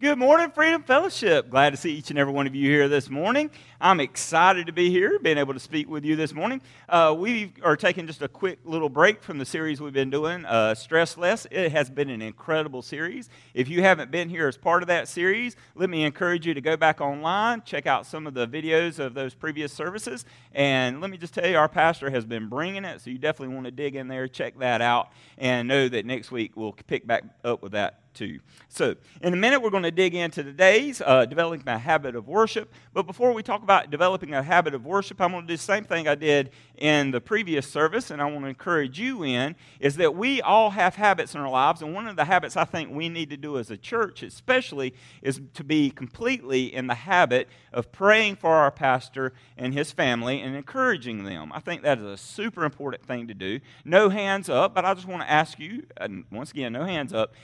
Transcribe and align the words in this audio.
Good 0.00 0.16
morning, 0.16 0.52
Freedom 0.52 0.80
Fellowship. 0.84 1.50
Glad 1.50 1.70
to 1.70 1.76
see 1.76 1.90
each 1.90 2.10
and 2.10 2.20
every 2.20 2.32
one 2.32 2.46
of 2.46 2.54
you 2.54 2.70
here 2.70 2.88
this 2.88 3.10
morning. 3.10 3.50
I'm 3.80 3.98
excited 3.98 4.68
to 4.68 4.72
be 4.72 4.90
here, 4.90 5.18
being 5.18 5.38
able 5.38 5.54
to 5.54 5.58
speak 5.58 5.90
with 5.90 6.04
you 6.04 6.14
this 6.14 6.32
morning. 6.32 6.62
Uh, 6.88 7.16
we 7.18 7.52
are 7.64 7.76
taking 7.76 8.06
just 8.06 8.22
a 8.22 8.28
quick 8.28 8.60
little 8.64 8.88
break 8.88 9.24
from 9.24 9.38
the 9.38 9.44
series 9.44 9.80
we've 9.80 9.92
been 9.92 10.08
doing, 10.08 10.44
uh, 10.44 10.76
Stress 10.76 11.18
Less. 11.18 11.48
It 11.50 11.72
has 11.72 11.90
been 11.90 12.10
an 12.10 12.22
incredible 12.22 12.80
series. 12.80 13.28
If 13.54 13.68
you 13.68 13.82
haven't 13.82 14.12
been 14.12 14.28
here 14.28 14.46
as 14.46 14.56
part 14.56 14.84
of 14.84 14.86
that 14.86 15.08
series, 15.08 15.56
let 15.74 15.90
me 15.90 16.04
encourage 16.04 16.46
you 16.46 16.54
to 16.54 16.60
go 16.60 16.76
back 16.76 17.00
online, 17.00 17.62
check 17.64 17.88
out 17.88 18.06
some 18.06 18.28
of 18.28 18.34
the 18.34 18.46
videos 18.46 19.00
of 19.00 19.14
those 19.14 19.34
previous 19.34 19.72
services, 19.72 20.24
and 20.52 21.00
let 21.00 21.10
me 21.10 21.16
just 21.16 21.34
tell 21.34 21.48
you, 21.48 21.56
our 21.56 21.68
pastor 21.68 22.08
has 22.10 22.24
been 22.24 22.48
bringing 22.48 22.84
it, 22.84 23.00
so 23.00 23.10
you 23.10 23.18
definitely 23.18 23.52
want 23.52 23.66
to 23.66 23.72
dig 23.72 23.96
in 23.96 24.06
there, 24.06 24.28
check 24.28 24.56
that 24.60 24.80
out, 24.80 25.08
and 25.38 25.66
know 25.66 25.88
that 25.88 26.06
next 26.06 26.30
week 26.30 26.52
we'll 26.54 26.72
pick 26.86 27.04
back 27.04 27.24
up 27.42 27.64
with 27.64 27.72
that 27.72 28.07
too. 28.18 28.40
So, 28.68 28.96
in 29.22 29.32
a 29.32 29.36
minute, 29.36 29.62
we're 29.62 29.70
going 29.70 29.84
to 29.84 29.92
dig 29.92 30.14
into 30.14 30.42
today's 30.42 31.00
uh, 31.00 31.24
developing 31.24 31.66
a 31.68 31.78
habit 31.78 32.16
of 32.16 32.26
worship. 32.26 32.72
But 32.92 33.06
before 33.06 33.32
we 33.32 33.44
talk 33.44 33.62
about 33.62 33.90
developing 33.90 34.34
a 34.34 34.42
habit 34.42 34.74
of 34.74 34.84
worship, 34.84 35.20
I'm 35.20 35.30
going 35.30 35.44
to 35.44 35.48
do 35.48 35.56
the 35.56 35.62
same 35.62 35.84
thing 35.84 36.08
I 36.08 36.16
did 36.16 36.50
in 36.76 37.12
the 37.12 37.20
previous 37.20 37.66
service, 37.68 38.10
and 38.10 38.20
I 38.20 38.24
want 38.24 38.44
to 38.44 38.48
encourage 38.48 38.98
you 38.98 39.22
in 39.24 39.54
is 39.78 39.96
that 39.96 40.16
we 40.16 40.42
all 40.42 40.70
have 40.70 40.96
habits 40.96 41.34
in 41.34 41.40
our 41.40 41.50
lives, 41.50 41.80
and 41.80 41.94
one 41.94 42.08
of 42.08 42.16
the 42.16 42.24
habits 42.24 42.56
I 42.56 42.64
think 42.64 42.90
we 42.90 43.08
need 43.08 43.30
to 43.30 43.36
do 43.36 43.56
as 43.58 43.70
a 43.70 43.76
church, 43.76 44.22
especially, 44.24 44.94
is 45.22 45.40
to 45.54 45.62
be 45.62 45.90
completely 45.90 46.74
in 46.74 46.88
the 46.88 46.94
habit 46.94 47.48
of 47.72 47.92
praying 47.92 48.36
for 48.36 48.50
our 48.50 48.70
pastor 48.70 49.32
and 49.56 49.74
his 49.74 49.92
family 49.92 50.40
and 50.40 50.56
encouraging 50.56 51.24
them. 51.24 51.52
I 51.52 51.60
think 51.60 51.82
that 51.82 51.98
is 51.98 52.04
a 52.04 52.16
super 52.16 52.64
important 52.64 53.06
thing 53.06 53.28
to 53.28 53.34
do. 53.34 53.60
No 53.84 54.08
hands 54.08 54.48
up, 54.48 54.74
but 54.74 54.84
I 54.84 54.94
just 54.94 55.06
want 55.06 55.22
to 55.22 55.30
ask 55.30 55.58
you, 55.60 55.84
once 56.32 56.50
again, 56.50 56.72
no 56.72 56.84
hands 56.84 57.12
up. 57.12 57.34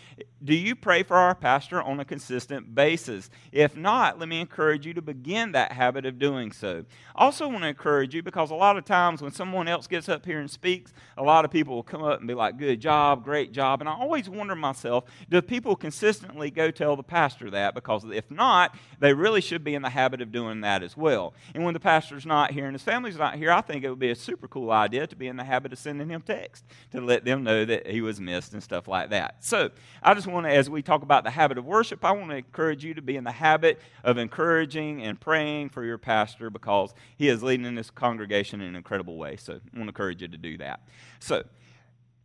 Do 0.43 0.54
you 0.54 0.63
pray 0.73 1.02
for 1.02 1.16
our 1.16 1.34
pastor 1.34 1.82
on 1.82 2.00
a 2.00 2.04
consistent 2.04 2.74
basis? 2.74 3.28
If 3.50 3.77
not, 3.77 4.18
let 4.18 4.28
me 4.28 4.41
encourage 4.41 4.87
you 4.87 4.95
to 4.95 5.02
begin 5.02 5.52
that 5.52 5.73
habit 5.73 6.06
of 6.06 6.18
doing 6.18 6.52
so. 6.52 6.84
I 7.15 7.24
also 7.24 7.48
want 7.48 7.62
to 7.62 7.68
encourage 7.68 8.15
you 8.15 8.23
because 8.23 8.51
a 8.51 8.54
lot 8.54 8.76
of 8.76 8.84
times 8.84 9.21
when 9.21 9.32
someone 9.32 9.68
else 9.68 9.87
gets 9.87 10.09
up 10.09 10.24
here 10.24 10.38
and 10.38 10.51
speaks, 10.51 10.93
a 11.16 11.23
lot 11.23 11.45
of 11.45 11.51
people 11.51 11.74
will 11.74 11.82
come 11.82 12.02
up 12.02 12.21
and 12.21 12.29
be 12.29 12.34
like, 12.34 12.56
good 12.56 12.80
job, 12.80 13.24
great 13.24 13.52
job. 13.52 13.80
And 13.80 13.88
I 13.88 13.95
always 13.95 14.29
wonder 14.29 14.54
myself, 14.54 15.04
do 15.29 15.43
people 15.43 15.76
consistently 15.76 16.51
go 16.51 16.71
tell 16.71 16.96
the 16.96 17.02
pastor 17.02 17.51
that? 17.51 17.74
Because 17.74 18.04
if 18.04 18.30
not, 18.30 18.76
they 19.01 19.12
really 19.12 19.40
should 19.40 19.65
be 19.65 19.74
in 19.74 19.82
the 19.82 19.90
habit 19.90 20.23
of 20.23 20.32
doing 20.32 20.60
that 20.60 20.82
as 20.82 20.96
well. 20.96 21.34
And 21.54 21.65
when 21.65 21.74
the 21.74 21.80
pastor's 21.80 22.24
not 22.24 22.52
here 22.52 22.66
and 22.66 22.74
his 22.74 22.82
family's 22.82 23.18
not 23.18 23.34
here, 23.37 23.51
I 23.51 23.60
think 23.60 23.84
it 23.84 23.90
would 23.90 23.99
be 23.99 24.10
a 24.10 24.15
super 24.15 24.49
cool 24.49 24.71
idea 24.71 25.06
to 25.06 25.16
be 25.16 25.26
in 25.26 25.37
the 25.37 25.45
habit 25.45 25.73
of 25.73 25.78
sending 25.78 26.09
him 26.09 26.23
text 26.23 26.65
to 26.93 27.01
let 27.01 27.24
them 27.24 27.43
know 27.43 27.65
that 27.65 27.87
he 27.87 28.01
was 28.01 28.21
missed 28.21 28.52
and 28.52 28.62
stuff 28.62 28.88
like 28.88 29.10
that. 29.10 29.45
So 29.45 29.71
I 30.02 30.15
just 30.15 30.26
want 30.26 30.43
as 30.45 30.70
we 30.70 30.82
talk 30.82 31.02
about 31.02 31.24
the 31.24 31.30
habit 31.30 31.59
of 31.59 31.64
worship, 31.64 32.04
I 32.04 32.12
want 32.12 32.30
to 32.30 32.37
encourage 32.37 32.84
you 32.84 32.95
to 32.95 33.02
be 33.02 33.16
in 33.16 33.24
the 33.24 33.32
habit 33.32 33.80
of 34.02 34.18
encouraging 34.18 35.02
and 35.02 35.20
praying 35.20 35.70
for 35.70 35.84
your 35.84 35.98
pastor 35.98 36.50
because 36.50 36.95
he 37.16 37.28
is 37.28 37.42
leading 37.42 37.74
this 37.74 37.90
congregation 37.90 38.60
in 38.60 38.68
an 38.68 38.76
incredible 38.76 39.16
way. 39.16 39.37
So 39.37 39.54
I 39.54 39.56
want 39.56 39.65
to 39.74 39.80
encourage 39.88 40.22
you 40.22 40.28
to 40.28 40.38
do 40.38 40.59
that. 40.59 40.80
So, 41.20 41.45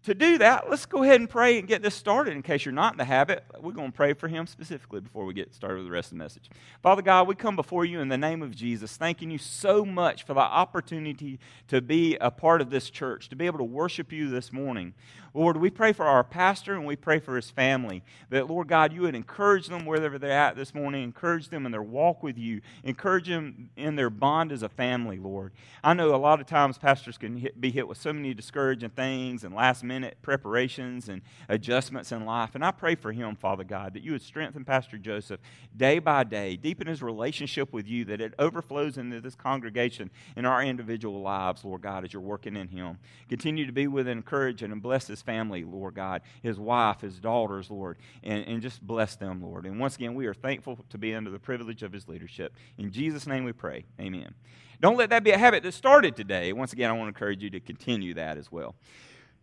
to 0.03 0.15
do 0.15 0.37
that, 0.37 0.69
let's 0.69 0.85
go 0.85 1.03
ahead 1.03 1.19
and 1.19 1.29
pray 1.29 1.59
and 1.59 1.67
get 1.67 1.81
this 1.81 1.93
started. 1.93 2.33
In 2.33 2.41
case 2.41 2.63
you're 2.63 2.71
not 2.71 2.93
in 2.93 2.97
the 2.97 3.05
habit, 3.05 3.43
we're 3.59 3.73
going 3.73 3.91
to 3.91 3.95
pray 3.95 4.13
for 4.13 4.29
him 4.29 4.47
specifically 4.47 5.01
before 5.01 5.25
we 5.25 5.33
get 5.33 5.53
started 5.53 5.75
with 5.75 5.85
the 5.85 5.91
rest 5.91 6.07
of 6.07 6.17
the 6.17 6.23
message. 6.23 6.49
Father 6.81 7.01
God, 7.01 7.27
we 7.27 7.35
come 7.35 7.57
before 7.57 7.83
you 7.83 7.99
in 7.99 8.07
the 8.07 8.17
name 8.17 8.41
of 8.41 8.55
Jesus, 8.55 8.95
thanking 8.95 9.29
you 9.29 9.37
so 9.37 9.83
much 9.83 10.23
for 10.23 10.33
the 10.33 10.39
opportunity 10.39 11.37
to 11.67 11.81
be 11.81 12.15
a 12.21 12.31
part 12.31 12.61
of 12.61 12.69
this 12.69 12.89
church, 12.89 13.27
to 13.29 13.35
be 13.35 13.45
able 13.45 13.57
to 13.57 13.65
worship 13.65 14.13
you 14.13 14.29
this 14.29 14.53
morning. 14.53 14.93
Lord, 15.33 15.57
we 15.57 15.69
pray 15.69 15.93
for 15.93 16.05
our 16.05 16.23
pastor 16.23 16.73
and 16.73 16.85
we 16.85 16.95
pray 16.95 17.19
for 17.19 17.35
his 17.35 17.49
family. 17.49 18.03
That, 18.29 18.49
Lord 18.49 18.67
God, 18.67 18.93
you 18.93 19.01
would 19.01 19.15
encourage 19.15 19.67
them 19.67 19.85
wherever 19.85 20.17
they're 20.17 20.31
at 20.31 20.55
this 20.55 20.73
morning, 20.73 21.03
encourage 21.03 21.49
them 21.49 21.65
in 21.65 21.71
their 21.71 21.83
walk 21.83 22.23
with 22.23 22.37
you, 22.37 22.61
encourage 22.83 23.27
them 23.27 23.69
in 23.75 23.95
their 23.95 24.09
bond 24.09 24.51
as 24.51 24.63
a 24.63 24.69
family, 24.69 25.19
Lord. 25.19 25.51
I 25.83 25.93
know 25.93 26.13
a 26.13 26.17
lot 26.17 26.39
of 26.39 26.47
times 26.47 26.77
pastors 26.77 27.17
can 27.17 27.37
hit, 27.37 27.59
be 27.59 27.71
hit 27.71 27.87
with 27.87 27.97
so 27.97 28.11
many 28.13 28.33
discouraging 28.33 28.89
things 28.91 29.43
and 29.43 29.53
last 29.53 29.83
minute 29.83 30.17
preparations 30.21 31.09
and 31.09 31.21
adjustments 31.47 32.11
in 32.11 32.25
life. 32.25 32.55
And 32.55 32.65
I 32.65 32.71
pray 32.71 32.95
for 32.95 33.11
him, 33.11 33.35
Father 33.35 33.63
God, 33.63 33.93
that 33.93 34.03
you 34.03 34.13
would 34.13 34.21
strengthen 34.21 34.65
Pastor 34.65 34.97
Joseph 34.97 35.39
day 35.75 35.99
by 35.99 36.23
day, 36.23 36.55
deepen 36.55 36.87
his 36.87 37.01
relationship 37.01 37.71
with 37.71 37.87
you, 37.87 38.05
that 38.05 38.21
it 38.21 38.33
overflows 38.39 38.97
into 38.97 39.21
this 39.21 39.35
congregation 39.35 40.09
in 40.35 40.45
our 40.45 40.63
individual 40.63 41.21
lives, 41.21 41.63
Lord 41.63 41.81
God, 41.81 42.03
as 42.03 42.13
you're 42.13 42.21
working 42.21 42.55
in 42.55 42.67
him. 42.67 42.97
Continue 43.27 43.65
to 43.65 43.71
be 43.71 43.87
with 43.87 44.07
and 44.07 44.17
encourage 44.17 44.61
and 44.63 44.81
bless 44.81 45.07
his 45.07 45.18
family, 45.21 45.63
Lord 45.63 45.95
God, 45.95 46.21
his 46.41 46.59
wife, 46.59 47.01
his 47.01 47.19
daughters, 47.19 47.69
Lord, 47.69 47.97
and, 48.23 48.45
and 48.45 48.61
just 48.61 48.81
bless 48.81 49.15
them, 49.15 49.41
Lord. 49.41 49.65
And 49.65 49.79
once 49.79 49.95
again, 49.95 50.15
we 50.15 50.27
are 50.27 50.33
thankful 50.33 50.79
to 50.89 50.97
be 50.97 51.13
under 51.15 51.31
the 51.31 51.39
privilege 51.39 51.83
of 51.83 51.91
his 51.91 52.07
leadership. 52.07 52.53
In 52.77 52.91
Jesus' 52.91 53.27
name 53.27 53.43
we 53.43 53.53
pray. 53.53 53.85
Amen. 53.99 54.33
Don't 54.81 54.97
let 54.97 55.09
that 55.09 55.23
be 55.23 55.31
a 55.31 55.37
habit 55.37 55.63
that 55.63 55.73
started 55.73 56.15
today. 56.15 56.53
Once 56.53 56.73
again, 56.73 56.89
I 56.89 56.93
want 56.93 57.05
to 57.05 57.09
encourage 57.09 57.43
you 57.43 57.49
to 57.49 57.59
continue 57.59 58.13
that 58.13 58.37
as 58.37 58.51
well. 58.51 58.75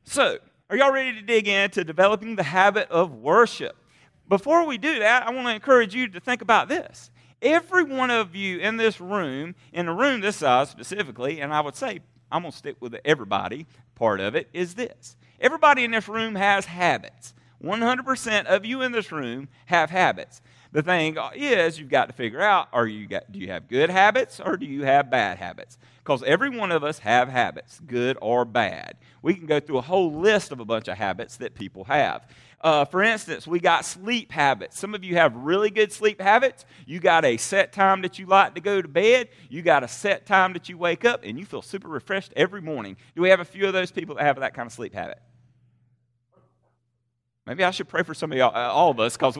So, 0.04 0.38
are 0.70 0.76
y'all 0.76 0.92
ready 0.92 1.12
to 1.14 1.22
dig 1.22 1.46
into 1.46 1.84
developing 1.84 2.36
the 2.36 2.42
habit 2.42 2.90
of 2.90 3.14
worship? 3.14 3.76
Before 4.28 4.66
we 4.66 4.78
do 4.78 4.98
that, 4.98 5.26
I 5.26 5.30
want 5.30 5.46
to 5.46 5.54
encourage 5.54 5.94
you 5.94 6.08
to 6.08 6.20
think 6.20 6.42
about 6.42 6.68
this. 6.68 7.10
Every 7.42 7.84
one 7.84 8.10
of 8.10 8.34
you 8.34 8.58
in 8.58 8.76
this 8.76 9.00
room, 9.00 9.54
in 9.72 9.88
a 9.88 9.94
room 9.94 10.20
this 10.20 10.36
size 10.36 10.70
specifically, 10.70 11.40
and 11.40 11.52
I 11.52 11.60
would 11.60 11.76
say 11.76 12.00
I'm 12.32 12.42
going 12.42 12.52
to 12.52 12.58
stick 12.58 12.76
with 12.80 12.92
the 12.92 13.06
everybody 13.06 13.66
part 13.94 14.20
of 14.20 14.34
it, 14.34 14.48
is 14.52 14.74
this 14.74 15.16
Everybody 15.40 15.84
in 15.84 15.90
this 15.90 16.08
room 16.08 16.34
has 16.34 16.66
habits. 16.66 17.34
100% 17.62 18.44
of 18.46 18.64
you 18.64 18.82
in 18.82 18.92
this 18.92 19.10
room 19.10 19.48
have 19.66 19.90
habits. 19.90 20.40
The 20.72 20.82
thing 20.82 21.16
is, 21.34 21.78
you've 21.78 21.88
got 21.88 22.08
to 22.08 22.12
figure 22.12 22.42
out 22.42 22.68
are 22.72 22.86
you 22.86 23.06
got, 23.06 23.32
do 23.32 23.38
you 23.38 23.48
have 23.48 23.68
good 23.68 23.88
habits 23.88 24.40
or 24.40 24.56
do 24.56 24.66
you 24.66 24.84
have 24.84 25.10
bad 25.10 25.38
habits? 25.38 25.78
Because 26.04 26.22
every 26.24 26.50
one 26.50 26.70
of 26.70 26.84
us 26.84 26.98
have 27.00 27.28
habits, 27.28 27.80
good 27.86 28.18
or 28.20 28.44
bad. 28.44 28.96
We 29.22 29.34
can 29.34 29.46
go 29.46 29.58
through 29.58 29.78
a 29.78 29.82
whole 29.82 30.12
list 30.12 30.52
of 30.52 30.60
a 30.60 30.64
bunch 30.64 30.88
of 30.88 30.98
habits 30.98 31.36
that 31.38 31.54
people 31.54 31.84
have. 31.84 32.26
Uh, 32.60 32.84
for 32.84 33.02
instance, 33.02 33.46
we 33.46 33.60
got 33.60 33.84
sleep 33.84 34.32
habits. 34.32 34.78
Some 34.78 34.94
of 34.94 35.04
you 35.04 35.16
have 35.16 35.36
really 35.36 35.70
good 35.70 35.92
sleep 35.92 36.20
habits. 36.20 36.64
You 36.86 37.00
got 37.00 37.24
a 37.24 37.36
set 37.36 37.72
time 37.72 38.02
that 38.02 38.18
you 38.18 38.26
like 38.26 38.54
to 38.54 38.60
go 38.60 38.80
to 38.80 38.88
bed. 38.88 39.28
You 39.50 39.62
got 39.62 39.84
a 39.84 39.88
set 39.88 40.26
time 40.26 40.54
that 40.54 40.68
you 40.68 40.78
wake 40.78 41.04
up, 41.04 41.20
and 41.22 41.38
you 41.38 41.44
feel 41.44 41.62
super 41.62 41.88
refreshed 41.88 42.32
every 42.34 42.62
morning. 42.62 42.96
Do 43.14 43.22
we 43.22 43.28
have 43.28 43.40
a 43.40 43.44
few 43.44 43.66
of 43.66 43.72
those 43.72 43.90
people 43.90 44.14
that 44.16 44.24
have 44.24 44.40
that 44.40 44.54
kind 44.54 44.66
of 44.66 44.72
sleep 44.72 44.94
habit? 44.94 45.20
Maybe 47.46 47.62
I 47.62 47.70
should 47.70 47.88
pray 47.88 48.02
for 48.02 48.14
some 48.14 48.32
of 48.32 48.38
y'all, 48.38 48.56
uh, 48.56 48.72
all 48.72 48.90
of 48.90 48.98
us, 48.98 49.16
because 49.16 49.38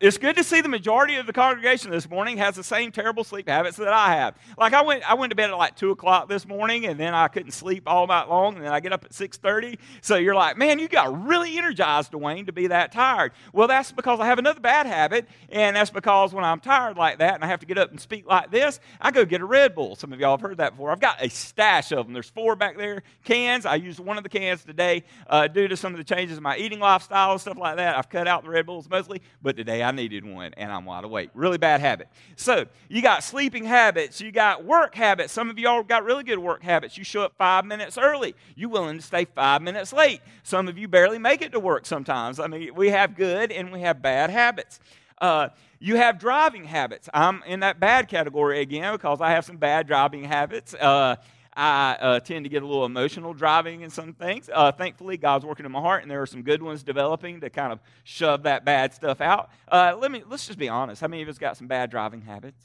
it's 0.00 0.18
good 0.18 0.36
to 0.36 0.44
see 0.44 0.60
the 0.60 0.68
majority 0.68 1.16
of 1.16 1.26
the 1.26 1.32
congregation 1.32 1.90
this 1.90 2.08
morning 2.08 2.36
has 2.38 2.56
the 2.56 2.64
same 2.64 2.92
terrible 2.92 3.24
sleep 3.24 3.48
habits 3.48 3.76
that 3.76 3.92
I 3.92 4.14
have. 4.16 4.36
Like 4.58 4.72
I 4.72 4.82
went, 4.82 5.08
I 5.08 5.14
went 5.14 5.30
to 5.30 5.36
bed 5.36 5.50
at 5.50 5.56
like 5.56 5.76
two 5.76 5.90
o'clock 5.90 6.28
this 6.28 6.46
morning, 6.46 6.86
and 6.86 6.98
then 6.98 7.14
I 7.14 7.28
couldn't 7.28 7.52
sleep 7.52 7.84
all 7.86 8.06
night 8.06 8.28
long, 8.28 8.56
and 8.56 8.64
then 8.64 8.72
I 8.72 8.80
get 8.80 8.92
up 8.92 9.04
at 9.04 9.14
six 9.14 9.36
thirty. 9.36 9.78
So 10.00 10.16
you're 10.16 10.34
like, 10.34 10.56
man, 10.56 10.78
you 10.78 10.88
got 10.88 11.26
really 11.26 11.58
energized, 11.58 12.12
Dwayne, 12.12 12.46
to 12.46 12.52
be 12.52 12.68
that 12.68 12.92
tired. 12.92 13.32
Well, 13.52 13.68
that's 13.68 13.92
because 13.92 14.20
I 14.20 14.26
have 14.26 14.38
another 14.38 14.60
bad 14.60 14.86
habit, 14.86 15.28
and 15.48 15.76
that's 15.76 15.90
because 15.90 16.32
when 16.34 16.44
I'm 16.44 16.60
tired 16.60 16.96
like 16.96 17.18
that 17.18 17.34
and 17.34 17.44
I 17.44 17.46
have 17.46 17.60
to 17.60 17.66
get 17.66 17.78
up 17.78 17.90
and 17.90 18.00
speak 18.00 18.26
like 18.26 18.50
this, 18.50 18.80
I 19.00 19.10
go 19.10 19.24
get 19.24 19.40
a 19.40 19.46
Red 19.46 19.74
Bull. 19.74 19.96
Some 19.96 20.12
of 20.12 20.20
y'all 20.20 20.32
have 20.32 20.40
heard 20.40 20.58
that 20.58 20.72
before. 20.72 20.90
I've 20.90 21.00
got 21.00 21.22
a 21.22 21.30
stash 21.30 21.92
of 21.92 22.06
them. 22.06 22.12
There's 22.12 22.30
four 22.30 22.56
back 22.56 22.76
there, 22.76 23.02
cans. 23.24 23.66
I 23.66 23.76
used 23.76 24.00
one 24.00 24.18
of 24.18 24.22
the 24.22 24.28
cans 24.28 24.64
today 24.64 25.04
uh, 25.28 25.48
due 25.48 25.68
to 25.68 25.76
some 25.76 25.92
of 25.92 25.98
the 25.98 26.04
changes 26.04 26.36
in 26.36 26.42
my 26.42 26.56
eating 26.56 26.80
lifestyle 26.80 27.32
and 27.32 27.40
stuff 27.40 27.58
like 27.58 27.76
that. 27.76 27.96
I've 27.96 28.08
cut 28.08 28.28
out 28.28 28.44
the 28.44 28.50
Red 28.50 28.66
Bulls 28.66 28.88
mostly, 28.88 29.22
but 29.42 29.56
today 29.64 29.82
I 29.82 29.92
needed 29.92 30.26
one 30.26 30.52
and 30.56 30.70
I'm 30.70 30.84
wide 30.84 31.04
awake. 31.04 31.30
Really 31.32 31.56
bad 31.56 31.80
habit. 31.80 32.08
So 32.36 32.66
you 32.88 33.00
got 33.00 33.24
sleeping 33.24 33.64
habits, 33.64 34.20
you 34.20 34.30
got 34.30 34.64
work 34.64 34.94
habits. 34.94 35.32
Some 35.32 35.48
of 35.48 35.58
y'all 35.58 35.82
got 35.82 36.04
really 36.04 36.22
good 36.22 36.38
work 36.38 36.62
habits. 36.62 36.98
You 36.98 37.04
show 37.04 37.22
up 37.22 37.32
five 37.38 37.64
minutes 37.64 37.96
early. 37.96 38.34
You 38.54 38.68
willing 38.68 38.98
to 38.98 39.02
stay 39.02 39.24
five 39.24 39.62
minutes 39.62 39.92
late. 39.92 40.20
Some 40.42 40.68
of 40.68 40.76
you 40.76 40.86
barely 40.86 41.18
make 41.18 41.40
it 41.40 41.52
to 41.52 41.60
work 41.60 41.86
sometimes. 41.86 42.38
I 42.38 42.46
mean, 42.46 42.74
we 42.74 42.90
have 42.90 43.16
good 43.16 43.50
and 43.50 43.72
we 43.72 43.80
have 43.80 44.02
bad 44.02 44.28
habits. 44.28 44.80
Uh, 45.18 45.48
you 45.78 45.96
have 45.96 46.18
driving 46.18 46.64
habits. 46.64 47.08
I'm 47.14 47.42
in 47.46 47.60
that 47.60 47.80
bad 47.80 48.08
category 48.08 48.60
again 48.60 48.92
because 48.92 49.20
I 49.20 49.30
have 49.30 49.44
some 49.44 49.56
bad 49.56 49.86
driving 49.86 50.24
habits. 50.24 50.74
Uh, 50.74 51.16
I 51.56 51.96
uh, 52.00 52.20
tend 52.20 52.44
to 52.44 52.48
get 52.48 52.62
a 52.62 52.66
little 52.66 52.84
emotional 52.84 53.32
driving 53.32 53.82
in 53.82 53.90
some 53.90 54.12
things. 54.12 54.50
Uh, 54.52 54.72
thankfully, 54.72 55.16
God's 55.16 55.44
working 55.44 55.66
in 55.66 55.72
my 55.72 55.80
heart, 55.80 56.02
and 56.02 56.10
there 56.10 56.20
are 56.20 56.26
some 56.26 56.42
good 56.42 56.62
ones 56.62 56.82
developing 56.82 57.40
to 57.40 57.50
kind 57.50 57.72
of 57.72 57.80
shove 58.02 58.42
that 58.42 58.64
bad 58.64 58.92
stuff 58.92 59.20
out. 59.20 59.50
Uh, 59.70 59.96
let 59.98 60.10
me 60.10 60.22
let's 60.28 60.46
just 60.46 60.58
be 60.58 60.68
honest. 60.68 61.00
How 61.00 61.08
many 61.08 61.22
of 61.22 61.28
us 61.28 61.38
got 61.38 61.56
some 61.56 61.68
bad 61.68 61.90
driving 61.90 62.22
habits? 62.22 62.64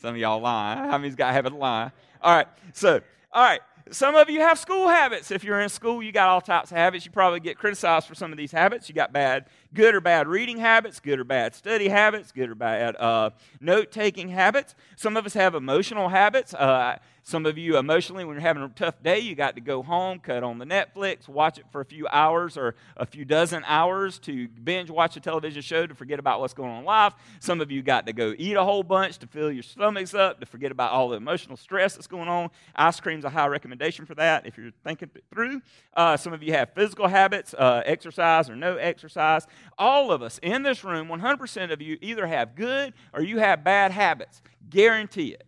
Some 0.00 0.14
of 0.14 0.16
y'all 0.16 0.40
lie. 0.40 0.76
How 0.76 0.98
many's 0.98 1.14
got 1.14 1.30
a 1.30 1.32
habit 1.32 1.52
of 1.52 1.58
lying? 1.58 1.92
All 2.22 2.34
right. 2.34 2.46
So, 2.72 3.00
all 3.32 3.42
right. 3.42 3.60
Some 3.90 4.14
of 4.14 4.30
you 4.30 4.40
have 4.40 4.58
school 4.58 4.88
habits. 4.88 5.30
If 5.30 5.42
you're 5.42 5.60
in 5.60 5.68
school, 5.68 6.02
you 6.02 6.12
got 6.12 6.28
all 6.28 6.40
types 6.40 6.70
of 6.70 6.76
habits. 6.76 7.04
You 7.04 7.10
probably 7.10 7.40
get 7.40 7.58
criticized 7.58 8.06
for 8.06 8.14
some 8.14 8.30
of 8.30 8.38
these 8.38 8.52
habits. 8.52 8.88
You 8.88 8.94
got 8.94 9.12
bad, 9.12 9.46
good 9.74 9.94
or 9.94 10.00
bad 10.00 10.28
reading 10.28 10.58
habits, 10.58 11.00
good 11.00 11.20
or 11.20 11.24
bad 11.24 11.54
study 11.54 11.88
habits, 11.88 12.32
good 12.32 12.50
or 12.50 12.54
bad 12.54 12.96
uh, 12.96 13.30
note 13.60 13.92
taking 13.92 14.28
habits. 14.28 14.74
Some 14.96 15.16
of 15.16 15.26
us 15.26 15.34
have 15.34 15.54
emotional 15.54 16.08
habits. 16.08 16.54
Uh, 16.54 16.98
some 17.22 17.46
of 17.46 17.58
you 17.58 17.76
emotionally, 17.76 18.24
when 18.24 18.34
you're 18.34 18.42
having 18.42 18.62
a 18.62 18.68
tough 18.68 19.00
day, 19.02 19.20
you 19.20 19.34
got 19.34 19.54
to 19.54 19.60
go 19.60 19.82
home, 19.82 20.18
cut 20.18 20.42
on 20.42 20.58
the 20.58 20.64
Netflix, 20.64 21.28
watch 21.28 21.58
it 21.58 21.66
for 21.70 21.80
a 21.80 21.84
few 21.84 22.08
hours 22.08 22.56
or 22.56 22.74
a 22.96 23.06
few 23.06 23.24
dozen 23.24 23.62
hours 23.66 24.18
to 24.20 24.48
binge 24.48 24.90
watch 24.90 25.16
a 25.16 25.20
television 25.20 25.62
show 25.62 25.86
to 25.86 25.94
forget 25.94 26.18
about 26.18 26.40
what's 26.40 26.54
going 26.54 26.70
on 26.70 26.78
in 26.80 26.84
life. 26.84 27.12
Some 27.38 27.60
of 27.60 27.70
you 27.70 27.82
got 27.82 28.06
to 28.06 28.12
go 28.12 28.34
eat 28.36 28.54
a 28.56 28.64
whole 28.64 28.82
bunch 28.82 29.18
to 29.18 29.26
fill 29.26 29.52
your 29.52 29.62
stomachs 29.62 30.14
up, 30.14 30.40
to 30.40 30.46
forget 30.46 30.72
about 30.72 30.92
all 30.92 31.10
the 31.10 31.16
emotional 31.16 31.56
stress 31.56 31.94
that's 31.94 32.06
going 32.06 32.28
on. 32.28 32.50
Ice 32.74 32.98
cream's 32.98 33.24
a 33.24 33.30
high 33.30 33.46
recommendation 33.46 34.06
for 34.06 34.14
that 34.14 34.46
if 34.46 34.56
you're 34.56 34.72
thinking 34.82 35.10
it 35.14 35.24
through. 35.32 35.60
Uh, 35.94 36.16
some 36.16 36.32
of 36.32 36.42
you 36.42 36.52
have 36.52 36.70
physical 36.74 37.06
habits, 37.06 37.54
uh, 37.54 37.82
exercise 37.84 38.48
or 38.48 38.56
no 38.56 38.76
exercise. 38.76 39.46
All 39.78 40.12
of 40.12 40.22
us 40.22 40.38
in 40.42 40.62
this 40.62 40.84
room, 40.84 41.08
100% 41.08 41.72
of 41.72 41.80
you 41.80 41.98
either 42.00 42.26
have 42.26 42.54
good 42.54 42.92
or 43.12 43.22
you 43.22 43.38
have 43.38 43.64
bad 43.64 43.92
habits. 43.92 44.42
Guarantee 44.68 45.28
it. 45.28 45.46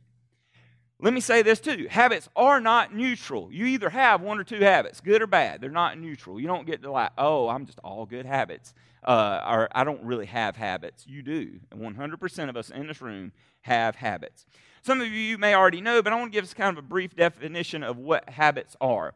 Let 1.03 1.13
me 1.13 1.21
say 1.21 1.43
this 1.43 1.59
too 1.59 1.89
habits 1.91 2.29
are 2.37 2.61
not 2.61 2.95
neutral. 2.95 3.53
You 3.53 3.67
either 3.67 3.91
have 3.91 4.21
one 4.21 4.39
or 4.39 4.45
two 4.45 4.61
habits, 4.61 5.01
good 5.01 5.21
or 5.21 5.27
bad. 5.27 5.61
They're 5.61 5.69
not 5.69 5.99
neutral. 5.99 6.39
You 6.39 6.47
don't 6.47 6.65
get 6.65 6.81
to 6.83 6.93
like, 6.93 7.11
oh, 7.19 7.49
I'm 7.49 7.67
just 7.67 7.81
all 7.81 8.07
good 8.07 8.25
habits, 8.25 8.73
uh, 9.03 9.41
or 9.45 9.69
I 9.73 9.83
don't 9.83 10.05
really 10.05 10.27
have 10.27 10.55
habits. 10.55 11.05
You 11.05 11.23
do. 11.23 11.59
And 11.73 11.81
100% 11.81 12.49
of 12.49 12.57
us 12.57 12.71
in 12.71 12.87
this 12.87 13.03
room 13.03 13.33
have 13.63 13.97
habits. 13.97 14.47
Some 14.83 15.01
of 15.01 15.09
you 15.09 15.39
may 15.39 15.55
already 15.55 15.81
know, 15.81 16.03
but 16.03 16.13
I 16.13 16.17
want 16.17 16.33
to 16.33 16.37
give 16.37 16.45
us 16.45 16.55
kind 16.55 16.77
of 16.77 16.85
a 16.85 16.87
brief 16.87 17.17
definition 17.17 17.83
of 17.83 17.99
what 17.99 18.29
habits 18.29 18.77
are. 18.81 19.15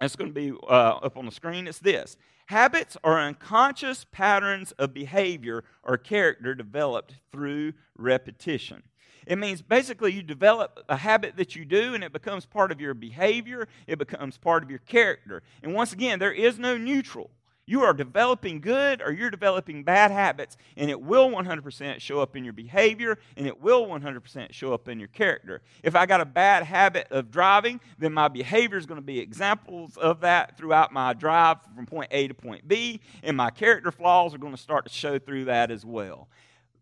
It's 0.00 0.16
going 0.16 0.32
to 0.32 0.34
be 0.34 0.56
uh, 0.62 1.00
up 1.02 1.18
on 1.18 1.26
the 1.26 1.32
screen. 1.32 1.66
It's 1.66 1.80
this 1.80 2.16
Habits 2.48 2.96
are 3.04 3.20
unconscious 3.20 4.06
patterns 4.10 4.72
of 4.78 4.94
behavior 4.94 5.64
or 5.82 5.98
character 5.98 6.54
developed 6.54 7.16
through 7.30 7.74
repetition. 7.94 8.82
It 9.26 9.36
means 9.36 9.60
basically 9.60 10.12
you 10.14 10.22
develop 10.22 10.82
a 10.88 10.96
habit 10.96 11.36
that 11.36 11.54
you 11.54 11.66
do 11.66 11.92
and 11.92 12.02
it 12.02 12.10
becomes 12.10 12.46
part 12.46 12.72
of 12.72 12.80
your 12.80 12.94
behavior, 12.94 13.68
it 13.86 13.98
becomes 13.98 14.38
part 14.38 14.62
of 14.62 14.70
your 14.70 14.78
character. 14.78 15.42
And 15.62 15.74
once 15.74 15.92
again, 15.92 16.20
there 16.20 16.32
is 16.32 16.58
no 16.58 16.78
neutral. 16.78 17.30
You 17.68 17.82
are 17.82 17.92
developing 17.92 18.62
good 18.62 19.02
or 19.02 19.12
you're 19.12 19.28
developing 19.28 19.84
bad 19.84 20.10
habits, 20.10 20.56
and 20.78 20.90
it 20.90 20.98
will 20.98 21.28
100% 21.28 22.00
show 22.00 22.18
up 22.18 22.34
in 22.34 22.42
your 22.42 22.54
behavior 22.54 23.18
and 23.36 23.46
it 23.46 23.60
will 23.60 23.86
100% 23.86 24.54
show 24.54 24.72
up 24.72 24.88
in 24.88 24.98
your 24.98 25.08
character. 25.08 25.60
If 25.82 25.94
I 25.94 26.06
got 26.06 26.22
a 26.22 26.24
bad 26.24 26.62
habit 26.62 27.08
of 27.10 27.30
driving, 27.30 27.78
then 27.98 28.14
my 28.14 28.28
behavior 28.28 28.78
is 28.78 28.86
going 28.86 28.96
to 28.96 29.06
be 29.06 29.18
examples 29.18 29.98
of 29.98 30.20
that 30.20 30.56
throughout 30.56 30.94
my 30.94 31.12
drive 31.12 31.58
from 31.76 31.84
point 31.84 32.08
A 32.10 32.26
to 32.28 32.32
point 32.32 32.66
B, 32.66 33.02
and 33.22 33.36
my 33.36 33.50
character 33.50 33.92
flaws 33.92 34.34
are 34.34 34.38
going 34.38 34.54
to 34.54 34.60
start 34.60 34.86
to 34.86 34.90
show 34.90 35.18
through 35.18 35.44
that 35.44 35.70
as 35.70 35.84
well. 35.84 36.30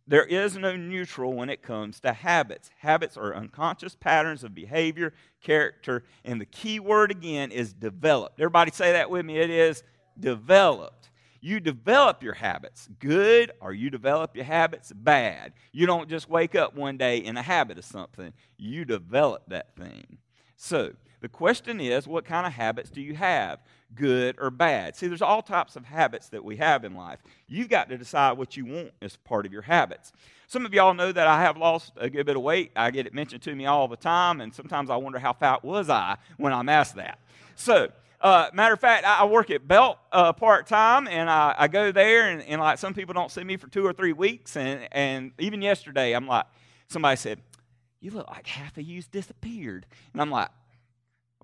There 0.07 0.25
is 0.25 0.57
no 0.57 0.77
neutral 0.77 1.33
when 1.33 1.51
it 1.51 1.63
comes 1.63 1.99
to 2.01 2.13
habits. 2.13 2.71
Habits 2.79 3.17
are 3.17 3.35
unconscious 3.35 3.97
patterns 3.97 4.45
of 4.45 4.55
behavior, 4.55 5.15
character, 5.43 6.05
and 6.25 6.41
the 6.41 6.47
key 6.47 6.79
word 6.79 7.11
again 7.11 7.51
is 7.51 7.73
developed. 7.73 8.39
Everybody 8.39 8.71
say 8.71 8.93
that 8.93 9.11
with 9.11 9.27
me. 9.27 9.39
It 9.39 9.51
is 9.51 9.83
developed. 10.19 11.11
You 11.41 11.61
develop 11.61 12.23
your 12.23 12.35
habits 12.35 12.89
good, 12.99 13.53
or 13.61 13.73
you 13.73 13.91
develop 13.91 14.35
your 14.35 14.45
habits 14.45 14.93
bad. 14.93 15.53
You 15.73 15.87
don't 15.87 16.09
just 16.09 16.29
wake 16.29 16.55
up 16.55 16.75
one 16.75 16.97
day 16.97 17.19
in 17.19 17.37
a 17.37 17.43
habit 17.43 17.79
of 17.79 17.85
something, 17.85 18.33
you 18.57 18.85
develop 18.85 19.43
that 19.49 19.77
thing. 19.77 20.19
So, 20.57 20.93
the 21.21 21.29
question 21.29 21.81
is 21.81 22.07
what 22.07 22.25
kind 22.25 22.47
of 22.47 22.53
habits 22.53 22.91
do 22.91 23.01
you 23.01 23.15
have? 23.15 23.61
good 23.95 24.37
or 24.39 24.51
bad. 24.51 24.97
See, 24.97 25.07
there's 25.07 25.23
all 25.23 25.43
types 25.43 25.77
of 25.77 25.85
habits 25.85 26.29
that 26.31 26.45
we 26.45 26.57
have 26.57 26.85
in 26.85 26.95
life. 26.95 27.21
You've 27.47 27.69
got 27.69 27.89
to 27.89 27.99
decide 27.99 28.37
what 28.37 28.57
you 28.57 28.67
want 28.67 28.93
as 29.01 29.17
part 29.17 29.47
of 29.47 29.53
your 29.53 29.63
habits. 29.63 30.13
Some 30.49 30.67
of 30.67 30.75
y'all 30.75 30.95
know 30.95 31.13
that 31.13 31.27
I 31.27 31.41
have 31.43 31.57
lost 31.57 31.93
a 31.97 32.09
good 32.11 32.27
bit 32.27 32.37
of 32.37 32.43
weight. 32.43 32.73
I 32.77 32.91
get 32.91 33.07
it 33.07 33.15
mentioned 33.15 33.43
to 33.43 33.55
me 33.55 33.67
all 33.67 33.89
the 33.89 33.97
time, 33.97 34.41
and 34.41 34.55
sometimes 34.55 34.91
I 34.91 34.97
wonder 34.97 35.19
how 35.19 35.33
fat 35.33 35.65
was 35.65 35.89
I 35.91 36.17
when 36.37 36.53
I'm 36.53 36.69
asked 36.69 36.97
that. 36.97 37.19
So, 37.57 37.89
uh, 38.27 38.51
matter 38.53 38.75
of 38.75 38.81
fact, 38.81 39.05
I, 39.05 39.25
work 39.25 39.51
at 39.51 39.69
Belk 39.69 40.01
uh, 40.11 40.33
part 40.33 40.67
time, 40.67 41.07
and 41.07 41.31
I, 41.31 41.55
I, 41.57 41.69
go 41.69 41.93
there, 41.93 42.29
and, 42.29 42.43
and, 42.43 42.61
like 42.61 42.77
some 42.79 42.93
people 42.93 43.15
don't 43.15 43.31
see 43.31 43.45
me 43.45 43.57
for 43.57 43.69
two 43.69 43.87
or 43.87 43.93
three 43.93 44.13
weeks, 44.13 44.57
and, 44.57 44.89
and 44.91 45.31
even 45.39 45.63
yesterday, 45.63 46.13
I'm 46.13 46.27
like, 46.27 46.47
somebody 46.89 47.15
said, 47.17 47.41
"You 48.01 48.11
look 48.11 48.29
like 48.29 48.49
half 48.49 48.77
of 48.77 48.83
you's 48.83 49.07
disappeared," 49.07 49.87
and 50.13 50.21
I'm 50.21 50.33
like, 50.33 50.49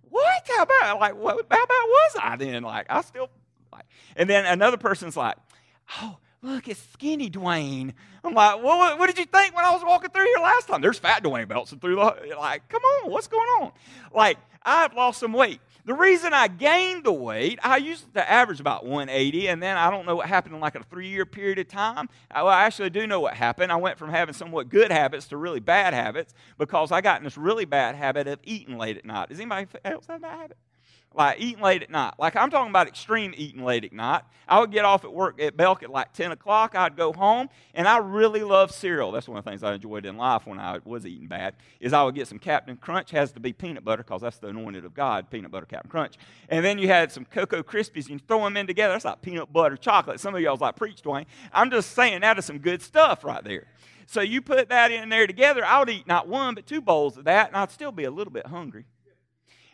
what? 0.09 0.49
How 0.49 0.65
about 0.65 0.99
like 0.99 1.15
what? 1.15 1.47
How 1.49 1.63
about 1.63 1.69
was 1.69 2.17
I 2.21 2.35
then? 2.37 2.65
Like 2.65 2.87
I 2.91 3.01
still 3.03 3.31
like. 3.73 3.85
And 4.17 4.29
then 4.29 4.45
another 4.45 4.77
person's 4.77 5.17
like, 5.17 5.37
oh. 6.01 6.19
Look, 6.45 6.67
it's 6.67 6.83
skinny 6.93 7.31
Dwayne. 7.31 7.93
I'm 8.25 8.35
like, 8.35 8.57
well, 8.65 8.77
what, 8.77 8.99
what, 8.99 9.07
did 9.07 9.17
you 9.17 9.27
think 9.27 9.55
when 9.55 9.65
I 9.65 9.71
was 9.71 9.85
walking 9.87 10.11
through 10.11 10.25
here 10.25 10.39
last 10.43 10.67
time? 10.67 10.81
There's 10.81 10.99
fat 10.99 11.23
Dwayne 11.23 11.47
belts 11.47 11.73
through 11.73 11.95
the 11.95 12.35
like. 12.37 12.69
Come 12.69 12.83
on, 12.83 13.13
what's 13.13 13.29
going 13.29 13.47
on? 13.61 13.71
Like, 14.13 14.39
I've 14.65 14.93
lost 14.93 15.21
some 15.21 15.33
weight. 15.33 15.61
The 15.85 15.95
reason 15.95 16.33
I 16.33 16.47
gained 16.47 17.03
the 17.03 17.13
weight, 17.13 17.59
I 17.61 17.79
used 17.79 18.15
to 18.15 18.31
average 18.31 18.61
about 18.61 18.87
180, 18.87 19.49
and 19.49 19.61
then 19.61 19.77
I 19.77 19.91
don't 19.91 20.07
know 20.07 20.15
what 20.15 20.29
happened 20.29 20.55
in 20.55 20.61
like 20.61 20.77
a 20.77 20.85
three 20.85 21.09
year 21.09 21.27
period 21.27 21.59
of 21.59 21.67
time. 21.67 22.09
I, 22.31 22.45
well, 22.45 22.53
I 22.53 22.65
actually 22.65 22.91
do 22.91 23.05
know 23.05 23.19
what 23.19 23.35
happened. 23.35 23.73
I 23.73 23.77
went 23.77 23.99
from 23.99 24.11
having 24.11 24.33
somewhat 24.33 24.69
good 24.69 24.93
habits 24.93 25.27
to 25.29 25.37
really 25.37 25.59
bad 25.59 25.93
habits 25.93 26.35
because 26.57 26.93
I 26.93 27.01
got 27.01 27.19
in 27.19 27.25
this 27.25 27.37
really 27.37 27.65
bad 27.65 27.97
habit 27.97 28.29
of 28.29 28.39
eating 28.45 28.79
late 28.79 28.97
at 28.97 29.05
night. 29.05 29.31
Does 29.31 29.41
anybody 29.41 29.67
else 29.85 30.07
have 30.07 30.21
that 30.21 30.39
habit? 30.39 30.57
Like 31.15 31.41
eating 31.41 31.63
late 31.63 31.83
at 31.83 31.91
night. 31.91 32.15
Like 32.19 32.37
I'm 32.37 32.51
talking 32.51 32.71
about 32.71 32.89
extreme 32.89 33.35
eating 33.37 33.65
late 33.65 33.85
at 33.85 33.93
night. 33.93 34.23
I 34.49 34.61
would 34.61 34.71
get 34.71 34.85
off 34.85 35.05
at 35.05 35.13
work 35.13 35.41
at 35.41 35.57
Belk 35.57 35.83
at 35.83 35.91
like 35.91 36.13
10 36.13 36.33
o'clock. 36.33 36.75
I'd 36.75 36.97
go 36.97 37.13
home, 37.13 37.49
and 37.75 37.89
I 37.89 37.99
really 37.99 38.43
love 38.43 38.71
cereal. 38.71 39.13
That's 39.13 39.29
one 39.29 39.39
of 39.39 39.45
the 39.45 39.51
things 39.51 39.63
I 39.63 39.75
enjoyed 39.75 40.05
in 40.05 40.17
life 40.17 40.47
when 40.47 40.59
I 40.59 40.79
was 40.85 41.07
eating 41.07 41.27
bad. 41.27 41.55
Is 41.81 41.93
I 41.93 42.03
would 42.03 42.15
get 42.15 42.29
some 42.29 42.39
Captain 42.39 42.77
Crunch. 42.77 43.11
Has 43.13 43.33
to 43.33 43.41
be 43.41 43.53
peanut 43.53 43.85
butter 43.85 44.03
because 44.03 44.23
that's 44.23 44.39
the 44.39 44.49
anointed 44.49 44.85
of 44.85 44.95
God, 44.95 45.31
peanut 45.31 45.51
butter 45.51 45.67
Captain 45.67 45.91
Crunch. 45.91 46.17
And 46.49 46.65
then 46.65 46.79
you 46.79 46.89
had 46.89 47.13
some 47.13 47.25
Cocoa 47.25 47.63
Krispies, 47.63 48.09
and 48.09 48.11
you 48.11 48.19
throw 48.27 48.45
them 48.45 48.57
in 48.57 48.67
together. 48.67 48.95
That's 48.95 49.05
like 49.05 49.23
peanut 49.23 49.53
butter 49.53 49.77
chocolate. 49.77 50.21
Some 50.21 50.35
of 50.35 50.41
y'all's 50.41 50.61
like 50.61 50.77
preach, 50.77 51.03
Dwayne. 51.03 51.27
I'm 51.53 51.71
just 51.71 51.93
saying 51.93 52.21
that 52.21 52.39
is 52.39 52.45
some 52.45 52.59
good 52.59 52.83
stuff 52.83 53.25
right 53.25 53.43
there. 53.43 53.67
So 54.07 54.21
you 54.21 54.43
put 54.43 54.69
that 54.69 54.91
in 54.91 55.09
there 55.09 55.27
together. 55.27 55.65
I 55.65 55.79
would 55.79 55.89
eat 55.89 56.07
not 56.07 56.29
one 56.29 56.55
but 56.55 56.67
two 56.67 56.83
bowls 56.83 57.17
of 57.17 57.25
that, 57.25 57.49
and 57.49 57.57
I'd 57.57 57.71
still 57.71 57.93
be 57.93 58.05
a 58.05 58.11
little 58.11 58.33
bit 58.33 58.47
hungry. 58.47 58.85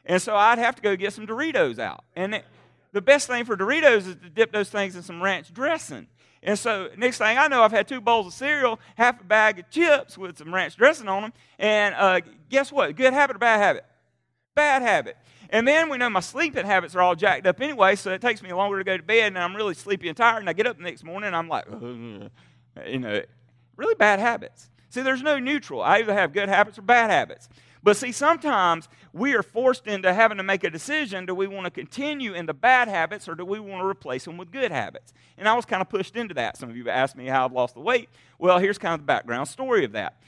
And 0.09 0.21
so 0.21 0.35
I'd 0.35 0.59
have 0.59 0.75
to 0.77 0.83
go 0.83 0.97
get 0.97 1.13
some 1.13 1.27
Doritos 1.27 1.79
out. 1.79 2.03
And 2.17 2.37
it, 2.37 2.45
the 2.93 3.03
best 3.03 3.29
thing 3.29 3.45
for 3.45 3.57
Doritos 3.57 3.99
is 3.99 4.17
to 4.17 4.31
dip 4.31 4.51
those 4.51 4.71
things 4.71 4.97
in 4.97 5.03
some 5.03 5.23
ranch 5.23 5.53
dressing. 5.53 6.09
And 6.43 6.59
so 6.59 6.89
next 6.97 7.19
thing 7.19 7.37
I 7.37 7.47
know, 7.49 7.63
I've 7.63 7.73
had 7.73 7.87
two 7.87 8.01
bowls 8.01 8.27
of 8.27 8.33
cereal, 8.33 8.81
half 8.97 9.21
a 9.21 9.25
bag 9.25 9.59
of 9.59 9.71
chips 9.71 10.17
with 10.17 10.39
some 10.39 10.55
ranch 10.55 10.77
dressing 10.77 11.09
on 11.09 11.23
them. 11.23 11.33
And 11.59 11.95
uh, 11.95 12.21
guess 12.49 12.73
what? 12.73 12.97
Good 12.97 13.13
habit 13.13 13.37
or 13.37 13.39
bad 13.39 13.59
habit? 13.59 13.85
Bad 14.55 14.83
habit. 14.83 15.17
And 15.51 15.69
then 15.69 15.89
we 15.91 15.99
know 15.99 16.09
my 16.09 16.21
sleeping 16.21 16.65
habits 16.65 16.95
are 16.95 17.01
all 17.01 17.15
jacked 17.15 17.47
up 17.47 17.61
anyway, 17.61 17.97
so 17.97 18.11
it 18.13 18.21
takes 18.21 18.43
me 18.43 18.53
longer 18.53 18.79
to 18.79 18.85
go 18.85 18.97
to 18.97 19.03
bed, 19.03 19.29
and 19.29 19.39
I'm 19.39 19.57
really 19.57 19.75
sleepy 19.75 20.09
and 20.09 20.17
tired. 20.17 20.41
And 20.41 20.49
I 20.49 20.53
get 20.53 20.67
up 20.67 20.77
the 20.77 20.83
next 20.83 21.05
morning, 21.05 21.29
and 21.29 21.37
I'm 21.37 21.49
like, 21.49 21.65
you 21.71 22.99
know, 22.99 23.23
really 23.77 23.95
bad 23.95 24.21
habits. 24.21 24.71
See, 24.91 25.03
there's 25.03 25.23
no 25.23 25.39
neutral. 25.39 25.83
I 25.83 25.99
either 25.99 26.15
have 26.15 26.33
good 26.33 26.49
habits 26.49 26.79
or 26.79 26.83
bad 26.83 27.11
habits. 27.11 27.49
But 27.89 27.97
see, 27.97 28.13
sometimes 28.13 28.87
we 29.15 29.33
are 29.33 29.43
forced 29.43 29.87
into 29.87 30.13
having 30.13 30.37
to 30.37 30.43
make 30.43 30.63
a 30.63 30.69
decision 30.69 31.25
do 31.25 31.35
we 31.35 31.47
want 31.47 31.65
to 31.65 31.71
continue 31.71 32.35
in 32.35 32.45
the 32.45 32.53
bad 32.53 32.87
habits 32.87 33.27
or 33.31 33.35
do 33.35 33.47
we 33.47 33.59
want 33.61 33.81
to 33.81 33.87
replace 33.87 34.27
them 34.27 34.37
with 34.37 34.53
good 34.53 34.71
habits? 34.71 35.15
And 35.39 35.49
I 35.49 35.55
was 35.55 35.65
kind 35.65 35.81
of 35.81 35.89
pushed 35.89 36.15
into 36.15 36.35
that. 36.35 36.59
Some 36.59 36.69
of 36.69 36.77
you 36.77 36.85
have 36.85 36.95
asked 36.95 37.17
me 37.17 37.25
how 37.25 37.47
I've 37.47 37.53
lost 37.53 37.73
the 37.73 37.81
weight. 37.81 38.11
Well, 38.39 38.59
here's 38.59 38.77
kind 38.77 38.93
of 38.93 39.01
the 39.01 39.07
background 39.07 39.49
story 39.49 39.87
of 39.87 39.93
that. 39.93 40.21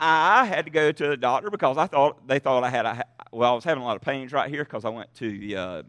I 0.00 0.44
had 0.44 0.66
to 0.66 0.70
go 0.70 0.92
to 0.92 1.06
the 1.06 1.16
doctor 1.16 1.48
because 1.48 1.78
I 1.78 1.86
thought 1.86 2.28
they 2.28 2.38
thought 2.38 2.62
I 2.62 2.68
had 2.68 2.84
a 2.84 3.06
well, 3.32 3.52
I 3.52 3.54
was 3.54 3.64
having 3.64 3.82
a 3.82 3.86
lot 3.86 3.96
of 3.96 4.02
pains 4.02 4.30
right 4.30 4.50
here 4.50 4.62
because 4.62 4.84
I 4.84 4.90
went 4.90 5.14
to 5.14 5.38
the 5.38 5.56
uh, 5.56 5.82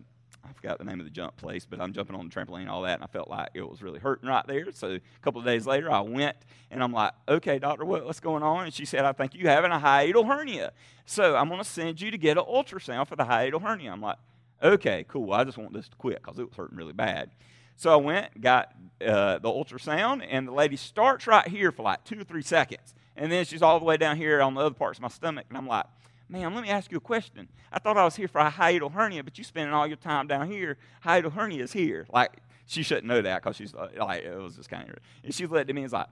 I 0.54 0.62
forgot 0.62 0.78
the 0.78 0.84
name 0.84 1.00
of 1.00 1.06
the 1.06 1.12
jump 1.12 1.36
place, 1.38 1.66
but 1.66 1.82
I'm 1.82 1.94
jumping 1.94 2.16
on 2.16 2.30
the 2.30 2.34
trampoline, 2.34 2.70
all 2.70 2.84
that, 2.84 2.96
and 2.96 3.04
I 3.04 3.08
felt 3.08 3.30
like 3.30 3.50
it 3.54 3.68
was 3.68 3.82
really 3.82 4.00
hurting 4.00 4.30
right 4.30 4.46
there. 4.46 4.72
So 4.72 4.92
a 4.92 5.02
couple 5.22 5.40
of 5.40 5.46
days 5.46 5.66
later, 5.66 5.92
I 5.92 6.02
went 6.02 6.38
and 6.70 6.84
I'm 6.84 6.92
like, 6.92 7.14
okay, 7.28 7.58
doctor, 7.60 7.86
what, 7.86 8.06
what's 8.06 8.20
going 8.20 8.44
on? 8.44 8.66
And 8.66 8.74
she 8.74 8.86
said, 8.86 9.04
I 9.06 9.14
think 9.14 9.34
you're 9.34 9.50
having 9.50 9.72
a 9.72 9.80
hiatal 9.80 10.28
hernia. 10.28 10.72
So 11.06 11.36
I'm 11.36 11.48
going 11.50 11.60
to 11.60 11.68
send 11.68 12.00
you 12.00 12.12
to 12.12 12.18
get 12.18 12.38
an 12.38 12.44
ultrasound 12.44 13.08
for 13.08 13.16
the 13.16 13.24
hiatal 13.24 13.62
hernia. 13.62 13.92
I'm 13.92 14.02
like, 14.02 14.18
okay, 14.62 15.06
cool. 15.08 15.34
I 15.34 15.44
just 15.44 15.58
want 15.58 15.74
this 15.74 15.90
to 15.90 15.96
quit 15.96 16.22
because 16.22 16.38
it 16.38 16.48
was 16.48 16.56
hurting 16.56 16.78
really 16.78 16.94
bad. 16.94 17.32
So 17.76 17.92
I 17.92 17.96
went, 17.96 18.40
got 18.40 18.72
uh, 19.02 19.40
the 19.40 19.50
ultrasound, 19.50 20.26
and 20.30 20.48
the 20.48 20.52
lady 20.52 20.76
starts 20.76 21.26
right 21.26 21.48
here 21.48 21.72
for 21.72 21.82
like 21.82 22.04
two 22.04 22.20
or 22.20 22.24
three 22.24 22.44
seconds. 22.44 22.94
And 23.16 23.32
then 23.32 23.46
she's 23.46 23.62
all 23.62 23.80
the 23.80 23.86
way 23.86 23.98
down 23.98 24.18
here 24.18 24.42
on 24.42 24.54
the 24.54 24.62
other 24.62 24.76
parts 24.76 25.00
of 25.00 25.02
my 25.02 25.08
stomach. 25.08 25.46
And 25.50 25.58
I'm 25.58 25.68
like, 25.68 25.86
Ma'am, 26.34 26.56
let 26.56 26.64
me 26.64 26.70
ask 26.70 26.92
you 26.92 26.98
a 26.98 27.00
question. 27.00 27.48
I 27.72 27.78
thought 27.78 27.96
I 27.96 28.04
was 28.04 28.16
here 28.16 28.28
for 28.28 28.42
a 28.42 28.50
hiatal 28.50 28.92
hernia, 28.92 29.24
but 29.24 29.38
you're 29.38 29.46
spending 29.46 29.72
all 29.72 29.86
your 29.86 29.98
time 29.98 30.26
down 30.26 30.50
here. 30.50 30.78
Hiatal 31.06 31.32
hernia 31.32 31.64
is 31.64 31.72
here. 31.72 32.08
Like, 32.12 32.32
she 32.66 32.82
shouldn't 32.82 33.06
know 33.06 33.22
that 33.22 33.44
because 33.44 33.56
she's 33.56 33.72
like, 33.76 34.24
it 34.24 34.36
was 34.36 34.56
just 34.56 34.68
kind 34.68 34.90
of. 34.90 34.96
And 35.24 35.32
she 35.32 35.46
looked 35.46 35.70
at 35.70 35.76
me 35.76 35.84
and 35.84 35.92
was 35.92 35.94
like, 35.94 36.08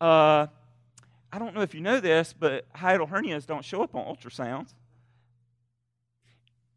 uh, 0.00 0.46
I 1.30 1.38
don't 1.38 1.54
know 1.54 1.60
if 1.60 1.74
you 1.74 1.82
know 1.82 2.00
this, 2.00 2.32
but 2.32 2.72
hiatal 2.72 3.10
hernias 3.10 3.46
don't 3.46 3.62
show 3.62 3.82
up 3.82 3.94
on 3.94 4.06
ultrasounds. 4.06 4.72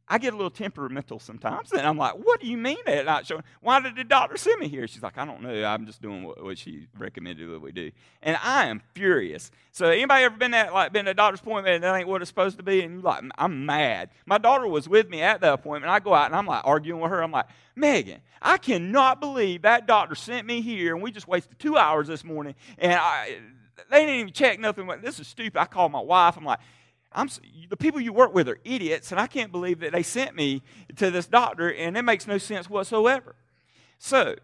I 0.09 0.17
get 0.17 0.33
a 0.33 0.35
little 0.35 0.49
temperamental 0.49 1.19
sometimes, 1.19 1.71
and 1.71 1.81
I'm 1.81 1.97
like, 1.97 2.13
"What 2.13 2.39
do 2.39 2.47
you 2.47 2.57
mean 2.57 2.77
that 2.85 3.05
not 3.05 3.27
showing? 3.27 3.43
Why 3.61 3.79
did 3.79 3.95
the 3.95 4.03
doctor 4.03 4.37
send 4.37 4.59
me 4.59 4.67
here?" 4.67 4.87
She's 4.87 5.03
like, 5.03 5.17
"I 5.17 5.25
don't 5.25 5.41
know. 5.41 5.63
I'm 5.63 5.85
just 5.85 6.01
doing 6.01 6.23
what, 6.23 6.43
what 6.43 6.57
she 6.57 6.87
recommended 6.97 7.49
that 7.49 7.59
we 7.59 7.71
do." 7.71 7.91
And 8.23 8.37
I 8.43 8.65
am 8.65 8.81
furious. 8.95 9.51
So, 9.71 9.89
anybody 9.89 10.23
ever 10.23 10.35
been 10.35 10.53
at 10.55 10.73
like 10.73 10.91
been 10.91 11.07
at 11.07 11.11
a 11.11 11.13
doctor's 11.13 11.41
appointment 11.41 11.75
and 11.75 11.83
that 11.83 11.95
ain't 11.95 12.07
what 12.07 12.21
it's 12.21 12.29
supposed 12.29 12.57
to 12.57 12.63
be? 12.63 12.81
And 12.81 12.95
you 12.95 13.01
like, 13.01 13.23
I'm 13.37 13.65
mad. 13.67 14.09
My 14.25 14.39
daughter 14.39 14.67
was 14.67 14.89
with 14.89 15.09
me 15.09 15.21
at 15.21 15.41
the 15.41 15.53
appointment. 15.53 15.91
I 15.91 15.99
go 15.99 16.13
out 16.13 16.25
and 16.25 16.35
I'm 16.35 16.47
like 16.47 16.65
arguing 16.65 17.01
with 17.01 17.11
her. 17.11 17.21
I'm 17.21 17.31
like, 17.31 17.45
Megan, 17.75 18.21
I 18.41 18.57
cannot 18.57 19.19
believe 19.19 19.61
that 19.61 19.85
doctor 19.85 20.15
sent 20.15 20.47
me 20.47 20.61
here, 20.61 20.95
and 20.95 21.03
we 21.03 21.11
just 21.11 21.27
wasted 21.27 21.59
two 21.59 21.77
hours 21.77 22.07
this 22.07 22.23
morning, 22.23 22.55
and 22.79 22.93
I 22.93 23.37
they 23.89 24.01
didn't 24.01 24.15
even 24.15 24.33
check 24.33 24.59
nothing. 24.59 24.89
This 25.01 25.19
is 25.19 25.27
stupid. 25.27 25.59
I 25.59 25.65
called 25.65 25.91
my 25.91 26.01
wife. 26.01 26.35
I'm 26.37 26.45
like, 26.45 26.59
I'm, 27.11 27.29
the 27.69 27.77
people 27.77 27.99
you 27.99 28.13
work 28.13 28.33
with 28.33 28.47
are 28.49 28.59
idiots, 28.63 29.11
and 29.11 29.19
I 29.19 29.27
can't 29.27 29.51
believe 29.51 29.79
that 29.79 29.93
they 29.93 30.03
sent 30.03 30.35
me 30.35 30.61
to 30.97 31.09
this 31.09 31.27
doctor, 31.27 31.73
and 31.73 31.97
it 31.97 32.03
makes 32.03 32.27
no 32.27 32.37
sense 32.37 32.69
whatsoever. 32.69 33.35
So, 33.97 34.35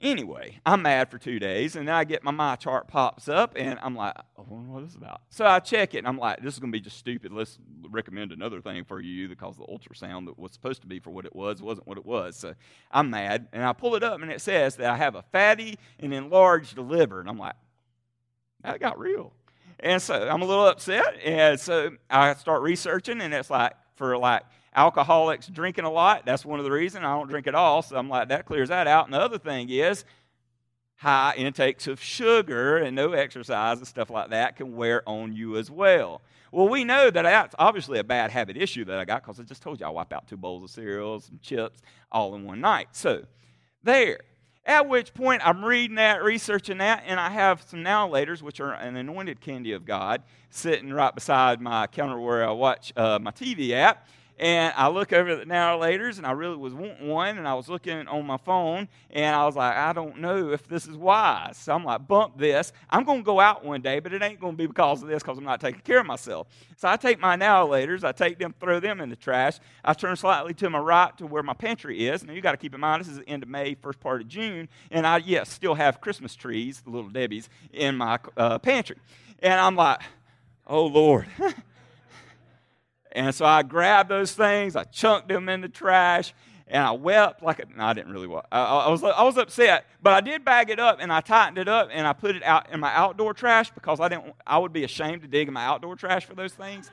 anyway, 0.00 0.60
I'm 0.64 0.82
mad 0.82 1.10
for 1.10 1.18
two 1.18 1.38
days, 1.38 1.76
and 1.76 1.88
then 1.88 1.94
I 1.94 2.04
get 2.04 2.22
my 2.22 2.30
my 2.30 2.56
chart 2.56 2.88
pops 2.88 3.28
up, 3.28 3.54
and 3.56 3.78
I'm 3.82 3.96
like, 3.96 4.14
oh, 4.38 4.42
what 4.42 4.82
is 4.82 4.90
this 4.90 4.96
about? 4.96 5.22
So 5.30 5.46
I 5.46 5.58
check 5.58 5.94
it, 5.94 5.98
and 5.98 6.06
I'm 6.06 6.18
like, 6.18 6.42
this 6.42 6.54
is 6.54 6.60
going 6.60 6.72
to 6.72 6.76
be 6.76 6.82
just 6.82 6.96
stupid. 6.96 7.32
Let's 7.32 7.58
recommend 7.88 8.30
another 8.30 8.60
thing 8.60 8.84
for 8.84 9.00
you 9.00 9.28
because 9.28 9.56
the 9.56 9.64
ultrasound 9.64 10.26
that 10.26 10.38
was 10.38 10.52
supposed 10.52 10.82
to 10.82 10.86
be 10.86 11.00
for 11.00 11.10
what 11.10 11.26
it 11.26 11.34
was 11.34 11.60
wasn't 11.60 11.86
what 11.88 11.98
it 11.98 12.06
was. 12.06 12.36
So 12.36 12.54
I'm 12.92 13.10
mad, 13.10 13.48
and 13.52 13.64
I 13.64 13.72
pull 13.72 13.96
it 13.96 14.02
up, 14.02 14.20
and 14.22 14.30
it 14.30 14.40
says 14.40 14.76
that 14.76 14.90
I 14.90 14.96
have 14.96 15.16
a 15.16 15.22
fatty 15.32 15.76
and 15.98 16.14
enlarged 16.14 16.78
liver, 16.78 17.20
and 17.20 17.28
I'm 17.28 17.38
like, 17.38 17.56
that 18.62 18.78
got 18.78 18.98
real. 18.98 19.32
And 19.82 20.00
so 20.00 20.28
I'm 20.28 20.42
a 20.42 20.44
little 20.44 20.66
upset. 20.66 21.16
And 21.24 21.58
so 21.58 21.90
I 22.08 22.34
start 22.34 22.62
researching, 22.62 23.20
and 23.20 23.32
it's 23.34 23.50
like 23.50 23.72
for 23.96 24.16
like 24.16 24.42
alcoholics 24.74 25.48
drinking 25.48 25.84
a 25.84 25.90
lot. 25.90 26.24
That's 26.24 26.44
one 26.44 26.58
of 26.58 26.64
the 26.64 26.70
reasons 26.70 27.04
I 27.04 27.14
don't 27.14 27.28
drink 27.28 27.46
at 27.46 27.54
all. 27.54 27.82
So 27.82 27.96
I'm 27.96 28.08
like, 28.08 28.28
that 28.28 28.46
clears 28.46 28.68
that 28.68 28.86
out. 28.86 29.06
And 29.06 29.14
the 29.14 29.20
other 29.20 29.38
thing 29.38 29.68
is, 29.70 30.04
high 30.96 31.34
intakes 31.36 31.86
of 31.86 32.00
sugar 32.00 32.76
and 32.76 32.94
no 32.94 33.12
exercise 33.12 33.78
and 33.78 33.86
stuff 33.86 34.10
like 34.10 34.30
that 34.30 34.56
can 34.56 34.76
wear 34.76 35.02
on 35.08 35.32
you 35.32 35.56
as 35.56 35.70
well. 35.70 36.20
Well, 36.52 36.68
we 36.68 36.84
know 36.84 37.10
that 37.10 37.22
that's 37.22 37.54
obviously 37.58 37.98
a 37.98 38.04
bad 38.04 38.30
habit 38.30 38.56
issue 38.56 38.84
that 38.84 38.98
I 38.98 39.04
got 39.06 39.22
because 39.22 39.40
I 39.40 39.44
just 39.44 39.62
told 39.62 39.80
you 39.80 39.86
I 39.86 39.90
wipe 39.90 40.12
out 40.12 40.28
two 40.28 40.36
bowls 40.36 40.62
of 40.62 40.70
cereal, 40.70 41.20
some 41.20 41.38
chips, 41.40 41.80
all 42.12 42.34
in 42.34 42.44
one 42.44 42.60
night. 42.60 42.88
So, 42.92 43.24
there. 43.82 44.20
At 44.66 44.88
which 44.88 45.14
point, 45.14 45.40
I'm 45.44 45.64
reading 45.64 45.96
that, 45.96 46.22
researching 46.22 46.78
that, 46.78 47.04
and 47.06 47.18
I 47.18 47.30
have 47.30 47.62
some 47.62 47.82
now 47.82 48.08
which 48.42 48.60
are 48.60 48.72
an 48.74 48.96
anointed 48.96 49.40
candy 49.40 49.72
of 49.72 49.86
God, 49.86 50.22
sitting 50.50 50.92
right 50.92 51.14
beside 51.14 51.60
my 51.60 51.86
counter 51.86 52.20
where 52.20 52.46
I 52.46 52.52
watch 52.52 52.92
uh, 52.96 53.18
my 53.20 53.30
TV 53.30 53.70
at. 53.70 54.06
And 54.40 54.72
I 54.74 54.88
look 54.88 55.12
over 55.12 55.28
at 55.32 55.40
the 55.40 55.44
now 55.44 55.82
and 55.82 56.26
I 56.26 56.30
really 56.30 56.56
was 56.56 56.72
wanting 56.72 57.08
one, 57.08 57.36
and 57.36 57.46
I 57.46 57.52
was 57.52 57.68
looking 57.68 58.08
on 58.08 58.24
my 58.24 58.38
phone, 58.38 58.88
and 59.10 59.36
I 59.36 59.44
was 59.44 59.54
like, 59.54 59.76
I 59.76 59.92
don't 59.92 60.18
know 60.18 60.50
if 60.50 60.66
this 60.66 60.86
is 60.86 60.96
wise. 60.96 61.58
So 61.58 61.74
I'm 61.74 61.84
like, 61.84 62.08
bump 62.08 62.38
this. 62.38 62.72
I'm 62.88 63.04
going 63.04 63.18
to 63.18 63.24
go 63.24 63.38
out 63.38 63.66
one 63.66 63.82
day, 63.82 64.00
but 64.00 64.14
it 64.14 64.22
ain't 64.22 64.40
going 64.40 64.54
to 64.54 64.56
be 64.56 64.66
because 64.66 65.02
of 65.02 65.08
this, 65.08 65.22
because 65.22 65.36
I'm 65.36 65.44
not 65.44 65.60
taking 65.60 65.82
care 65.82 66.00
of 66.00 66.06
myself. 66.06 66.46
So 66.78 66.88
I 66.88 66.96
take 66.96 67.20
my 67.20 67.36
now 67.36 67.70
I 67.70 68.12
take 68.12 68.38
them, 68.38 68.54
throw 68.58 68.80
them 68.80 69.02
in 69.02 69.10
the 69.10 69.16
trash. 69.16 69.58
I 69.84 69.92
turn 69.92 70.16
slightly 70.16 70.54
to 70.54 70.70
my 70.70 70.78
right 70.78 71.14
to 71.18 71.26
where 71.26 71.42
my 71.42 71.52
pantry 71.52 72.08
is. 72.08 72.24
Now 72.24 72.32
you 72.32 72.40
got 72.40 72.52
to 72.52 72.56
keep 72.56 72.74
in 72.74 72.80
mind 72.80 73.02
this 73.02 73.08
is 73.08 73.18
the 73.18 73.28
end 73.28 73.42
of 73.42 73.50
May, 73.50 73.74
first 73.74 74.00
part 74.00 74.22
of 74.22 74.28
June, 74.28 74.70
and 74.90 75.06
I 75.06 75.18
yes 75.18 75.50
still 75.50 75.74
have 75.74 76.00
Christmas 76.00 76.34
trees, 76.34 76.80
the 76.80 76.88
little 76.88 77.10
Debbie's, 77.10 77.50
in 77.74 77.98
my 77.98 78.18
uh, 78.38 78.58
pantry. 78.58 78.96
And 79.40 79.60
I'm 79.60 79.76
like, 79.76 80.00
oh 80.66 80.86
Lord. 80.86 81.26
And 83.12 83.34
so 83.34 83.44
I 83.44 83.62
grabbed 83.62 84.08
those 84.08 84.32
things, 84.32 84.76
I 84.76 84.84
chunked 84.84 85.28
them 85.28 85.48
in 85.48 85.60
the 85.60 85.68
trash, 85.68 86.32
and 86.70 86.84
I 86.84 86.92
wept 86.92 87.42
like 87.42 87.58
a, 87.58 87.64
no, 87.76 87.84
I 87.84 87.92
didn't 87.92 88.12
really 88.12 88.28
weep. 88.28 88.40
I, 88.52 88.62
I, 88.62 88.88
was, 88.88 89.02
I 89.02 89.22
was 89.24 89.36
upset, 89.36 89.86
but 90.02 90.12
I 90.12 90.20
did 90.20 90.44
bag 90.44 90.70
it 90.70 90.78
up 90.78 90.98
and 91.00 91.12
I 91.12 91.20
tightened 91.20 91.58
it 91.58 91.66
up 91.66 91.88
and 91.92 92.06
I 92.06 92.12
put 92.12 92.36
it 92.36 92.44
out 92.44 92.70
in 92.72 92.78
my 92.78 92.94
outdoor 92.94 93.34
trash 93.34 93.70
because 93.72 93.98
I 93.98 94.08
didn't. 94.08 94.34
I 94.46 94.58
would 94.58 94.72
be 94.72 94.84
ashamed 94.84 95.22
to 95.22 95.28
dig 95.28 95.48
in 95.48 95.54
my 95.54 95.64
outdoor 95.64 95.96
trash 95.96 96.24
for 96.24 96.36
those 96.36 96.54
things. 96.54 96.90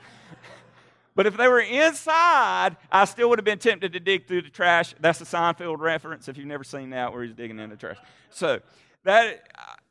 but 1.14 1.26
if 1.26 1.36
they 1.36 1.46
were 1.46 1.60
inside, 1.60 2.76
I 2.90 3.04
still 3.04 3.28
would 3.30 3.38
have 3.38 3.44
been 3.44 3.60
tempted 3.60 3.92
to 3.92 4.00
dig 4.00 4.26
through 4.26 4.42
the 4.42 4.50
trash. 4.50 4.96
That's 4.98 5.20
a 5.20 5.24
Seinfeld 5.24 5.78
reference 5.78 6.28
if 6.28 6.36
you've 6.36 6.46
never 6.46 6.64
seen 6.64 6.90
that, 6.90 7.12
where 7.12 7.22
he's 7.22 7.34
digging 7.34 7.60
in 7.60 7.70
the 7.70 7.76
trash. 7.76 7.98
So 8.30 8.60
that 9.04 9.48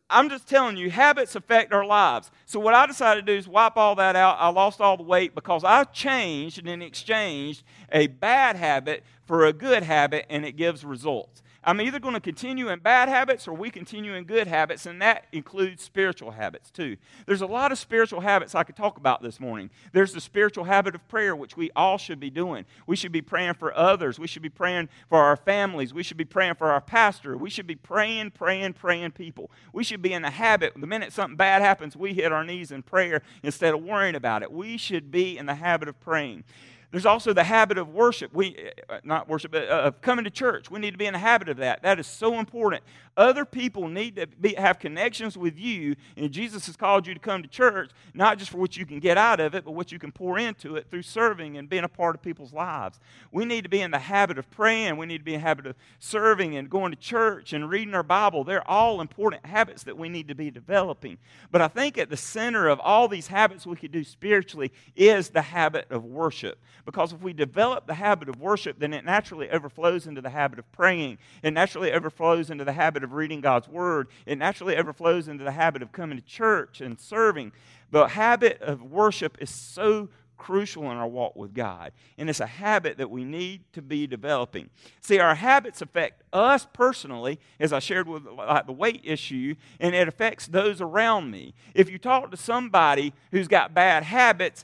I'm 0.10 0.30
just 0.30 0.48
telling 0.48 0.78
you, 0.78 0.90
habits 0.90 1.36
affect 1.36 1.74
our 1.74 1.86
lives. 1.86 2.32
So, 2.46 2.60
what 2.60 2.74
I 2.74 2.86
decided 2.86 3.26
to 3.26 3.34
do 3.34 3.38
is 3.38 3.48
wipe 3.48 3.76
all 3.76 3.96
that 3.96 4.16
out. 4.16 4.38
I 4.40 4.50
lost 4.50 4.80
all 4.80 4.96
the 4.96 5.04
weight 5.04 5.36
because 5.36 5.64
I 5.66 5.84
changed 5.86 6.60
and 6.60 6.68
then 6.68 6.82
exchanged 6.82 7.64
a 7.92 8.08
bad 8.08 8.56
habit 8.56 9.04
for 9.26 9.46
a 9.46 9.52
good 9.52 9.84
habit, 9.84 10.26
and 10.30 10.46
it 10.46 10.54
gives 10.54 10.86
results. 10.86 11.44
I'm 11.67 11.81
either 11.81 12.00
going 12.00 12.13
to 12.13 12.21
continue 12.21 12.69
in 12.69 12.79
bad 12.79 13.09
habits 13.09 13.45
or 13.45 13.53
we 13.53 13.69
continue 13.69 14.13
in 14.13 14.24
good 14.24 14.47
habits, 14.47 14.86
and 14.86 15.01
that 15.01 15.25
includes 15.33 15.83
spiritual 15.83 16.31
habits 16.31 16.71
too. 16.71 16.95
There's 17.25 17.41
a 17.41 17.45
lot 17.45 17.74
of 17.74 17.77
spiritual 17.77 18.21
habits 18.21 18.55
I 18.55 18.63
could 18.63 18.77
talk 18.77 18.95
about 18.95 19.21
this 19.21 19.38
morning. 19.38 19.69
There's 19.91 20.13
the 20.13 20.21
spiritual 20.21 20.63
habit 20.63 20.95
of 20.95 21.05
prayer, 21.09 21.36
which 21.36 21.57
we 21.57 21.69
all 21.75 21.97
should 21.97 22.21
be 22.21 22.29
doing. 22.29 22.63
We 22.86 22.95
should 22.95 23.12
be 23.12 23.21
praying 23.21 23.55
for 23.55 23.75
others. 23.75 24.17
We 24.17 24.27
should 24.27 24.43
be 24.43 24.47
praying 24.47 24.88
for 25.09 25.17
our 25.17 25.36
families. 25.36 25.93
We 25.93 26.03
should 26.03 26.15
be 26.15 26.24
praying 26.24 26.55
for 26.55 26.71
our 26.71 26.79
pastor. 26.79 27.38
We 27.38 27.50
should 27.50 27.67
be 27.67 27.75
praying, 27.75 28.31
praying, 28.31 28.74
praying 28.74 29.12
people. 29.12 29.51
We 29.74 29.83
should 29.83 30.01
be 30.01 30.13
in 30.13 30.21
the 30.21 30.29
habit, 30.29 30.71
the 30.77 30.88
minute 30.88 31.12
something 31.12 31.36
bad 31.36 31.62
happens, 31.62 31.97
we 31.97 32.13
hit 32.13 32.31
our 32.31 32.45
knees 32.45 32.71
in 32.71 32.81
prayer 32.81 33.21
instead 33.43 33.74
of 33.74 33.83
worrying 33.83 34.15
about 34.15 34.41
it. 34.41 34.53
We 34.53 34.77
should 34.77 35.12
be 35.12 35.38
in 35.38 35.47
the 35.47 35.55
habit 35.55 35.89
of 35.89 36.00
praying. 36.00 36.45
There's 36.91 37.06
also 37.06 37.34
the 37.34 37.44
habit 37.44 37.77
of 37.77 37.89
worship. 37.89 38.34
We, 38.34 38.70
uh, 38.89 39.00
not 39.03 39.27
worship, 39.27 39.51
but 39.51 39.67
uh, 39.67 39.82
of 39.82 40.01
coming 40.01 40.24
to 40.24 40.32
church. 40.32 40.72
We 40.72 40.79
need 40.79 40.91
to 40.91 40.98
be 40.98 41.06
in 41.06 41.13
the 41.13 41.20
habit 41.20 41.50
of 41.50 41.58
that. 41.58 41.82
That 41.84 42.00
is 42.00 42.08
so 42.08 42.39
important. 42.39 42.84
Other 43.17 43.45
people 43.45 43.88
need 43.88 44.15
to 44.17 44.27
be, 44.27 44.53
have 44.53 44.77
connections 44.77 45.36
with 45.36 45.57
you, 45.57 45.95
and 46.15 46.31
Jesus 46.31 46.67
has 46.67 46.77
called 46.77 47.07
you 47.07 47.15
to 47.15 47.19
come 47.19 47.41
to 47.41 47.50
church, 47.50 47.89
not 48.13 48.38
just 48.38 48.51
for 48.51 48.59
what 48.59 48.77
you 48.77 48.86
can 48.86 49.00
get 49.00 49.17
out 49.17 49.39
of 49.39 49.55
it, 49.55 49.65
but 49.65 49.71
what 49.71 49.91
you 49.91 49.97
can 49.97 50.12
pour 50.12 50.38
into 50.38 50.75
it 50.75 50.86
through 50.91 51.01
serving 51.01 51.57
and 51.57 51.67
being 51.67 51.83
a 51.83 51.89
part 51.89 52.15
of 52.15 52.21
people's 52.21 52.53
lives. 52.53 53.00
We 53.31 53.43
need 53.43 53.63
to 53.63 53.69
be 53.69 53.81
in 53.81 53.89
the 53.89 53.97
habit 53.97 54.38
of 54.38 54.50
praying. 54.51 54.97
We 54.97 55.07
need 55.07 55.17
to 55.17 55.24
be 55.24 55.33
in 55.33 55.41
the 55.41 55.47
habit 55.47 55.65
of 55.65 55.75
serving 55.97 56.55
and 56.55 56.69
going 56.69 56.91
to 56.91 56.97
church 56.97 57.53
and 57.53 57.67
reading 57.67 57.95
our 57.95 58.03
Bible. 58.03 58.43
They're 58.43 58.69
all 58.69 59.01
important 59.01 59.45
habits 59.47 59.83
that 59.83 59.97
we 59.97 60.09
need 60.09 60.27
to 60.27 60.36
be 60.36 60.51
developing. 60.51 61.17
But 61.50 61.62
I 61.62 61.69
think 61.69 61.97
at 61.97 62.12
the 62.12 62.17
center 62.17 62.67
of 62.67 62.79
all 62.79 63.07
these 63.07 63.27
habits 63.27 63.65
we 63.65 63.77
could 63.77 63.91
do 63.91 64.03
spiritually 64.03 64.71
is 64.95 65.29
the 65.29 65.41
habit 65.41 65.88
of 65.89 66.05
worship. 66.05 66.59
Because 66.86 67.13
if 67.13 67.21
we 67.21 67.33
develop 67.33 67.88
the 67.88 67.95
habit 67.95 68.29
of 68.29 68.39
worship, 68.39 68.77
then 68.79 68.93
it 68.93 69.03
naturally 69.03 69.50
overflows 69.50 70.05
into 70.05 70.21
the 70.21 70.29
habit 70.29 70.59
of 70.59 70.71
praying. 70.71 71.17
It 71.41 71.51
naturally 71.51 71.91
overflows 71.91 72.51
into 72.51 72.63
the 72.63 72.74
habit 72.74 73.03
of 73.03 73.07
of 73.08 73.14
reading 73.14 73.42
God's 73.42 73.68
Word, 73.68 74.08
it 74.26 74.38
naturally 74.38 74.78
overflows 74.78 75.28
into 75.28 75.44
the 75.44 75.52
habit 75.52 75.82
of 75.82 75.92
coming 75.92 76.18
to 76.18 76.24
church 76.24 76.82
and 76.82 77.00
serving. 77.00 77.52
The 77.92 78.08
habit 78.08 78.62
of 78.62 78.84
worship 78.84 79.38
is 79.40 79.50
so 79.50 80.10
crucial 80.38 80.84
in 80.92 80.98
our 80.98 81.08
walk 81.08 81.36
with 81.36 81.54
God. 81.54 81.92
And 82.18 82.30
it's 82.30 82.40
a 82.40 82.46
habit 82.46 82.98
that 82.98 83.10
we 83.10 83.26
need 83.26 83.62
to 83.74 83.82
be 83.82 84.08
developing. 84.08 84.70
See, 85.02 85.20
our 85.20 85.36
habits 85.36 85.82
affect 85.82 86.24
us 86.32 86.68
personally, 86.72 87.40
as 87.60 87.74
I 87.74 87.80
shared 87.80 88.08
with 88.08 88.26
like 88.26 88.68
the 88.68 88.74
weight 88.74 89.02
issue, 89.04 89.56
and 89.80 89.96
it 89.96 90.08
affects 90.08 90.48
those 90.48 90.80
around 90.80 91.32
me. 91.32 91.54
If 91.74 91.90
you 91.90 91.98
talk 91.98 92.32
to 92.32 92.38
somebody 92.38 93.14
who's 93.32 93.48
got 93.48 93.74
bad 93.74 94.04
habits, 94.04 94.64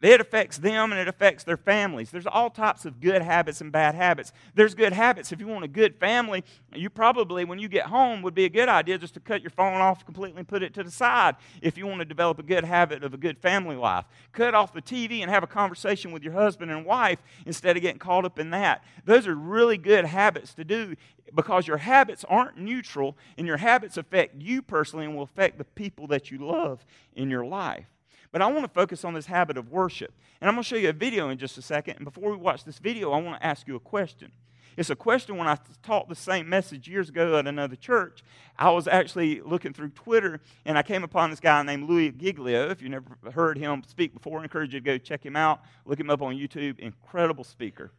it 0.00 0.20
affects 0.20 0.58
them 0.58 0.92
and 0.92 1.00
it 1.00 1.08
affects 1.08 1.42
their 1.42 1.56
families. 1.56 2.10
There's 2.10 2.26
all 2.26 2.50
types 2.50 2.84
of 2.84 3.00
good 3.00 3.20
habits 3.20 3.60
and 3.60 3.72
bad 3.72 3.96
habits. 3.96 4.32
There's 4.54 4.74
good 4.74 4.92
habits. 4.92 5.32
If 5.32 5.40
you 5.40 5.48
want 5.48 5.64
a 5.64 5.68
good 5.68 5.96
family, 5.96 6.44
you 6.72 6.88
probably, 6.88 7.44
when 7.44 7.58
you 7.58 7.68
get 7.68 7.86
home, 7.86 8.22
would 8.22 8.34
be 8.34 8.44
a 8.44 8.48
good 8.50 8.68
idea 8.68 8.98
just 8.98 9.14
to 9.14 9.20
cut 9.20 9.42
your 9.42 9.50
phone 9.50 9.80
off 9.80 10.04
completely 10.04 10.38
and 10.38 10.46
put 10.46 10.62
it 10.62 10.72
to 10.74 10.84
the 10.84 10.90
side 10.90 11.34
if 11.62 11.76
you 11.76 11.86
want 11.86 11.98
to 11.98 12.04
develop 12.04 12.38
a 12.38 12.44
good 12.44 12.64
habit 12.64 13.02
of 13.02 13.12
a 13.12 13.16
good 13.16 13.38
family 13.38 13.74
life. 13.74 14.04
Cut 14.32 14.54
off 14.54 14.72
the 14.72 14.82
TV 14.82 15.20
and 15.20 15.30
have 15.30 15.42
a 15.42 15.48
conversation 15.48 16.12
with 16.12 16.22
your 16.22 16.32
husband 16.32 16.70
and 16.70 16.86
wife 16.86 17.20
instead 17.44 17.76
of 17.76 17.82
getting 17.82 17.98
caught 17.98 18.24
up 18.24 18.38
in 18.38 18.50
that. 18.50 18.84
Those 19.04 19.26
are 19.26 19.34
really 19.34 19.78
good 19.78 20.04
habits 20.04 20.54
to 20.54 20.64
do 20.64 20.94
because 21.34 21.66
your 21.66 21.78
habits 21.78 22.24
aren't 22.28 22.56
neutral 22.56 23.16
and 23.36 23.46
your 23.46 23.56
habits 23.56 23.96
affect 23.96 24.40
you 24.40 24.62
personally 24.62 25.06
and 25.06 25.16
will 25.16 25.24
affect 25.24 25.58
the 25.58 25.64
people 25.64 26.06
that 26.06 26.30
you 26.30 26.38
love 26.38 26.84
in 27.14 27.30
your 27.30 27.44
life. 27.44 27.86
But 28.30 28.42
I 28.42 28.46
want 28.46 28.64
to 28.64 28.72
focus 28.72 29.04
on 29.04 29.14
this 29.14 29.26
habit 29.26 29.56
of 29.56 29.70
worship. 29.70 30.12
And 30.40 30.48
I'm 30.48 30.54
going 30.54 30.62
to 30.62 30.68
show 30.68 30.76
you 30.76 30.90
a 30.90 30.92
video 30.92 31.30
in 31.30 31.38
just 31.38 31.56
a 31.58 31.62
second. 31.62 31.96
And 31.96 32.04
before 32.04 32.30
we 32.30 32.36
watch 32.36 32.64
this 32.64 32.78
video, 32.78 33.12
I 33.12 33.20
want 33.20 33.40
to 33.40 33.46
ask 33.46 33.66
you 33.66 33.76
a 33.76 33.80
question. 33.80 34.32
It's 34.76 34.90
a 34.90 34.96
question 34.96 35.36
when 35.36 35.48
I 35.48 35.58
taught 35.82 36.08
the 36.08 36.14
same 36.14 36.48
message 36.48 36.86
years 36.86 37.08
ago 37.08 37.36
at 37.36 37.48
another 37.48 37.74
church. 37.74 38.22
I 38.56 38.70
was 38.70 38.86
actually 38.86 39.40
looking 39.40 39.72
through 39.72 39.88
Twitter 39.88 40.40
and 40.64 40.78
I 40.78 40.82
came 40.82 41.02
upon 41.02 41.30
this 41.30 41.40
guy 41.40 41.60
named 41.64 41.88
Louis 41.88 42.12
Giglio. 42.12 42.70
If 42.70 42.80
you 42.80 42.88
never 42.88 43.18
heard 43.32 43.58
him 43.58 43.82
speak 43.88 44.14
before, 44.14 44.38
I 44.38 44.44
encourage 44.44 44.74
you 44.74 44.80
to 44.80 44.84
go 44.84 44.96
check 44.96 45.26
him 45.26 45.34
out. 45.34 45.62
Look 45.84 45.98
him 45.98 46.10
up 46.10 46.22
on 46.22 46.36
YouTube. 46.36 46.78
Incredible 46.78 47.42
speaker. 47.42 47.90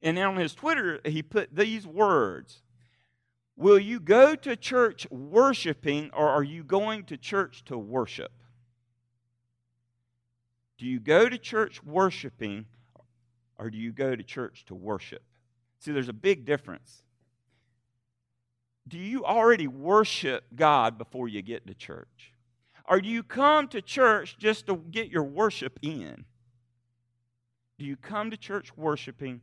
And 0.00 0.18
on 0.18 0.36
his 0.36 0.54
Twitter, 0.54 1.00
he 1.04 1.22
put 1.22 1.54
these 1.54 1.86
words 1.86 2.62
Will 3.54 3.78
you 3.78 4.00
go 4.00 4.34
to 4.34 4.56
church 4.56 5.06
worshiping 5.10 6.10
or 6.14 6.26
are 6.26 6.42
you 6.42 6.64
going 6.64 7.04
to 7.04 7.18
church 7.18 7.62
to 7.66 7.76
worship? 7.76 8.32
Do 10.80 10.86
you 10.86 10.98
go 10.98 11.28
to 11.28 11.36
church 11.36 11.84
worshiping 11.84 12.64
or 13.58 13.68
do 13.68 13.76
you 13.76 13.92
go 13.92 14.16
to 14.16 14.22
church 14.22 14.64
to 14.64 14.74
worship? 14.74 15.22
See, 15.78 15.92
there's 15.92 16.08
a 16.08 16.14
big 16.14 16.46
difference. 16.46 17.02
Do 18.88 18.96
you 18.96 19.22
already 19.26 19.66
worship 19.66 20.44
God 20.56 20.96
before 20.96 21.28
you 21.28 21.42
get 21.42 21.66
to 21.66 21.74
church? 21.74 22.32
Or 22.88 22.98
do 23.02 23.10
you 23.10 23.22
come 23.22 23.68
to 23.68 23.82
church 23.82 24.38
just 24.38 24.68
to 24.68 24.76
get 24.76 25.10
your 25.10 25.22
worship 25.22 25.78
in? 25.82 26.24
Do 27.78 27.84
you 27.84 27.96
come 27.96 28.30
to 28.30 28.38
church 28.38 28.74
worshiping 28.74 29.42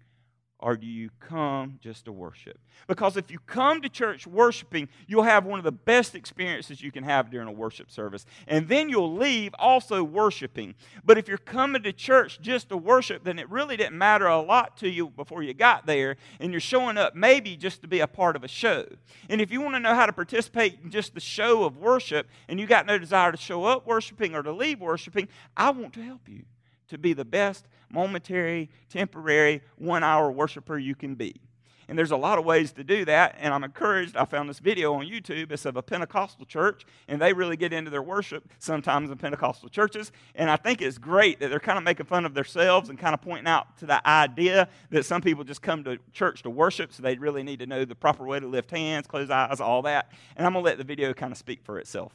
or 0.59 0.75
do 0.75 0.87
you 0.87 1.09
come 1.19 1.77
just 1.81 2.05
to 2.05 2.11
worship? 2.11 2.59
Because 2.87 3.15
if 3.15 3.29
you 3.29 3.37
come 3.45 3.81
to 3.81 3.89
church 3.89 4.25
worshiping, 4.25 4.89
you'll 5.07 5.23
have 5.23 5.45
one 5.45 5.59
of 5.59 5.65
the 5.65 5.71
best 5.71 6.15
experiences 6.15 6.81
you 6.81 6.91
can 6.91 7.03
have 7.03 7.29
during 7.29 7.47
a 7.47 7.51
worship 7.51 7.91
service. 7.91 8.25
And 8.47 8.67
then 8.67 8.89
you'll 8.89 9.13
leave 9.13 9.53
also 9.59 10.03
worshiping. 10.03 10.73
But 11.05 11.19
if 11.19 11.27
you're 11.27 11.37
coming 11.37 11.83
to 11.83 11.93
church 11.93 12.41
just 12.41 12.69
to 12.69 12.77
worship, 12.77 13.23
then 13.23 13.37
it 13.37 13.47
really 13.49 13.77
didn't 13.77 13.97
matter 13.97 14.25
a 14.25 14.41
lot 14.41 14.77
to 14.77 14.89
you 14.89 15.09
before 15.09 15.43
you 15.43 15.53
got 15.53 15.85
there. 15.85 16.17
And 16.39 16.51
you're 16.51 16.59
showing 16.59 16.97
up 16.97 17.15
maybe 17.15 17.55
just 17.55 17.81
to 17.83 17.87
be 17.87 17.99
a 17.99 18.07
part 18.07 18.35
of 18.35 18.43
a 18.43 18.47
show. 18.47 18.87
And 19.29 19.39
if 19.39 19.51
you 19.51 19.61
want 19.61 19.75
to 19.75 19.79
know 19.79 19.93
how 19.93 20.07
to 20.07 20.13
participate 20.13 20.79
in 20.83 20.89
just 20.89 21.13
the 21.13 21.19
show 21.19 21.65
of 21.65 21.77
worship 21.77 22.27
and 22.47 22.59
you 22.59 22.65
got 22.65 22.87
no 22.87 22.97
desire 22.97 23.31
to 23.31 23.37
show 23.37 23.65
up 23.65 23.85
worshiping 23.85 24.33
or 24.33 24.41
to 24.41 24.51
leave 24.51 24.79
worshiping, 24.79 25.27
I 25.55 25.69
want 25.69 25.93
to 25.93 26.01
help 26.01 26.27
you 26.27 26.45
to 26.89 26.97
be 26.97 27.13
the 27.13 27.25
best 27.25 27.67
momentary, 27.89 28.69
temporary, 28.89 29.61
one 29.77 30.03
hour 30.03 30.31
worshiper 30.31 30.77
you 30.77 30.95
can 30.95 31.15
be. 31.15 31.41
And 31.89 31.97
there's 31.97 32.11
a 32.11 32.17
lot 32.17 32.37
of 32.37 32.43
ways 32.43 32.73
to 32.73 32.83
do 32.83 33.05
that. 33.05 33.35
And 33.39 33.53
I'm 33.53 33.63
encouraged. 33.63 34.17
I 34.17 34.25
found 34.25 34.49
this 34.49 34.59
video 34.59 34.93
on 34.95 35.05
YouTube. 35.05 35.51
It's 35.51 35.65
of 35.65 35.77
a 35.77 35.81
Pentecostal 35.81 36.45
church, 36.45 36.85
and 37.07 37.21
they 37.21 37.31
really 37.31 37.55
get 37.55 37.71
into 37.71 37.89
their 37.89 38.01
worship 38.01 38.49
sometimes 38.59 39.09
in 39.09 39.17
Pentecostal 39.17 39.69
churches. 39.69 40.11
And 40.35 40.49
I 40.49 40.57
think 40.57 40.81
it's 40.81 40.97
great 40.97 41.39
that 41.39 41.49
they're 41.49 41.59
kind 41.59 41.77
of 41.77 41.85
making 41.85 42.05
fun 42.05 42.25
of 42.25 42.33
themselves 42.33 42.89
and 42.89 42.99
kind 42.99 43.13
of 43.13 43.21
pointing 43.21 43.47
out 43.47 43.77
to 43.77 43.85
the 43.85 44.05
idea 44.07 44.67
that 44.89 45.05
some 45.05 45.21
people 45.21 45.45
just 45.45 45.61
come 45.61 45.83
to 45.85 45.97
church 46.11 46.43
to 46.43 46.49
worship, 46.49 46.91
so 46.91 47.01
they 47.03 47.15
really 47.15 47.43
need 47.43 47.59
to 47.59 47.65
know 47.65 47.85
the 47.85 47.95
proper 47.95 48.25
way 48.25 48.39
to 48.39 48.47
lift 48.47 48.71
hands, 48.71 49.07
close 49.07 49.29
eyes, 49.29 49.61
all 49.61 49.81
that. 49.83 50.11
And 50.35 50.45
I'm 50.45 50.53
going 50.53 50.65
to 50.65 50.69
let 50.69 50.77
the 50.77 50.83
video 50.83 51.13
kind 51.13 51.31
of 51.31 51.37
speak 51.37 51.63
for 51.63 51.79
itself. 51.79 52.11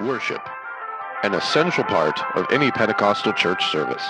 Worship 0.00 0.42
an 1.22 1.34
essential 1.34 1.84
part 1.84 2.20
of 2.34 2.46
any 2.50 2.70
Pentecostal 2.72 3.32
church 3.32 3.70
service. 3.70 4.04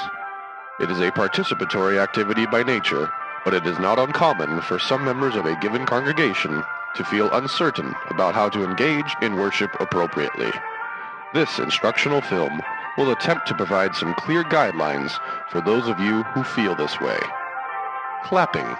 It 0.81 0.90
is 0.90 1.00
a 1.00 1.11
participatory 1.11 1.99
activity 2.02 2.47
by 2.47 2.62
nature, 2.62 3.12
but 3.45 3.52
it 3.52 3.66
is 3.66 3.78
not 3.78 3.99
uncommon 3.99 4.62
for 4.62 4.78
some 4.78 5.04
members 5.04 5.37
of 5.37 5.45
a 5.45 5.59
given 5.61 5.85
congregation 5.85 6.62
to 6.97 7.04
feel 7.04 7.33
uncertain 7.35 7.95
about 8.09 8.35
how 8.35 8.49
to 8.49 8.64
engage 8.64 9.14
in 9.21 9.37
worship 9.37 9.78
appropriately. 9.78 10.50
This 11.35 11.59
instructional 11.59 12.23
film 12.23 12.62
will 12.97 13.12
attempt 13.12 13.47
to 13.49 13.54
provide 13.54 13.95
some 13.95 14.14
clear 14.14 14.45
guidelines 14.45 15.19
for 15.50 15.61
those 15.61 15.88
of 15.88 16.00
you 16.00 16.23
who 16.23 16.42
feel 16.42 16.75
this 16.75 16.99
way. 17.00 17.19
Clapping. 18.25 18.76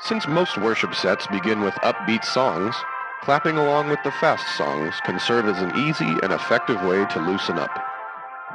Since 0.00 0.26
most 0.26 0.56
worship 0.58 0.94
sets 0.94 1.26
begin 1.26 1.60
with 1.60 1.74
upbeat 1.76 2.24
songs, 2.24 2.74
Clapping 3.22 3.56
along 3.56 3.88
with 3.88 3.98
the 4.04 4.12
fast 4.12 4.56
songs 4.56 4.94
can 5.04 5.18
serve 5.18 5.46
as 5.46 5.60
an 5.60 5.76
easy 5.76 6.16
and 6.22 6.32
effective 6.32 6.80
way 6.82 7.04
to 7.06 7.18
loosen 7.18 7.58
up. 7.58 7.76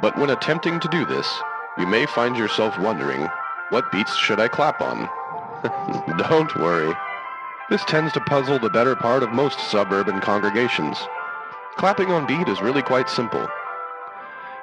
But 0.00 0.16
when 0.16 0.30
attempting 0.30 0.80
to 0.80 0.88
do 0.88 1.04
this, 1.04 1.28
you 1.78 1.86
may 1.86 2.06
find 2.06 2.36
yourself 2.36 2.78
wondering, 2.78 3.28
what 3.68 3.90
beats 3.92 4.16
should 4.16 4.40
I 4.40 4.48
clap 4.48 4.80
on? 4.80 5.08
Don't 6.18 6.54
worry. 6.56 6.94
This 7.70 7.84
tends 7.84 8.12
to 8.14 8.20
puzzle 8.20 8.58
the 8.58 8.70
better 8.70 8.96
part 8.96 9.22
of 9.22 9.32
most 9.32 9.58
suburban 9.70 10.20
congregations. 10.20 10.98
Clapping 11.76 12.10
on 12.10 12.26
beat 12.26 12.48
is 12.48 12.60
really 12.60 12.82
quite 12.82 13.08
simple. 13.08 13.48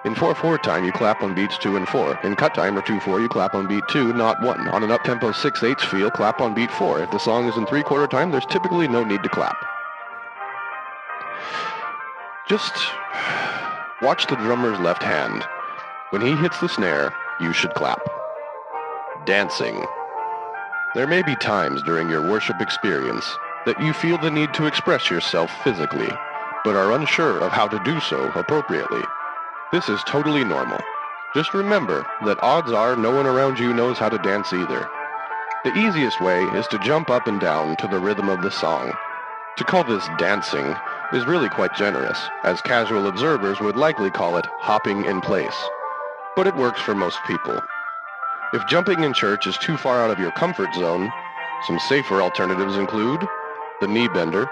In 0.06 0.15
4-4 0.15 0.62
time, 0.63 0.86
you 0.86 0.91
clap 0.91 1.22
on 1.22 1.36
beats 1.36 1.58
2 1.58 1.75
and 1.75 1.88
4. 1.88 2.20
In 2.24 2.36
cut 2.36 2.56
time 2.56 2.77
or 2.77 2.82
2-4, 2.82 3.22
you 3.22 3.27
clap 3.27 3.53
on 3.53 3.68
beat 3.68 3.84
2, 3.89 4.13
not 4.13 4.41
1. 4.41 4.70
On 4.70 4.84
an 4.84 4.91
up-tempo 4.91 5.32
6-8 5.32 5.82
feel, 5.82 6.10
clap 6.10 6.39
on 6.39 6.53
beat 6.53 6.72
4. 6.72 7.01
If 7.01 7.12
the 7.12 7.18
song 7.20 7.48
is 7.48 7.58
in 7.58 7.65
3-quarter 7.65 8.08
time, 8.08 8.32
there's 8.32 8.46
typically 8.46 8.88
no 8.88 9.03
need 9.03 9.24
to 9.24 9.29
clap. 9.29 9.58
Just 12.50 12.74
watch 14.01 14.25
the 14.25 14.36
drummer's 14.36 14.79
left 14.79 15.03
hand. 15.03 15.46
When 16.10 16.24
he 16.24 16.36
hits 16.36 16.60
the 16.60 16.68
snare, 16.68 17.13
you 17.39 17.53
should 17.53 17.75
clap. 17.75 18.01
Dancing. 19.27 19.86
There 20.96 21.06
may 21.06 21.22
be 21.22 21.36
times 21.36 21.84
during 21.84 22.10
your 22.10 22.27
worship 22.27 22.60
experience 22.60 23.24
that 23.68 23.79
you 23.79 23.94
feel 23.94 24.18
the 24.18 24.32
need 24.32 24.51
to 24.56 24.65
express 24.65 25.12
yourself 25.12 25.51
physically, 25.63 26.09
but 26.64 26.75
are 26.75 26.94
unsure 26.94 27.38
of 27.38 27.51
how 27.51 27.68
to 27.68 27.83
do 27.83 28.00
so 28.00 28.31
appropriately. 28.31 29.03
This 29.72 29.88
is 29.88 30.01
totally 30.07 30.44
normal. 30.44 30.79
Just 31.35 31.53
remember 31.53 32.03
that 32.25 32.42
odds 32.42 32.72
are 32.72 32.96
no 32.96 33.16
one 33.16 33.27
around 33.27 33.59
you 33.59 33.75
knows 33.75 34.00
how 34.00 34.09
to 34.09 34.18
dance 34.18 34.53
either. 34.53 34.90
The 35.66 35.75
easiest 35.77 36.20
way 36.20 36.42
is 36.55 36.66
to 36.70 36.79
jump 36.79 37.12
up 37.12 37.27
and 37.27 37.40
down 37.40 37.75
to 37.75 37.88
the 37.88 38.00
rhythm 38.00 38.27
of 38.27 38.42
the 38.42 38.50
song. 38.50 38.92
To 39.57 39.64
call 39.64 39.83
this 39.83 40.07
dancing 40.18 40.75
is 41.13 41.25
really 41.25 41.50
quite 41.50 41.75
generous, 41.75 42.19
as 42.43 42.61
casual 42.61 43.07
observers 43.07 43.59
would 43.59 43.75
likely 43.75 44.11
call 44.11 44.37
it 44.37 44.45
hopping 44.59 45.05
in 45.05 45.22
place. 45.22 45.55
But 46.35 46.48
it 46.48 46.55
works 46.55 46.81
for 46.81 46.93
most 46.93 47.17
people. 47.25 47.59
If 48.53 48.67
jumping 48.67 49.03
in 49.03 49.13
church 49.13 49.48
is 49.48 49.57
too 49.57 49.77
far 49.77 50.03
out 50.03 50.11
of 50.11 50.19
your 50.19 50.31
comfort 50.31 50.74
zone, 50.74 51.11
some 51.67 51.79
safer 51.79 52.22
alternatives 52.22 52.77
include 52.77 53.25
the 53.81 53.87
knee 53.87 54.07
bender, 54.07 54.50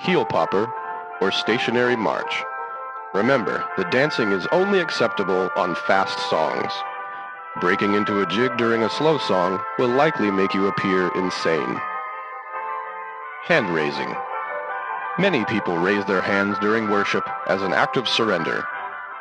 heel 0.00 0.24
popper, 0.24 0.72
or 1.20 1.30
stationary 1.30 1.96
march. 1.96 2.42
Remember, 3.14 3.64
the 3.76 3.84
dancing 3.84 4.32
is 4.32 4.46
only 4.52 4.80
acceptable 4.80 5.50
on 5.56 5.74
fast 5.86 6.18
songs. 6.28 6.72
Breaking 7.60 7.94
into 7.94 8.20
a 8.20 8.26
jig 8.26 8.56
during 8.56 8.82
a 8.82 8.90
slow 8.90 9.18
song 9.18 9.60
will 9.78 9.88
likely 9.88 10.30
make 10.30 10.54
you 10.54 10.66
appear 10.66 11.10
insane. 11.14 11.80
Hand 13.44 13.72
raising. 13.72 14.14
Many 15.16 15.44
people 15.44 15.78
raise 15.78 16.04
their 16.06 16.20
hands 16.20 16.58
during 16.58 16.90
worship 16.90 17.24
as 17.46 17.62
an 17.62 17.72
act 17.72 17.96
of 17.96 18.08
surrender, 18.08 18.64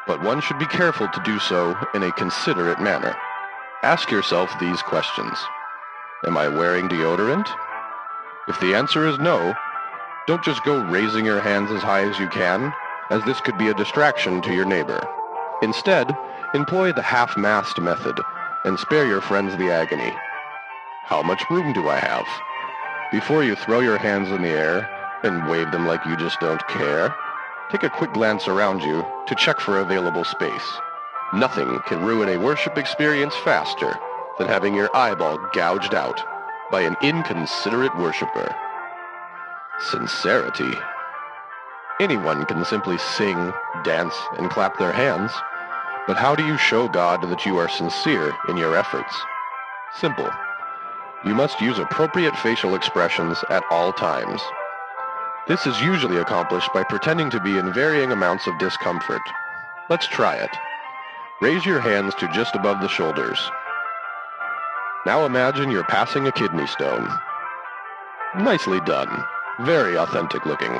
but 0.07 0.23
one 0.23 0.41
should 0.41 0.57
be 0.57 0.65
careful 0.65 1.07
to 1.07 1.21
do 1.23 1.37
so 1.37 1.77
in 1.93 2.01
a 2.01 2.11
considerate 2.13 2.81
manner. 2.81 3.15
Ask 3.83 4.09
yourself 4.09 4.51
these 4.59 4.81
questions. 4.81 5.37
Am 6.25 6.35
I 6.35 6.47
wearing 6.47 6.89
deodorant? 6.89 7.47
If 8.47 8.59
the 8.59 8.73
answer 8.73 9.07
is 9.07 9.19
no, 9.19 9.53
don't 10.25 10.43
just 10.43 10.63
go 10.63 10.83
raising 10.85 11.25
your 11.25 11.41
hands 11.41 11.69
as 11.69 11.83
high 11.83 12.09
as 12.09 12.17
you 12.17 12.27
can, 12.27 12.73
as 13.11 13.23
this 13.25 13.39
could 13.41 13.59
be 13.59 13.67
a 13.67 13.75
distraction 13.75 14.41
to 14.41 14.53
your 14.53 14.65
neighbor. 14.65 15.05
Instead, 15.61 16.11
employ 16.55 16.91
the 16.91 17.03
half-mast 17.03 17.79
method 17.79 18.19
and 18.65 18.79
spare 18.79 19.05
your 19.05 19.21
friends 19.21 19.55
the 19.57 19.69
agony. 19.69 20.11
How 21.03 21.21
much 21.21 21.43
room 21.51 21.71
do 21.71 21.87
I 21.87 21.99
have? 21.99 22.25
Before 23.11 23.43
you 23.43 23.55
throw 23.55 23.81
your 23.81 23.97
hands 23.97 24.29
in 24.29 24.41
the 24.41 24.49
air, 24.49 24.89
and 25.23 25.49
wave 25.49 25.71
them 25.71 25.87
like 25.87 26.05
you 26.05 26.15
just 26.17 26.39
don't 26.39 26.65
care. 26.67 27.15
Take 27.71 27.83
a 27.83 27.89
quick 27.89 28.13
glance 28.13 28.47
around 28.47 28.81
you 28.81 29.05
to 29.27 29.35
check 29.35 29.59
for 29.59 29.79
available 29.79 30.23
space. 30.23 30.77
Nothing 31.33 31.79
can 31.87 32.05
ruin 32.05 32.29
a 32.29 32.37
worship 32.37 32.77
experience 32.77 33.35
faster 33.43 33.97
than 34.37 34.47
having 34.47 34.75
your 34.75 34.95
eyeball 34.95 35.37
gouged 35.53 35.95
out 35.95 36.21
by 36.69 36.81
an 36.81 36.95
inconsiderate 37.01 37.97
worshiper. 37.97 38.55
Sincerity. 39.79 40.73
Anyone 41.99 42.45
can 42.45 42.63
simply 42.65 42.97
sing, 42.97 43.53
dance, 43.83 44.15
and 44.37 44.49
clap 44.49 44.77
their 44.77 44.91
hands, 44.91 45.31
but 46.05 46.17
how 46.17 46.35
do 46.35 46.45
you 46.45 46.57
show 46.57 46.87
God 46.87 47.21
that 47.29 47.45
you 47.45 47.57
are 47.57 47.69
sincere 47.69 48.33
in 48.49 48.57
your 48.57 48.75
efforts? 48.75 49.15
Simple. 49.99 50.29
You 51.25 51.33
must 51.33 51.61
use 51.61 51.79
appropriate 51.79 52.35
facial 52.37 52.75
expressions 52.75 53.37
at 53.49 53.63
all 53.69 53.93
times. 53.93 54.41
This 55.45 55.67
is 55.67 55.81
usually 55.81 56.17
accomplished 56.17 56.71
by 56.73 56.83
pretending 56.83 57.29
to 57.31 57.39
be 57.41 57.57
in 57.57 57.73
varying 57.73 58.13
amounts 58.13 58.47
of 58.47 58.57
discomfort. 58.59 59.21
Let's 59.89 60.07
try 60.07 60.35
it. 60.35 60.49
Raise 61.41 61.65
your 61.65 61.81
hands 61.81 62.15
to 62.15 62.29
just 62.29 62.55
above 62.55 62.79
the 62.79 62.87
shoulders. 62.87 63.37
Now 65.05 65.25
imagine 65.25 65.69
you're 65.69 65.83
passing 65.83 66.27
a 66.27 66.31
kidney 66.31 66.65
stone. 66.67 67.09
Nicely 68.37 68.79
done. 68.81 69.25
Very 69.65 69.97
authentic 69.97 70.45
looking. 70.45 70.79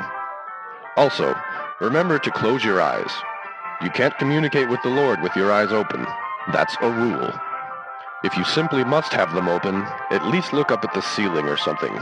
Also, 0.96 1.34
remember 1.80 2.18
to 2.18 2.30
close 2.30 2.64
your 2.64 2.80
eyes. 2.80 3.10
You 3.82 3.90
can't 3.90 4.16
communicate 4.16 4.70
with 4.70 4.80
the 4.82 4.88
Lord 4.88 5.20
with 5.20 5.36
your 5.36 5.52
eyes 5.52 5.72
open. 5.72 6.06
That's 6.54 6.74
a 6.80 6.90
rule. 6.90 7.30
If 8.24 8.34
you 8.38 8.44
simply 8.44 8.82
must 8.82 9.12
have 9.12 9.34
them 9.34 9.46
open, 9.46 9.82
at 10.10 10.26
least 10.28 10.54
look 10.54 10.70
up 10.70 10.84
at 10.84 10.94
the 10.94 11.02
ceiling 11.02 11.48
or 11.48 11.58
something. 11.58 11.94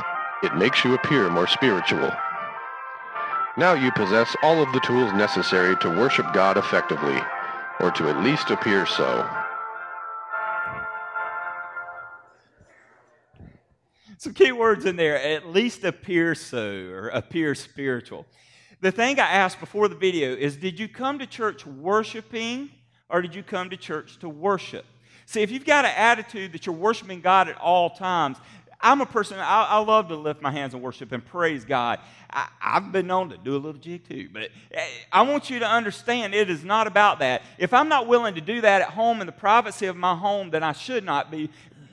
It 0.45 0.55
makes 0.55 0.85
you 0.85 0.95
appear 0.95 1.29
more 1.29 1.49
spiritual. 1.49 2.13
Now 3.59 3.75
you 3.75 3.93
possess 3.93 4.35
all 4.43 4.63
of 4.63 4.73
the 4.73 4.81
tools 4.81 5.13
necessary 5.13 5.77
to 5.77 5.91
worship 5.91 6.33
God 6.33 6.57
effectively, 6.57 7.21
or 7.81 7.91
to 7.91 8.09
at 8.09 8.25
least 8.25 8.51
appear 8.51 8.87
so. 8.87 9.29
Some 14.17 14.33
key 14.33 14.53
words 14.53 14.87
in 14.87 14.97
there, 14.97 15.21
at 15.21 15.49
least 15.49 15.85
appear 15.85 16.35
so, 16.35 16.87
or 16.93 17.09
appear 17.09 17.55
spiritual. 17.55 18.25
The 18.81 18.91
thing 18.91 19.21
I 19.21 19.29
asked 19.29 19.61
before 19.61 19.89
the 19.89 19.97
video 19.97 20.35
is 20.35 20.57
Did 20.57 20.81
you 20.81 20.89
come 20.89 21.19
to 21.19 21.27
church 21.27 21.67
worshiping, 21.67 22.71
or 23.11 23.21
did 23.21 23.35
you 23.35 23.43
come 23.43 23.69
to 23.69 23.77
church 23.77 24.19
to 24.21 24.31
worship? 24.31 24.87
See, 25.27 25.43
if 25.43 25.51
you've 25.51 25.67
got 25.67 25.85
an 25.85 25.93
attitude 25.97 26.53
that 26.53 26.67
you're 26.67 26.75
worshiping 26.75 27.21
God 27.21 27.49
at 27.49 27.59
all 27.59 27.91
times, 27.91 28.39
I'm 28.83 29.01
a 29.01 29.07
person, 29.07 29.39
I, 29.39 29.65
I, 29.65 29.79
love 29.79 30.09
to 30.09 30.17
lift 30.17 30.43
my 30.43 30.51
hands 30.51 30.75
and 30.75 30.83
worship 30.83 31.13
and 31.13 31.25
praise 31.25 31.65
God. 31.65 32.01
I, 32.29 32.49
have 32.59 32.91
been 32.91 33.07
known 33.07 33.31
to 33.31 33.39
do 33.39 33.55
a 33.55 33.59
little 33.59 33.81
jig 33.81 34.09
too, 34.09 34.29
but 34.33 34.51
eh, 34.73 34.85
I 35.13 35.23
want 35.23 35.51
you 35.51 35.61
to 35.61 35.69
understand 35.69 36.35
it 36.35 36.51
is 36.51 36.65
not 36.65 36.89
about 36.89 37.21
that. 37.21 37.43
If 37.59 37.73
I'm 37.73 37.89
not 37.89 38.09
willing 38.09 38.35
to 38.35 38.41
do 38.41 38.61
that 38.61 38.83
at 38.83 38.89
home 38.89 39.21
in 39.21 39.27
the 39.27 39.33
privacy 39.33 39.87
of 39.87 39.97
my 39.97 40.17
home, 40.17 40.51
then 40.51 40.65
I 40.65 40.73
should 40.73 41.05
not 41.05 41.31
be 41.31 41.51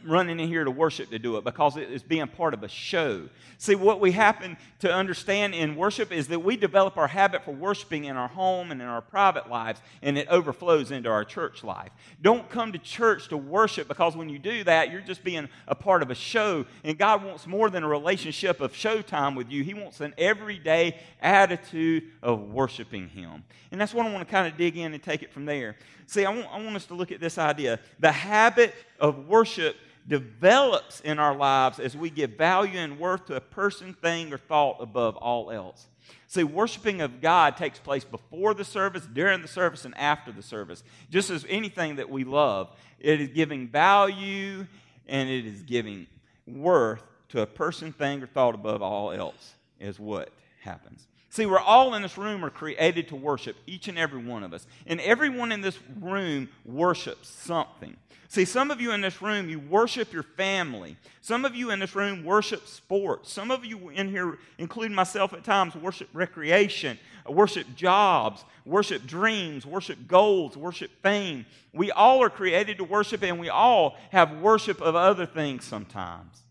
running 0.09 0.39
in 0.39 0.47
here 0.47 0.63
to 0.63 0.71
worship 0.71 1.09
to 1.11 1.19
do 1.19 1.37
it 1.37 1.43
because 1.43 1.77
it 1.77 1.91
is 1.91 2.03
being 2.03 2.27
part 2.27 2.53
of 2.53 2.63
a 2.63 2.67
show. 2.67 3.29
See, 3.57 3.75
what 3.75 3.99
we 3.99 4.11
happen 4.11 4.57
to 4.79 4.93
understand 4.93 5.53
in 5.53 5.75
worship 5.75 6.11
is 6.11 6.27
that 6.29 6.39
we 6.39 6.55
develop 6.55 6.97
our 6.97 7.07
habit 7.07 7.43
for 7.43 7.51
worshiping 7.51 8.05
in 8.05 8.15
our 8.15 8.27
home 8.27 8.71
and 8.71 8.81
in 8.81 8.87
our 8.87 9.01
private 9.01 9.49
lives, 9.49 9.81
and 10.01 10.17
it 10.17 10.27
overflows 10.29 10.91
into 10.91 11.09
our 11.09 11.25
church 11.25 11.63
life. 11.63 11.91
Don't 12.21 12.49
come 12.49 12.71
to 12.71 12.79
church 12.79 13.27
to 13.29 13.37
worship 13.37 13.87
because 13.87 14.15
when 14.15 14.29
you 14.29 14.39
do 14.39 14.63
that, 14.63 14.91
you're 14.91 15.01
just 15.01 15.23
being 15.23 15.49
a 15.67 15.75
part 15.75 16.01
of 16.01 16.09
a 16.09 16.15
show, 16.15 16.65
and 16.83 16.97
God 16.97 17.23
wants 17.23 17.45
more 17.47 17.69
than 17.69 17.83
a 17.83 17.87
relationship 17.87 18.61
of 18.61 18.73
showtime 18.73 19.35
with 19.35 19.51
you. 19.51 19.63
He 19.63 19.73
wants 19.73 19.99
an 20.01 20.13
everyday 20.17 20.97
attitude 21.21 22.03
of 22.23 22.41
worshiping 22.51 23.09
Him. 23.09 23.43
And 23.71 23.79
that's 23.79 23.93
what 23.93 24.05
I 24.05 24.11
want 24.11 24.27
to 24.27 24.31
kind 24.31 24.47
of 24.47 24.57
dig 24.57 24.77
in 24.77 24.93
and 24.93 25.03
take 25.03 25.21
it 25.21 25.31
from 25.31 25.45
there. 25.45 25.75
See, 26.05 26.25
I 26.25 26.31
want, 26.31 26.47
I 26.51 26.63
want 26.63 26.75
us 26.75 26.85
to 26.87 26.95
look 26.95 27.11
at 27.11 27.19
this 27.19 27.37
idea. 27.37 27.79
The 27.99 28.11
habit 28.11 28.73
of 28.99 29.27
worship 29.27 29.75
develops 30.07 31.01
in 31.01 31.19
our 31.19 31.35
lives 31.35 31.79
as 31.79 31.95
we 31.95 32.09
give 32.09 32.31
value 32.31 32.79
and 32.79 32.99
worth 32.99 33.27
to 33.27 33.35
a 33.35 33.41
person, 33.41 33.93
thing, 33.93 34.33
or 34.33 34.37
thought 34.37 34.77
above 34.79 35.15
all 35.17 35.51
else. 35.51 35.87
See, 36.27 36.43
worshiping 36.43 37.01
of 37.01 37.21
God 37.21 37.57
takes 37.57 37.79
place 37.79 38.03
before 38.03 38.53
the 38.53 38.65
service, 38.65 39.07
during 39.11 39.41
the 39.41 39.47
service, 39.47 39.85
and 39.85 39.95
after 39.97 40.31
the 40.31 40.41
service. 40.41 40.83
Just 41.09 41.29
as 41.29 41.45
anything 41.47 41.97
that 41.97 42.09
we 42.09 42.23
love, 42.23 42.75
it 42.99 43.21
is 43.21 43.29
giving 43.29 43.67
value 43.67 44.65
and 45.07 45.29
it 45.29 45.45
is 45.45 45.61
giving 45.61 46.07
worth 46.47 47.03
to 47.29 47.41
a 47.41 47.45
person, 47.45 47.93
thing, 47.93 48.23
or 48.23 48.27
thought 48.27 48.55
above 48.55 48.81
all 48.81 49.11
else, 49.11 49.53
is 49.79 49.99
what 49.99 50.29
happens. 50.61 51.07
See, 51.29 51.45
we're 51.45 51.59
all 51.59 51.93
in 51.93 52.01
this 52.01 52.17
room 52.17 52.43
are 52.43 52.49
created 52.49 53.07
to 53.09 53.15
worship, 53.15 53.55
each 53.67 53.87
and 53.87 53.99
every 53.99 54.23
one 54.23 54.43
of 54.43 54.53
us. 54.53 54.65
And 54.87 54.99
everyone 55.01 55.51
in 55.51 55.61
this 55.61 55.77
room 55.99 56.49
worships 56.65 57.29
something. 57.29 57.95
See, 58.29 58.45
some 58.45 58.69
of 58.69 58.81
you 58.81 58.91
in 58.91 59.01
this 59.01 59.21
room, 59.21 59.49
you 59.49 59.59
worship 59.59 60.11
your 60.11 60.23
family. 60.23 60.97
Some 61.21 61.45
of 61.45 61.55
you 61.55 61.71
in 61.71 61.79
this 61.79 61.95
room 61.95 62.23
worship 62.23 62.67
sports. 62.67 63.31
Some 63.31 63.51
of 63.51 63.63
you 63.63 63.89
in 63.89 64.09
here, 64.09 64.37
including 64.57 64.95
myself 64.95 65.33
at 65.33 65.43
times, 65.43 65.75
worship 65.75 66.09
recreation, 66.13 66.97
worship 67.27 67.67
jobs, 67.75 68.43
worship 68.65 69.05
dreams, 69.05 69.65
worship 69.65 70.07
goals, 70.07 70.57
worship 70.57 70.91
fame. 71.01 71.45
We 71.73 71.91
all 71.91 72.23
are 72.23 72.29
created 72.29 72.77
to 72.77 72.83
worship, 72.83 73.23
and 73.23 73.39
we 73.39 73.49
all 73.49 73.97
have 74.11 74.39
worship 74.39 74.81
of 74.81 74.95
other 74.95 75.25
things 75.27 75.65
sometimes. 75.65 76.41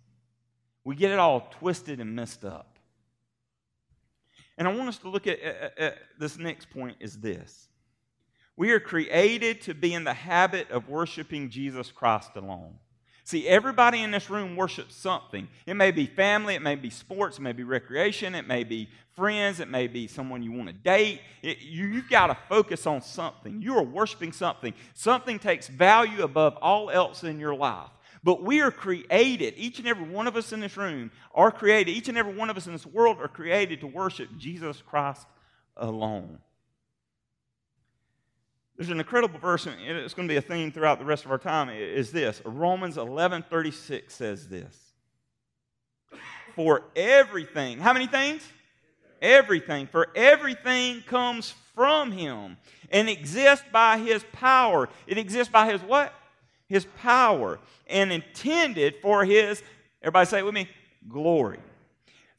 We 0.84 0.94
get 0.96 1.10
it 1.10 1.18
all 1.18 1.48
twisted 1.58 2.00
and 2.00 2.14
messed 2.14 2.44
up. 2.44 2.77
And 4.58 4.66
I 4.66 4.74
want 4.74 4.88
us 4.88 4.98
to 4.98 5.08
look 5.08 5.26
at, 5.26 5.40
at, 5.40 5.78
at, 5.78 5.98
this 6.18 6.36
next 6.36 6.68
point 6.68 6.96
is 7.00 7.18
this. 7.18 7.68
We 8.56 8.72
are 8.72 8.80
created 8.80 9.60
to 9.62 9.74
be 9.74 9.94
in 9.94 10.02
the 10.02 10.12
habit 10.12 10.68
of 10.70 10.88
worshiping 10.88 11.48
Jesus 11.48 11.92
Christ 11.92 12.32
alone. 12.34 12.74
See, 13.22 13.46
everybody 13.46 14.02
in 14.02 14.10
this 14.10 14.30
room 14.30 14.56
worships 14.56 14.96
something. 14.96 15.48
It 15.66 15.74
may 15.74 15.90
be 15.92 16.06
family, 16.06 16.54
it 16.54 16.62
may 16.62 16.74
be 16.74 16.90
sports, 16.90 17.38
it 17.38 17.42
may 17.42 17.52
be 17.52 17.62
recreation, 17.62 18.34
it 18.34 18.48
may 18.48 18.64
be 18.64 18.88
friends, 19.14 19.60
it 19.60 19.68
may 19.68 19.86
be 19.86 20.06
someone 20.06 20.42
you 20.42 20.50
want 20.50 20.68
to 20.68 20.72
date. 20.72 21.20
It, 21.42 21.58
you, 21.60 21.86
you've 21.86 22.08
got 22.08 22.28
to 22.28 22.38
focus 22.48 22.86
on 22.86 23.02
something. 23.02 23.60
You 23.60 23.76
are 23.76 23.82
worshiping 23.82 24.32
something. 24.32 24.72
Something 24.94 25.38
takes 25.38 25.68
value 25.68 26.22
above 26.22 26.56
all 26.62 26.90
else 26.90 27.22
in 27.22 27.38
your 27.38 27.54
life. 27.54 27.90
But 28.24 28.42
we 28.42 28.61
are 28.61 28.70
created, 28.70 29.54
each 29.57 29.78
and 29.78 29.88
every 29.88 30.09
one 30.09 30.26
of 30.26 30.37
us 30.37 30.52
in 30.52 30.61
this 30.61 30.76
room 30.76 31.11
are 31.35 31.50
created, 31.50 31.92
each 31.92 32.09
and 32.09 32.18
every 32.18 32.35
one 32.35 32.50
of 32.50 32.57
us 32.57 32.66
in 32.66 32.72
this 32.72 32.87
world 32.87 33.18
are 33.20 33.28
created 33.28 33.81
to 33.81 33.87
worship 33.87 34.28
Jesus 34.37 34.83
Christ 34.83 35.26
alone. 35.76 36.38
There's 38.76 38.90
an 38.90 39.00
incredible 39.00 39.40
verse, 39.40 39.66
and 39.66 39.76
it's 39.81 40.14
going 40.14 40.28
to 40.28 40.33
be 40.33 40.38
a 40.38 40.40
theme 40.40 40.70
throughout 40.70 41.00
the 41.00 41.04
rest 41.04 41.24
of 41.24 41.33
our 41.33 41.38
time, 41.38 41.68
is 41.68 42.12
this. 42.12 42.40
Romans 42.44 42.96
11.36 42.96 44.11
says 44.11 44.48
this. 44.48 44.76
For 46.54 46.85
everything, 46.94 47.78
how 47.78 47.92
many 47.92 48.07
things? 48.07 48.46
Everything. 49.20 49.88
For 49.88 50.09
everything 50.14 51.02
comes 51.02 51.54
from 51.74 52.12
him 52.12 52.57
and 52.90 53.09
exists 53.09 53.64
by 53.72 53.98
his 53.98 54.24
power. 54.33 54.88
It 55.09 55.18
exists 55.18 55.52
by 55.52 55.70
his 55.70 55.81
what? 55.83 56.12
His 56.68 56.87
power 56.98 57.59
and 57.87 58.12
intended 58.12 58.96
for 59.00 59.24
his, 59.24 59.62
everybody 60.02 60.26
say 60.26 60.38
it 60.38 60.44
with 60.44 60.54
me, 60.54 60.68
glory. 61.09 61.59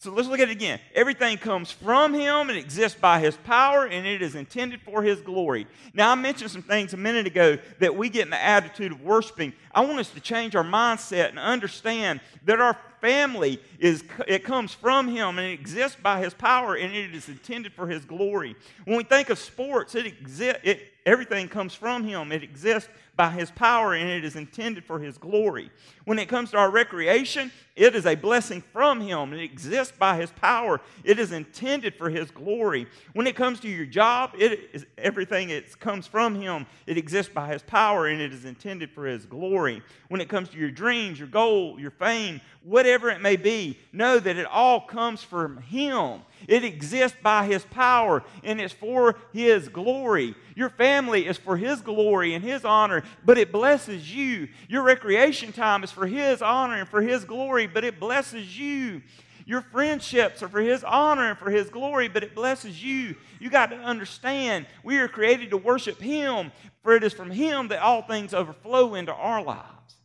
So 0.02 0.12
let's 0.12 0.30
look 0.30 0.40
at 0.40 0.48
it 0.48 0.54
again. 0.54 0.80
Everything 0.96 1.38
comes 1.38 1.72
from 1.72 2.14
him 2.14 2.50
and 2.50 2.58
exists 2.58 2.98
by 2.98 3.20
his 3.20 3.36
power, 3.36 3.86
and 3.86 4.08
it 4.08 4.22
is 4.22 4.34
intended 4.34 4.80
for 4.82 5.04
his 5.04 5.20
glory. 5.20 5.68
Now, 5.94 6.12
I 6.12 6.16
mentioned 6.16 6.52
some 6.52 6.62
things 6.62 6.94
a 6.94 6.98
minute 6.98 7.28
ago 7.28 7.58
that 7.80 7.94
we 7.94 8.08
get 8.08 8.24
in 8.24 8.30
the 8.30 8.42
attitude 8.42 8.94
of 8.94 9.02
worshiping. 9.02 9.52
I 9.74 9.82
want 9.82 10.00
us 10.00 10.10
to 10.12 10.22
change 10.22 10.56
our 10.56 10.64
mindset 10.64 11.28
and 11.28 11.38
understand 11.38 12.22
that 12.46 12.62
our 12.62 12.78
family 13.02 13.60
is 13.78 14.04
it 14.26 14.46
comes 14.46 14.74
from 14.74 15.08
him 15.10 15.38
and 15.38 15.48
it 15.48 15.54
exists 15.54 15.98
by 16.02 16.22
his 16.22 16.34
power 16.34 16.76
and 16.76 16.94
it 16.94 17.14
is 17.14 17.28
intended 17.28 17.74
for 17.74 17.88
his 17.88 18.06
glory. 18.06 18.56
When 18.86 18.98
we 18.98 19.04
think 19.04 19.30
of 19.30 19.40
sports, 19.40 19.96
it 19.96 20.06
exists 20.06 20.62
it 20.64 20.94
everything 21.06 21.48
comes 21.48 21.74
from 21.74 22.04
him. 22.04 22.32
It 22.32 22.44
exists 22.44 22.90
by 23.20 23.30
his 23.30 23.52
power 23.52 23.94
and 23.96 24.10
it 24.10 24.24
is 24.24 24.38
intended 24.38 24.86
for 24.86 24.98
his 24.98 25.18
glory. 25.18 25.70
When 26.06 26.18
it 26.18 26.30
comes 26.30 26.52
to 26.52 26.58
our 26.58 26.72
recreation, 26.72 27.52
it 27.76 27.94
is 27.94 28.06
a 28.06 28.16
blessing 28.16 28.64
from 28.72 29.02
him. 29.02 29.34
It 29.34 29.42
exists 29.42 29.94
by 30.00 30.16
his 30.16 30.32
power. 30.32 30.80
It 31.04 31.20
is 31.20 31.34
intended 31.34 31.96
for 31.96 32.10
his 32.10 32.32
glory. 32.32 32.88
When 33.12 33.28
it 33.28 33.36
comes 33.36 33.60
to 33.60 33.68
your 33.68 33.86
job, 33.86 34.36
it 34.40 34.70
is 34.72 34.86
everything 34.98 35.50
it 35.50 35.78
comes 35.82 36.08
from 36.08 36.34
him. 36.34 36.66
It 36.88 36.98
exists 36.98 37.34
by 37.34 37.52
his 37.52 37.62
power 37.62 38.08
and 38.08 38.22
it 38.22 38.32
is 38.32 38.46
intended 38.46 38.90
for 38.90 39.06
his 39.06 39.26
glory. 39.26 39.82
When 40.08 40.22
it 40.22 40.30
comes 40.30 40.48
to 40.52 40.58
your 40.58 40.72
dreams, 40.72 41.20
your 41.20 41.28
goal, 41.28 41.78
your 41.78 41.92
fame, 41.92 42.40
whatever 42.64 43.10
it 43.10 43.20
may 43.20 43.36
be, 43.36 43.80
know 43.92 44.18
that 44.20 44.38
it 44.38 44.46
all 44.46 44.80
comes 44.80 45.22
from 45.24 45.58
him. 45.64 46.22
It 46.48 46.64
exists 46.64 47.18
by 47.22 47.46
His 47.46 47.64
power 47.66 48.24
and 48.44 48.60
it's 48.60 48.74
for 48.74 49.16
His 49.34 49.68
glory. 49.68 50.36
Your 50.56 50.70
family 50.70 51.28
is 51.28 51.38
for 51.38 51.58
His 51.58 51.82
glory 51.82 52.34
and 52.34 52.44
His 52.44 52.66
honor, 52.66 53.04
but 53.26 53.38
it 53.38 53.52
blesses 53.52 54.14
you. 54.14 54.48
Your 54.68 54.84
recreation 54.84 55.52
time 55.52 55.84
is 55.84 55.92
for 55.92 56.08
His 56.08 56.42
honor 56.42 56.76
and 56.76 56.90
for 56.90 57.02
His 57.02 57.26
glory, 57.26 57.68
but 57.68 57.84
it 57.84 58.00
blesses 58.00 58.58
you. 58.58 59.02
Your 59.46 59.62
friendships 59.62 60.44
are 60.44 60.48
for 60.48 60.62
His 60.62 60.84
honor 60.84 61.30
and 61.30 61.38
for 61.38 61.50
His 61.50 61.70
glory, 61.70 62.08
but 62.08 62.24
it 62.24 62.36
blesses 62.36 62.84
you. 62.84 63.16
You 63.40 63.50
got 63.50 63.72
to 63.72 63.78
understand 63.78 64.68
we 64.84 65.00
are 65.00 65.08
created 65.08 65.50
to 65.50 65.58
worship 65.58 66.00
Him, 66.00 66.52
for 66.84 66.96
it 66.96 67.04
is 67.04 67.14
from 67.14 67.32
Him 67.32 67.70
that 67.70 67.82
all 67.82 68.04
things 68.04 68.34
overflow 68.34 68.94
into 68.94 69.14
our 69.14 69.42
lives. 69.42 69.96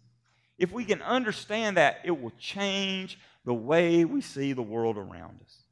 If 0.57 0.73
we 0.73 0.85
can 0.85 1.03
understand 1.03 1.77
that, 1.77 2.01
it 2.05 2.21
will 2.21 2.33
change 2.39 3.19
the 3.45 3.53
way 3.53 4.05
we 4.05 4.21
see 4.21 4.53
the 4.53 4.63
world 4.63 4.97
around 4.97 5.41
us. 5.45 5.64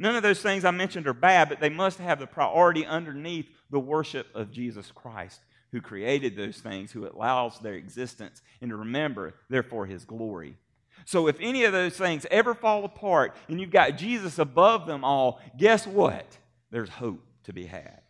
None 0.00 0.16
of 0.16 0.22
those 0.22 0.40
things 0.40 0.64
I 0.64 0.70
mentioned 0.70 1.06
are 1.06 1.12
bad, 1.12 1.50
but 1.50 1.60
they 1.60 1.68
must 1.68 1.98
have 1.98 2.18
the 2.18 2.26
priority 2.26 2.86
underneath 2.86 3.50
the 3.68 3.78
worship 3.78 4.28
of 4.34 4.50
Jesus 4.50 4.90
Christ, 4.90 5.42
who 5.72 5.82
created 5.82 6.34
those 6.34 6.56
things, 6.56 6.90
who 6.90 7.06
allows 7.06 7.58
their 7.58 7.74
existence, 7.74 8.40
and 8.62 8.70
to 8.70 8.76
remember, 8.76 9.34
therefore, 9.50 9.84
his 9.84 10.06
glory. 10.06 10.56
So 11.04 11.26
if 11.26 11.36
any 11.38 11.64
of 11.64 11.72
those 11.72 11.98
things 11.98 12.24
ever 12.30 12.54
fall 12.54 12.86
apart 12.86 13.36
and 13.46 13.60
you've 13.60 13.70
got 13.70 13.98
Jesus 13.98 14.38
above 14.38 14.86
them 14.86 15.04
all, 15.04 15.38
guess 15.58 15.86
what? 15.86 16.38
There's 16.70 16.88
hope 16.88 17.22
to 17.44 17.52
be 17.52 17.66
had. 17.66 18.00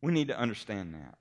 We 0.00 0.10
need 0.10 0.28
to 0.28 0.38
understand 0.38 0.94
that. 0.94 1.16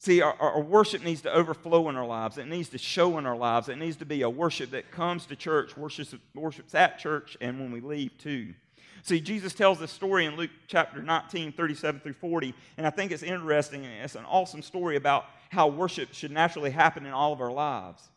See, 0.00 0.22
our, 0.22 0.34
our, 0.40 0.62
worship 0.62 1.04
needs 1.04 1.20
to 1.22 1.32
overflow 1.32 1.90
in 1.90 1.96
our 1.96 2.06
lives. 2.06 2.38
It 2.38 2.48
needs 2.48 2.70
to 2.70 2.78
show 2.78 3.18
in 3.18 3.26
our 3.26 3.36
lives. 3.36 3.68
It 3.68 3.76
needs 3.76 3.98
to 3.98 4.06
be 4.06 4.22
a 4.22 4.30
worship 4.30 4.70
that 4.70 4.90
comes 4.90 5.26
to 5.26 5.36
church, 5.36 5.76
worships, 5.76 6.14
worships 6.34 6.74
at 6.74 6.98
church, 6.98 7.36
and 7.38 7.60
when 7.60 7.70
we 7.70 7.82
leave 7.82 8.16
too. 8.16 8.54
See, 9.02 9.20
Jesus 9.20 9.52
tells 9.52 9.78
this 9.78 9.90
story 9.90 10.24
in 10.24 10.36
Luke 10.36 10.50
chapter 10.68 11.02
19, 11.02 11.52
37 11.52 12.00
through 12.00 12.14
40, 12.14 12.54
and 12.78 12.86
I 12.86 12.90
think 12.90 13.12
it's 13.12 13.22
interesting 13.22 13.84
it's 13.84 14.14
an 14.14 14.24
awesome 14.24 14.62
story 14.62 14.96
about 14.96 15.26
how 15.50 15.68
worship 15.68 16.14
should 16.14 16.30
naturally 16.30 16.70
happen 16.70 17.04
in 17.04 17.12
all 17.12 17.34
of 17.34 17.42
our 17.42 17.52
lives. 17.52 18.08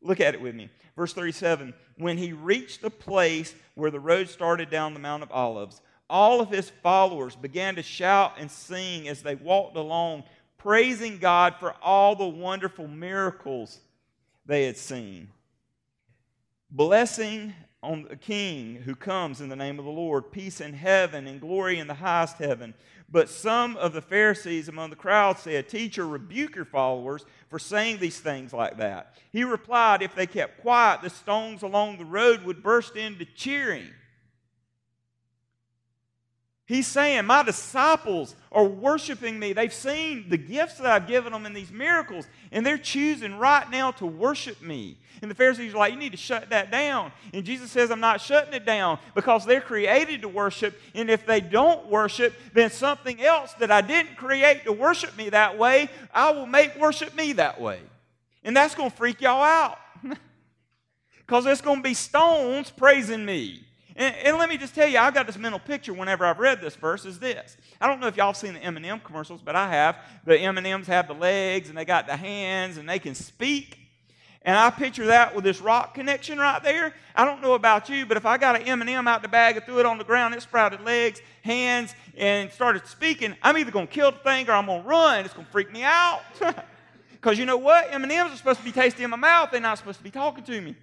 Look 0.00 0.20
at 0.20 0.32
it 0.32 0.40
with 0.40 0.54
me. 0.54 0.70
Verse 0.96 1.12
37 1.12 1.74
When 1.98 2.16
he 2.16 2.32
reached 2.32 2.80
the 2.80 2.88
place 2.88 3.54
where 3.74 3.90
the 3.90 4.00
road 4.00 4.30
started 4.30 4.70
down 4.70 4.94
the 4.94 5.00
Mount 5.00 5.22
of 5.22 5.30
Olives, 5.30 5.82
all 6.08 6.40
of 6.40 6.48
his 6.48 6.70
followers 6.82 7.36
began 7.36 7.76
to 7.76 7.82
shout 7.82 8.32
and 8.38 8.50
sing 8.50 9.06
as 9.06 9.22
they 9.22 9.34
walked 9.36 9.76
along 9.76 10.24
praising 10.62 11.18
God 11.18 11.54
for 11.58 11.74
all 11.82 12.14
the 12.14 12.26
wonderful 12.26 12.86
miracles 12.86 13.80
they 14.46 14.64
had 14.64 14.76
seen. 14.76 15.28
Blessing 16.70 17.54
on 17.82 18.02
the 18.02 18.16
king 18.16 18.76
who 18.76 18.94
comes 18.94 19.40
in 19.40 19.48
the 19.48 19.56
name 19.56 19.78
of 19.78 19.86
the 19.86 19.90
Lord, 19.90 20.30
peace 20.30 20.60
in 20.60 20.74
heaven 20.74 21.26
and 21.26 21.40
glory 21.40 21.78
in 21.78 21.86
the 21.86 21.94
highest 21.94 22.36
heaven. 22.36 22.74
But 23.10 23.28
some 23.28 23.76
of 23.76 23.92
the 23.92 24.02
Pharisees 24.02 24.68
among 24.68 24.90
the 24.90 24.96
crowd 24.96 25.38
said, 25.38 25.68
Teacher, 25.68 26.06
rebuke 26.06 26.54
your 26.54 26.66
followers 26.66 27.24
for 27.48 27.58
saying 27.58 27.98
these 27.98 28.20
things 28.20 28.52
like 28.52 28.76
that. 28.76 29.16
He 29.32 29.42
replied, 29.44 30.02
If 30.02 30.14
they 30.14 30.26
kept 30.26 30.60
quiet, 30.60 31.00
the 31.00 31.10
stones 31.10 31.62
along 31.62 31.96
the 31.96 32.04
road 32.04 32.44
would 32.44 32.62
burst 32.62 32.96
into 32.96 33.24
cheering. 33.24 33.88
He's 36.70 36.86
saying, 36.86 37.26
My 37.26 37.42
disciples 37.42 38.36
are 38.52 38.64
worshiping 38.64 39.40
me. 39.40 39.52
They've 39.52 39.74
seen 39.74 40.26
the 40.28 40.36
gifts 40.36 40.76
that 40.76 40.86
I've 40.86 41.08
given 41.08 41.32
them 41.32 41.44
in 41.44 41.52
these 41.52 41.72
miracles, 41.72 42.28
and 42.52 42.64
they're 42.64 42.78
choosing 42.78 43.38
right 43.38 43.68
now 43.68 43.90
to 43.90 44.06
worship 44.06 44.62
me. 44.62 44.96
And 45.20 45.28
the 45.28 45.34
Pharisees 45.34 45.74
are 45.74 45.78
like, 45.78 45.92
You 45.92 45.98
need 45.98 46.12
to 46.12 46.16
shut 46.16 46.50
that 46.50 46.70
down. 46.70 47.10
And 47.34 47.44
Jesus 47.44 47.72
says, 47.72 47.90
I'm 47.90 47.98
not 47.98 48.20
shutting 48.20 48.54
it 48.54 48.64
down 48.64 49.00
because 49.16 49.44
they're 49.44 49.60
created 49.60 50.22
to 50.22 50.28
worship. 50.28 50.80
And 50.94 51.10
if 51.10 51.26
they 51.26 51.40
don't 51.40 51.88
worship, 51.88 52.34
then 52.52 52.70
something 52.70 53.20
else 53.20 53.52
that 53.54 53.72
I 53.72 53.80
didn't 53.80 54.14
create 54.14 54.62
to 54.62 54.72
worship 54.72 55.16
me 55.16 55.30
that 55.30 55.58
way, 55.58 55.90
I 56.14 56.30
will 56.30 56.46
make 56.46 56.76
worship 56.76 57.16
me 57.16 57.32
that 57.32 57.60
way. 57.60 57.80
And 58.44 58.56
that's 58.56 58.76
going 58.76 58.92
to 58.92 58.96
freak 58.96 59.20
y'all 59.20 59.42
out 59.42 59.78
because 61.18 61.42
there's 61.42 61.62
going 61.62 61.78
to 61.78 61.82
be 61.82 61.94
stones 61.94 62.70
praising 62.70 63.24
me. 63.24 63.64
And, 64.00 64.16
and, 64.24 64.38
let 64.38 64.48
me 64.48 64.56
just 64.56 64.74
tell 64.74 64.88
you, 64.88 64.96
I've 64.96 65.12
got 65.12 65.26
this 65.26 65.36
mental 65.36 65.58
picture 65.58 65.92
whenever 65.92 66.24
I've 66.24 66.38
read 66.38 66.62
this 66.62 66.74
verse 66.74 67.04
is 67.04 67.18
this. 67.18 67.58
I 67.78 67.86
don't 67.86 68.00
know 68.00 68.06
if 68.06 68.16
y'all 68.16 68.28
have 68.28 68.36
seen 68.38 68.54
the 68.54 68.60
M&M 68.60 69.00
commercials, 69.00 69.42
but 69.42 69.54
I 69.54 69.68
have. 69.68 69.98
The 70.24 70.38
M&Ms 70.38 70.86
have 70.86 71.06
the 71.06 71.12
legs 71.12 71.68
and 71.68 71.76
they 71.76 71.84
got 71.84 72.06
the 72.06 72.16
hands 72.16 72.78
and 72.78 72.88
they 72.88 72.98
can 72.98 73.14
speak. 73.14 73.78
And 74.40 74.56
I 74.56 74.70
picture 74.70 75.08
that 75.08 75.34
with 75.34 75.44
this 75.44 75.60
rock 75.60 75.92
connection 75.92 76.38
right 76.38 76.62
there. 76.62 76.94
I 77.14 77.26
don't 77.26 77.42
know 77.42 77.52
about 77.52 77.90
you, 77.90 78.06
but 78.06 78.16
if 78.16 78.24
I 78.24 78.38
got 78.38 78.56
an 78.56 78.62
M&M 78.62 79.06
out 79.06 79.20
the 79.20 79.28
bag 79.28 79.56
and 79.56 79.66
threw 79.66 79.80
it 79.80 79.84
on 79.84 79.98
the 79.98 80.04
ground, 80.04 80.34
it 80.34 80.40
sprouted 80.40 80.80
legs, 80.80 81.20
hands, 81.42 81.94
and 82.16 82.50
started 82.50 82.86
speaking, 82.86 83.36
I'm 83.42 83.58
either 83.58 83.70
going 83.70 83.86
to 83.86 83.92
kill 83.92 84.12
the 84.12 84.18
thing 84.18 84.48
or 84.48 84.52
I'm 84.52 84.64
going 84.64 84.82
to 84.82 84.88
run. 84.88 85.26
It's 85.26 85.34
going 85.34 85.44
to 85.44 85.52
freak 85.52 85.70
me 85.70 85.82
out. 85.82 86.22
Because 87.12 87.38
you 87.38 87.44
know 87.44 87.58
what? 87.58 87.92
M&Ms 87.92 88.32
are 88.32 88.36
supposed 88.36 88.60
to 88.60 88.64
be 88.64 88.72
tasty 88.72 89.04
in 89.04 89.10
my 89.10 89.16
mouth. 89.18 89.50
They're 89.50 89.60
not 89.60 89.76
supposed 89.76 89.98
to 89.98 90.02
be 90.04 90.10
talking 90.10 90.42
to 90.42 90.58
me. 90.58 90.74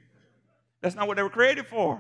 That's 0.82 0.94
not 0.94 1.08
what 1.08 1.18
they 1.18 1.24
were 1.24 1.32
created 1.32 1.66
for. 1.66 2.00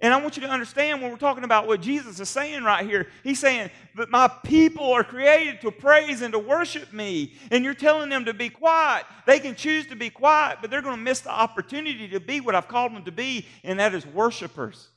And 0.00 0.14
I 0.14 0.20
want 0.20 0.36
you 0.36 0.42
to 0.42 0.48
understand 0.48 1.02
when 1.02 1.10
we're 1.10 1.16
talking 1.16 1.42
about 1.42 1.66
what 1.66 1.80
Jesus 1.80 2.20
is 2.20 2.28
saying 2.28 2.62
right 2.62 2.86
here, 2.86 3.08
he's 3.24 3.40
saying 3.40 3.70
that 3.96 4.10
my 4.10 4.28
people 4.28 4.92
are 4.92 5.02
created 5.02 5.60
to 5.62 5.72
praise 5.72 6.22
and 6.22 6.32
to 6.32 6.38
worship 6.38 6.92
me. 6.92 7.34
And 7.50 7.64
you're 7.64 7.74
telling 7.74 8.08
them 8.08 8.24
to 8.26 8.34
be 8.34 8.48
quiet. 8.48 9.06
They 9.26 9.40
can 9.40 9.56
choose 9.56 9.86
to 9.88 9.96
be 9.96 10.08
quiet, 10.08 10.58
but 10.60 10.70
they're 10.70 10.82
going 10.82 10.96
to 10.96 11.02
miss 11.02 11.20
the 11.20 11.30
opportunity 11.30 12.06
to 12.08 12.20
be 12.20 12.40
what 12.40 12.54
I've 12.54 12.68
called 12.68 12.94
them 12.94 13.04
to 13.04 13.12
be, 13.12 13.46
and 13.64 13.80
that 13.80 13.92
is 13.92 14.06
worshipers 14.06 14.88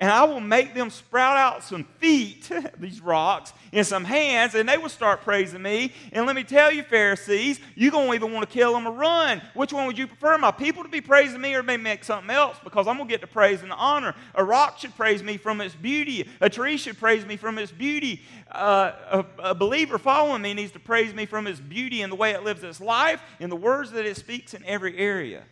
and 0.00 0.10
I 0.10 0.24
will 0.24 0.40
make 0.40 0.74
them 0.74 0.88
sprout 0.88 1.36
out 1.36 1.62
some 1.62 1.84
feet, 1.98 2.50
these 2.78 3.02
rocks, 3.02 3.52
and 3.70 3.86
some 3.86 4.02
hands, 4.02 4.54
and 4.54 4.66
they 4.66 4.78
will 4.78 4.88
start 4.88 5.20
praising 5.20 5.60
me. 5.60 5.92
And 6.12 6.24
let 6.24 6.34
me 6.34 6.42
tell 6.42 6.72
you, 6.72 6.82
Pharisees, 6.82 7.60
you're 7.74 7.90
going 7.90 8.18
to 8.18 8.26
want 8.26 8.48
to 8.48 8.52
kill 8.52 8.72
them 8.72 8.88
or 8.88 8.92
run. 8.92 9.42
Which 9.52 9.74
one 9.74 9.86
would 9.86 9.98
you 9.98 10.06
prefer? 10.06 10.38
My 10.38 10.52
people 10.52 10.82
to 10.82 10.88
be 10.88 11.02
praising 11.02 11.40
me 11.40 11.54
or 11.54 11.62
maybe 11.62 11.82
make 11.82 12.02
something 12.02 12.30
else? 12.30 12.56
Because 12.64 12.88
I'm 12.88 12.96
going 12.96 13.08
to 13.08 13.12
get 13.12 13.20
the 13.20 13.26
praise 13.26 13.60
and 13.60 13.70
the 13.70 13.76
honor. 13.76 14.14
A 14.34 14.42
rock 14.42 14.78
should 14.78 14.96
praise 14.96 15.22
me 15.22 15.36
from 15.36 15.60
its 15.60 15.74
beauty, 15.74 16.26
a 16.40 16.48
tree 16.48 16.78
should 16.78 16.98
praise 16.98 17.26
me 17.26 17.36
from 17.36 17.58
its 17.58 17.70
beauty. 17.70 18.22
Uh, 18.50 18.92
a, 19.10 19.50
a 19.50 19.54
believer 19.54 19.98
following 19.98 20.40
me 20.40 20.54
needs 20.54 20.72
to 20.72 20.80
praise 20.80 21.12
me 21.14 21.26
from 21.26 21.46
its 21.46 21.60
beauty 21.60 22.00
and 22.00 22.10
the 22.10 22.16
way 22.16 22.30
it 22.30 22.42
lives 22.42 22.64
its 22.64 22.80
life 22.80 23.20
and 23.38 23.52
the 23.52 23.56
words 23.56 23.92
that 23.92 24.06
it 24.06 24.16
speaks 24.16 24.54
in 24.54 24.64
every 24.64 24.96
area. 24.96 25.44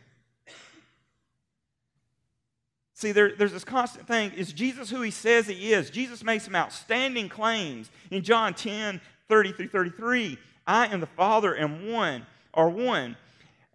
See, 2.98 3.12
there, 3.12 3.30
there's 3.30 3.52
this 3.52 3.62
constant 3.62 4.08
thing. 4.08 4.32
Is 4.32 4.52
Jesus 4.52 4.90
who 4.90 5.02
he 5.02 5.12
says 5.12 5.46
he 5.46 5.72
is? 5.72 5.88
Jesus 5.88 6.24
makes 6.24 6.42
some 6.42 6.56
outstanding 6.56 7.28
claims. 7.28 7.92
In 8.10 8.24
John 8.24 8.54
10, 8.54 9.00
30 9.28 9.52
through 9.52 9.68
33, 9.68 10.36
I 10.66 10.86
and 10.86 11.00
the 11.00 11.06
Father 11.06 11.56
am 11.56 11.92
one, 11.92 12.26
are 12.52 12.68
one. 12.68 13.16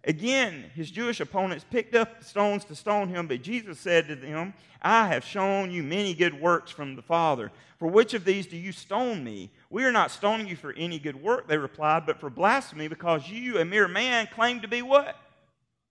Again, 0.06 0.66
his 0.74 0.90
Jewish 0.90 1.20
opponents 1.20 1.64
picked 1.70 1.94
up 1.94 2.22
stones 2.22 2.66
to 2.66 2.74
stone 2.74 3.08
him, 3.08 3.26
but 3.26 3.40
Jesus 3.40 3.78
said 3.78 4.08
to 4.08 4.14
them, 4.14 4.52
I 4.82 5.06
have 5.06 5.24
shown 5.24 5.70
you 5.70 5.82
many 5.82 6.12
good 6.12 6.38
works 6.38 6.70
from 6.70 6.94
the 6.94 7.00
Father. 7.00 7.50
For 7.78 7.88
which 7.88 8.12
of 8.12 8.26
these 8.26 8.46
do 8.46 8.58
you 8.58 8.72
stone 8.72 9.24
me? 9.24 9.50
We 9.70 9.84
are 9.84 9.92
not 9.92 10.10
stoning 10.10 10.48
you 10.48 10.56
for 10.56 10.74
any 10.74 10.98
good 10.98 11.16
work, 11.16 11.48
they 11.48 11.56
replied, 11.56 12.04
but 12.04 12.20
for 12.20 12.28
blasphemy, 12.28 12.88
because 12.88 13.26
you, 13.26 13.58
a 13.58 13.64
mere 13.64 13.88
man, 13.88 14.28
claim 14.34 14.60
to 14.60 14.68
be 14.68 14.82
what? 14.82 15.16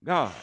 God. 0.03 0.33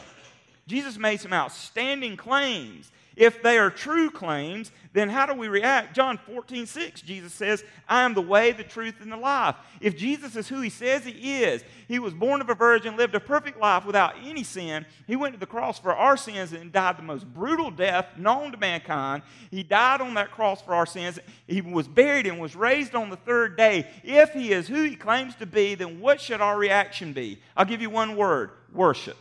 Jesus 0.71 0.97
made 0.97 1.19
some 1.19 1.33
outstanding 1.33 2.15
claims. 2.15 2.93
If 3.17 3.43
they 3.43 3.57
are 3.57 3.69
true 3.69 4.09
claims, 4.09 4.71
then 4.93 5.09
how 5.09 5.25
do 5.25 5.33
we 5.33 5.49
react? 5.49 5.93
John 5.93 6.17
14, 6.17 6.65
6, 6.65 7.01
Jesus 7.01 7.33
says, 7.33 7.65
I 7.89 8.03
am 8.03 8.13
the 8.13 8.21
way, 8.21 8.53
the 8.53 8.63
truth, 8.63 9.01
and 9.01 9.11
the 9.11 9.17
life. 9.17 9.57
If 9.81 9.97
Jesus 9.97 10.37
is 10.37 10.47
who 10.47 10.61
he 10.61 10.69
says 10.69 11.03
he 11.03 11.43
is, 11.43 11.61
he 11.89 11.99
was 11.99 12.13
born 12.13 12.39
of 12.39 12.49
a 12.49 12.55
virgin, 12.55 12.95
lived 12.95 13.13
a 13.13 13.19
perfect 13.19 13.59
life 13.59 13.85
without 13.85 14.15
any 14.23 14.45
sin. 14.45 14.85
He 15.07 15.17
went 15.17 15.33
to 15.33 15.39
the 15.41 15.45
cross 15.45 15.77
for 15.77 15.93
our 15.93 16.15
sins 16.15 16.53
and 16.53 16.71
died 16.71 16.97
the 16.97 17.03
most 17.03 17.25
brutal 17.25 17.69
death 17.69 18.05
known 18.15 18.53
to 18.53 18.57
mankind. 18.57 19.23
He 19.51 19.61
died 19.61 19.99
on 19.99 20.13
that 20.13 20.31
cross 20.31 20.61
for 20.61 20.73
our 20.73 20.85
sins. 20.85 21.19
He 21.47 21.59
was 21.59 21.89
buried 21.89 22.27
and 22.27 22.39
was 22.39 22.55
raised 22.55 22.95
on 22.95 23.09
the 23.09 23.17
third 23.17 23.57
day. 23.57 23.87
If 24.05 24.31
he 24.31 24.53
is 24.53 24.69
who 24.69 24.83
he 24.83 24.95
claims 24.95 25.35
to 25.35 25.45
be, 25.45 25.75
then 25.75 25.99
what 25.99 26.21
should 26.21 26.39
our 26.39 26.57
reaction 26.57 27.11
be? 27.11 27.41
I'll 27.57 27.65
give 27.65 27.81
you 27.81 27.89
one 27.89 28.15
word 28.15 28.51
worship. 28.71 29.17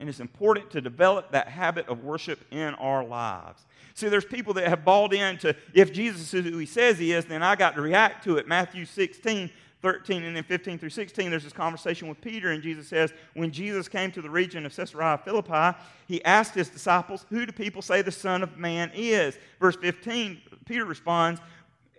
And 0.00 0.08
it's 0.08 0.20
important 0.20 0.70
to 0.70 0.80
develop 0.80 1.30
that 1.32 1.48
habit 1.48 1.88
of 1.88 2.02
worship 2.02 2.44
in 2.50 2.74
our 2.74 3.04
lives. 3.04 3.64
See, 3.94 4.08
there's 4.08 4.24
people 4.24 4.54
that 4.54 4.68
have 4.68 4.84
bought 4.84 5.14
into 5.14 5.54
if 5.72 5.92
Jesus 5.92 6.34
is 6.34 6.44
who 6.44 6.58
he 6.58 6.66
says 6.66 6.98
he 6.98 7.12
is, 7.12 7.24
then 7.26 7.42
I 7.42 7.54
got 7.54 7.76
to 7.76 7.80
react 7.80 8.24
to 8.24 8.36
it. 8.38 8.48
Matthew 8.48 8.84
16, 8.84 9.50
13, 9.82 10.24
and 10.24 10.34
then 10.34 10.42
15 10.42 10.78
through 10.78 10.90
16, 10.90 11.30
there's 11.30 11.44
this 11.44 11.52
conversation 11.52 12.08
with 12.08 12.20
Peter, 12.20 12.50
and 12.50 12.62
Jesus 12.62 12.88
says, 12.88 13.12
When 13.34 13.52
Jesus 13.52 13.86
came 13.86 14.10
to 14.12 14.22
the 14.22 14.30
region 14.30 14.66
of 14.66 14.74
Caesarea 14.74 15.20
Philippi, 15.24 15.78
he 16.08 16.24
asked 16.24 16.54
his 16.54 16.70
disciples, 16.70 17.24
Who 17.30 17.46
do 17.46 17.52
people 17.52 17.82
say 17.82 18.02
the 18.02 18.10
Son 18.10 18.42
of 18.42 18.58
Man 18.58 18.90
is? 18.94 19.38
Verse 19.60 19.76
15, 19.76 20.40
Peter 20.64 20.84
responds, 20.84 21.40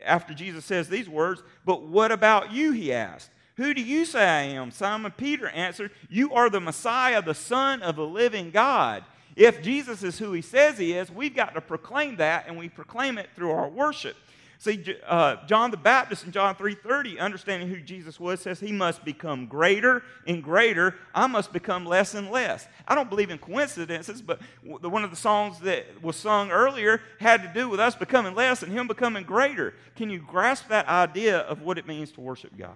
after 0.03 0.33
Jesus 0.33 0.65
says 0.65 0.89
these 0.89 1.09
words, 1.09 1.43
But 1.63 1.83
what 1.83 2.11
about 2.11 2.51
you? 2.51 2.71
He 2.71 2.91
asked. 2.91 3.29
Who 3.57 3.73
do 3.73 3.81
you 3.81 4.05
say 4.05 4.23
I 4.23 4.41
am? 4.41 4.71
Simon 4.71 5.13
Peter 5.15 5.47
answered, 5.47 5.91
You 6.09 6.33
are 6.33 6.49
the 6.49 6.59
Messiah, 6.59 7.21
the 7.21 7.33
Son 7.33 7.81
of 7.81 7.95
the 7.95 8.05
living 8.05 8.51
God. 8.51 9.03
If 9.35 9.61
Jesus 9.61 10.03
is 10.03 10.19
who 10.19 10.33
he 10.33 10.41
says 10.41 10.77
he 10.77 10.93
is, 10.93 11.11
we've 11.11 11.35
got 11.35 11.55
to 11.55 11.61
proclaim 11.61 12.17
that, 12.17 12.45
and 12.47 12.57
we 12.57 12.69
proclaim 12.69 13.17
it 13.17 13.29
through 13.35 13.51
our 13.51 13.69
worship. 13.69 14.15
See, 14.57 14.95
uh, 15.05 15.45
John 15.47 15.71
the 15.71 15.77
Baptist 15.77 16.25
in 16.25 16.31
John 16.31 16.55
3.30, 16.55 17.19
understanding 17.19 17.67
who 17.69 17.81
Jesus 17.81 18.19
was, 18.19 18.39
says 18.39 18.59
he 18.59 18.71
must 18.71 19.03
become 19.03 19.47
greater 19.47 20.03
and 20.25 20.41
greater. 20.41 20.95
I 21.13 21.27
must 21.27 21.51
become 21.51 21.85
less 21.85 22.13
and 22.13 22.31
less. 22.31 22.67
I 22.87 22.95
don't 22.95 23.09
believe 23.09 23.29
in 23.29 23.37
coincidences, 23.37 24.21
but 24.21 24.39
one 24.63 25.03
of 25.03 25.09
the 25.09 25.17
songs 25.17 25.59
that 25.59 26.01
was 26.01 26.15
sung 26.15 26.51
earlier 26.51 27.01
had 27.19 27.43
to 27.43 27.51
do 27.53 27.67
with 27.67 27.81
us 27.81 27.95
becoming 27.95 28.33
less 28.33 28.63
and 28.63 28.71
him 28.71 28.87
becoming 28.87 29.23
greater. 29.23 29.73
Can 29.95 30.09
you 30.09 30.19
grasp 30.19 30.69
that 30.69 30.87
idea 30.87 31.39
of 31.39 31.61
what 31.61 31.77
it 31.77 31.85
means 31.85 32.11
to 32.13 32.21
worship 32.21 32.57
God? 32.57 32.75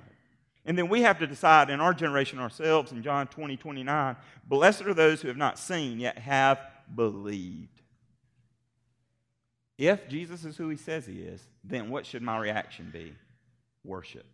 And 0.69 0.77
then 0.77 0.87
we 0.87 1.01
have 1.01 1.17
to 1.17 1.25
decide 1.25 1.71
in 1.71 1.81
our 1.81 1.95
generation 1.95 2.37
ourselves 2.37 2.91
in 2.91 3.01
John 3.01 3.25
20, 3.25 3.57
29, 3.57 4.15
blessed 4.45 4.83
are 4.83 4.93
those 4.93 5.19
who 5.19 5.27
have 5.27 5.35
not 5.35 5.57
seen 5.57 5.99
yet 5.99 6.19
have 6.19 6.59
believed. 6.93 7.81
If 9.79 10.07
Jesus 10.07 10.45
is 10.45 10.57
who 10.57 10.69
he 10.69 10.77
says 10.77 11.07
he 11.07 11.21
is, 11.21 11.41
then 11.63 11.89
what 11.89 12.05
should 12.05 12.21
my 12.21 12.37
reaction 12.37 12.91
be? 12.93 13.15
Worship. 13.83 14.27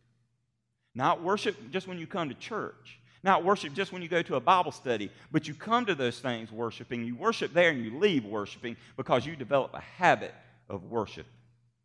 Not 0.93 1.24
worship 1.24 1.56
just 1.71 1.88
when 1.88 2.00
you 2.00 2.06
come 2.06 2.28
to 2.28 2.36
church. 2.36 3.00
Not 3.24 3.45
worship 3.45 3.74
just 3.74 3.93
when 3.93 4.02
you 4.02 4.10
go 4.10 4.21
to 4.21 4.36
a 4.36 4.41
Bible 4.41 4.74
study, 4.74 5.12
but 5.32 5.48
you 5.48 5.54
come 5.54 5.86
to 5.86 5.95
those 5.95 6.19
things 6.19 6.52
worshiping. 6.52 7.06
You 7.06 7.15
worship 7.15 7.54
there 7.54 7.69
and 7.69 7.82
you 7.82 7.98
leave 7.98 8.26
worshiping 8.26 8.76
because 8.98 9.26
you 9.26 9.38
develop 9.38 9.74
a 9.74 9.80
habit 9.80 10.36
of 10.67 10.84
worship 10.84 11.28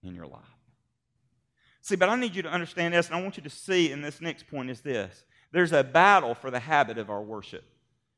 in 0.02 0.16
your 0.16 0.26
life. 0.26 0.42
See, 1.82 1.96
but 1.96 2.08
I 2.08 2.16
need 2.16 2.34
you 2.34 2.42
to 2.42 2.50
understand 2.50 2.94
this, 2.94 3.06
and 3.06 3.16
I 3.16 3.22
want 3.22 3.36
you 3.36 3.42
to 3.42 3.50
see 3.50 3.90
in 3.90 4.02
this 4.02 4.20
next 4.20 4.48
point 4.48 4.70
is 4.70 4.80
this 4.80 5.24
there's 5.52 5.72
a 5.72 5.82
battle 5.82 6.34
for 6.34 6.50
the 6.50 6.60
habit 6.60 6.98
of 6.98 7.10
our 7.10 7.22
worship. 7.22 7.64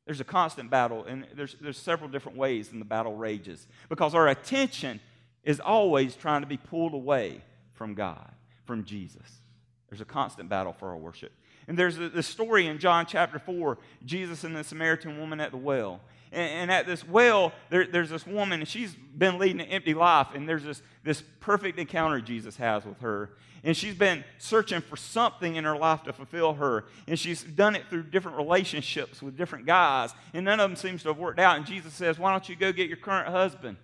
There's 0.05 0.19
a 0.19 0.25
constant 0.25 0.69
battle, 0.69 1.05
and 1.05 1.25
there's, 1.33 1.55
there's 1.61 1.77
several 1.77 2.09
different 2.09 2.37
ways 2.37 2.71
in 2.71 2.79
the 2.79 2.85
battle 2.85 3.15
rages 3.15 3.67
because 3.87 4.13
our 4.13 4.27
attention 4.27 4.99
is 5.43 5.59
always 5.59 6.15
trying 6.15 6.41
to 6.41 6.47
be 6.47 6.57
pulled 6.57 6.93
away 6.93 7.41
from 7.73 7.93
God, 7.93 8.31
from 8.65 8.83
Jesus. 8.83 9.41
There's 9.89 10.01
a 10.01 10.05
constant 10.05 10.49
battle 10.49 10.73
for 10.73 10.89
our 10.89 10.97
worship. 10.97 11.31
And 11.67 11.77
there's 11.77 11.95
the 11.97 12.23
story 12.23 12.67
in 12.67 12.79
John 12.79 13.05
chapter 13.05 13.39
4 13.39 13.77
Jesus 14.05 14.43
and 14.43 14.55
the 14.55 14.63
Samaritan 14.63 15.19
woman 15.19 15.39
at 15.39 15.51
the 15.51 15.57
well. 15.57 16.01
And, 16.33 16.71
at 16.71 16.85
this 16.85 17.07
well, 17.07 17.53
there, 17.69 17.85
there's 17.85 18.09
this 18.09 18.25
woman, 18.25 18.61
and 18.61 18.67
she's 18.67 18.93
been 18.95 19.37
leading 19.37 19.61
an 19.61 19.67
empty 19.67 19.93
life, 19.93 20.27
and 20.33 20.49
there's 20.49 20.63
this, 20.63 20.81
this 21.03 21.21
perfect 21.39 21.77
encounter 21.77 22.19
Jesus 22.21 22.57
has 22.57 22.85
with 22.85 22.99
her. 23.01 23.29
And 23.63 23.77
she's 23.77 23.95
been 23.95 24.25
searching 24.39 24.81
for 24.81 24.97
something 24.97 25.55
in 25.55 25.63
her 25.63 25.77
life 25.77 26.03
to 26.03 26.13
fulfill 26.13 26.53
her. 26.55 26.85
And 27.07 27.17
she's 27.17 27.43
done 27.43 27.75
it 27.75 27.83
through 27.89 28.03
different 28.03 28.37
relationships 28.37 29.21
with 29.21 29.37
different 29.37 29.65
guys. 29.65 30.13
And 30.33 30.43
none 30.43 30.59
of 30.59 30.69
them 30.69 30.75
seems 30.75 31.03
to 31.03 31.09
have 31.09 31.17
worked 31.17 31.39
out. 31.39 31.55
And 31.55 31.65
Jesus 31.65 31.93
says, 31.93 32.19
Why 32.19 32.31
don't 32.31 32.47
you 32.49 32.57
go 32.57 32.73
get 32.73 32.89
your 32.89 32.97
current 32.97 33.29
husband? 33.29 33.77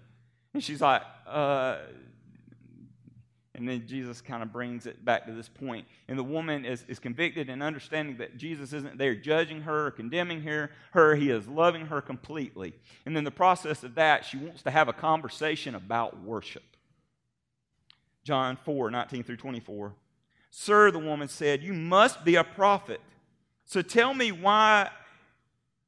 And 0.54 0.62
she's 0.62 0.82
like, 0.82 1.04
uh, 1.26 1.78
and 3.60 3.67
then 3.67 3.86
Jesus 3.86 4.22
kind 4.22 4.41
of 4.41 4.52
brings 4.52 4.86
it 4.86 5.04
back 5.04 5.26
to 5.26 5.34
this 5.34 5.50
point. 5.50 5.86
And 6.08 6.17
the 6.17 6.24
woman 6.24 6.65
is, 6.65 6.86
is 6.88 6.98
convicted 6.98 7.50
and 7.50 7.62
understanding 7.62 8.17
that 8.17 8.38
Jesus 8.38 8.74
isn't 8.74 8.98
there 8.98 9.15
judging 9.15 9.62
her 9.62 9.88
or 9.88 9.91
condemning 9.91 10.41
her, 10.43 10.72
her. 10.91 11.15
He 11.15 11.30
is 11.30 11.48
loving 11.48 11.88
her 11.88 12.02
completely. 12.02 12.74
And 13.06 13.17
in 13.17 13.24
the 13.24 13.32
process 13.32 13.84
of 13.84 13.95
that, 13.95 14.26
she 14.26 14.38
wants 14.38 14.63
to 14.63 14.72
have 14.72 14.88
a 14.88 14.93
conversation 14.93 15.76
about 15.76 16.22
worship. 16.24 16.63
John 18.24 18.58
4 18.63 18.91
19 18.91 19.24
through 19.24 19.38
24. 19.38 19.93
Sir, 20.52 20.91
the 20.91 21.00
woman 21.00 21.28
said, 21.28 21.62
You 21.62 21.74
must 21.74 22.24
be 22.24 22.36
a 22.36 22.43
prophet. 22.43 23.02
So 23.65 23.82
tell 23.82 24.13
me 24.13 24.32
why 24.32 24.89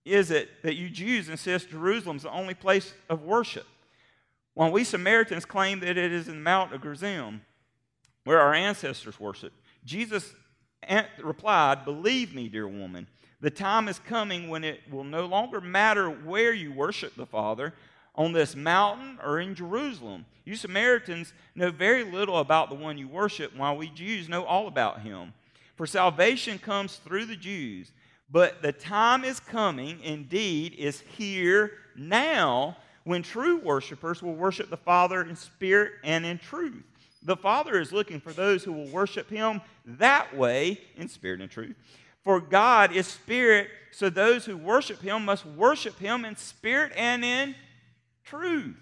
is 0.06 0.32
it 0.32 0.50
that 0.64 0.76
you 0.76 0.90
Jews 0.90 1.30
insist 1.30 1.70
Jerusalem's 1.70 2.24
the 2.24 2.32
only 2.32 2.54
place 2.54 2.94
of 3.10 3.24
worship? 3.24 3.66
While 4.54 4.72
we 4.72 4.84
Samaritans 4.84 5.46
claim 5.46 5.80
that 5.80 5.98
it 5.98 6.12
is 6.12 6.28
in 6.28 6.36
the 6.36 6.42
Mount 6.42 6.74
of 6.74 6.82
Gerizim 6.82 7.42
where 8.24 8.40
our 8.40 8.54
ancestors 8.54 9.20
worshiped. 9.20 9.56
Jesus 9.86 10.34
replied, 11.22 11.86
Believe 11.86 12.34
me, 12.34 12.48
dear 12.48 12.68
woman, 12.68 13.08
the 13.40 13.50
time 13.50 13.88
is 13.88 14.00
coming 14.00 14.50
when 14.50 14.64
it 14.64 14.82
will 14.90 15.04
no 15.04 15.26
longer 15.26 15.62
matter 15.62 16.10
where 16.10 16.54
you 16.54 16.72
worship 16.72 17.16
the 17.16 17.26
Father, 17.26 17.74
on 18.16 18.34
this 18.34 18.56
mountain 18.56 19.18
or 19.24 19.40
in 19.40 19.56
Jerusalem. 19.56 20.26
You 20.46 20.56
Samaritans 20.56 21.34
know 21.56 21.72
very 21.72 22.04
little 22.04 22.40
about 22.40 22.70
the 22.70 22.76
one 22.76 22.98
you 22.98 23.08
worship, 23.08 23.56
while 23.56 23.78
we 23.78 23.90
Jews 23.90 24.28
know 24.28 24.44
all 24.44 24.68
about 24.68 25.02
him. 25.02 25.34
For 25.76 25.88
salvation 25.88 26.60
comes 26.60 26.98
through 26.98 27.26
the 27.26 27.36
Jews. 27.36 27.92
But 28.30 28.62
the 28.62 28.72
time 28.72 29.24
is 29.24 29.40
coming, 29.40 30.00
indeed, 30.02 30.74
is 30.76 31.02
here 31.18 31.74
now, 31.96 32.78
when 33.04 33.24
true 33.24 33.58
worshipers 33.58 34.22
will 34.22 34.36
worship 34.36 34.70
the 34.70 34.78
Father 34.78 35.24
in 35.24 35.36
spirit 35.36 35.94
and 36.04 36.26
in 36.26 36.38
truth. 36.38 36.84
The 37.24 37.38
Father 37.38 37.80
is 37.80 37.92
looking 37.92 38.20
for 38.20 38.34
those 38.34 38.64
who 38.64 38.74
will 38.74 38.88
worship 38.88 39.30
Him 39.30 39.62
that 39.86 40.36
way 40.36 40.80
in 40.96 41.08
spirit 41.08 41.42
and 41.42 41.50
truth. 41.50 41.76
For 42.24 42.40
God 42.40 42.96
is 42.96 43.08
spirit, 43.08 43.70
so 43.92 44.10
those 44.10 44.46
who 44.46 44.58
worship 44.58 45.02
Him 45.02 45.26
must 45.26 45.46
worship 45.46 45.98
Him 46.00 46.26
in 46.26 46.36
spirit 46.36 46.94
and 46.96 47.24
in 47.24 47.56
truth. 48.24 48.76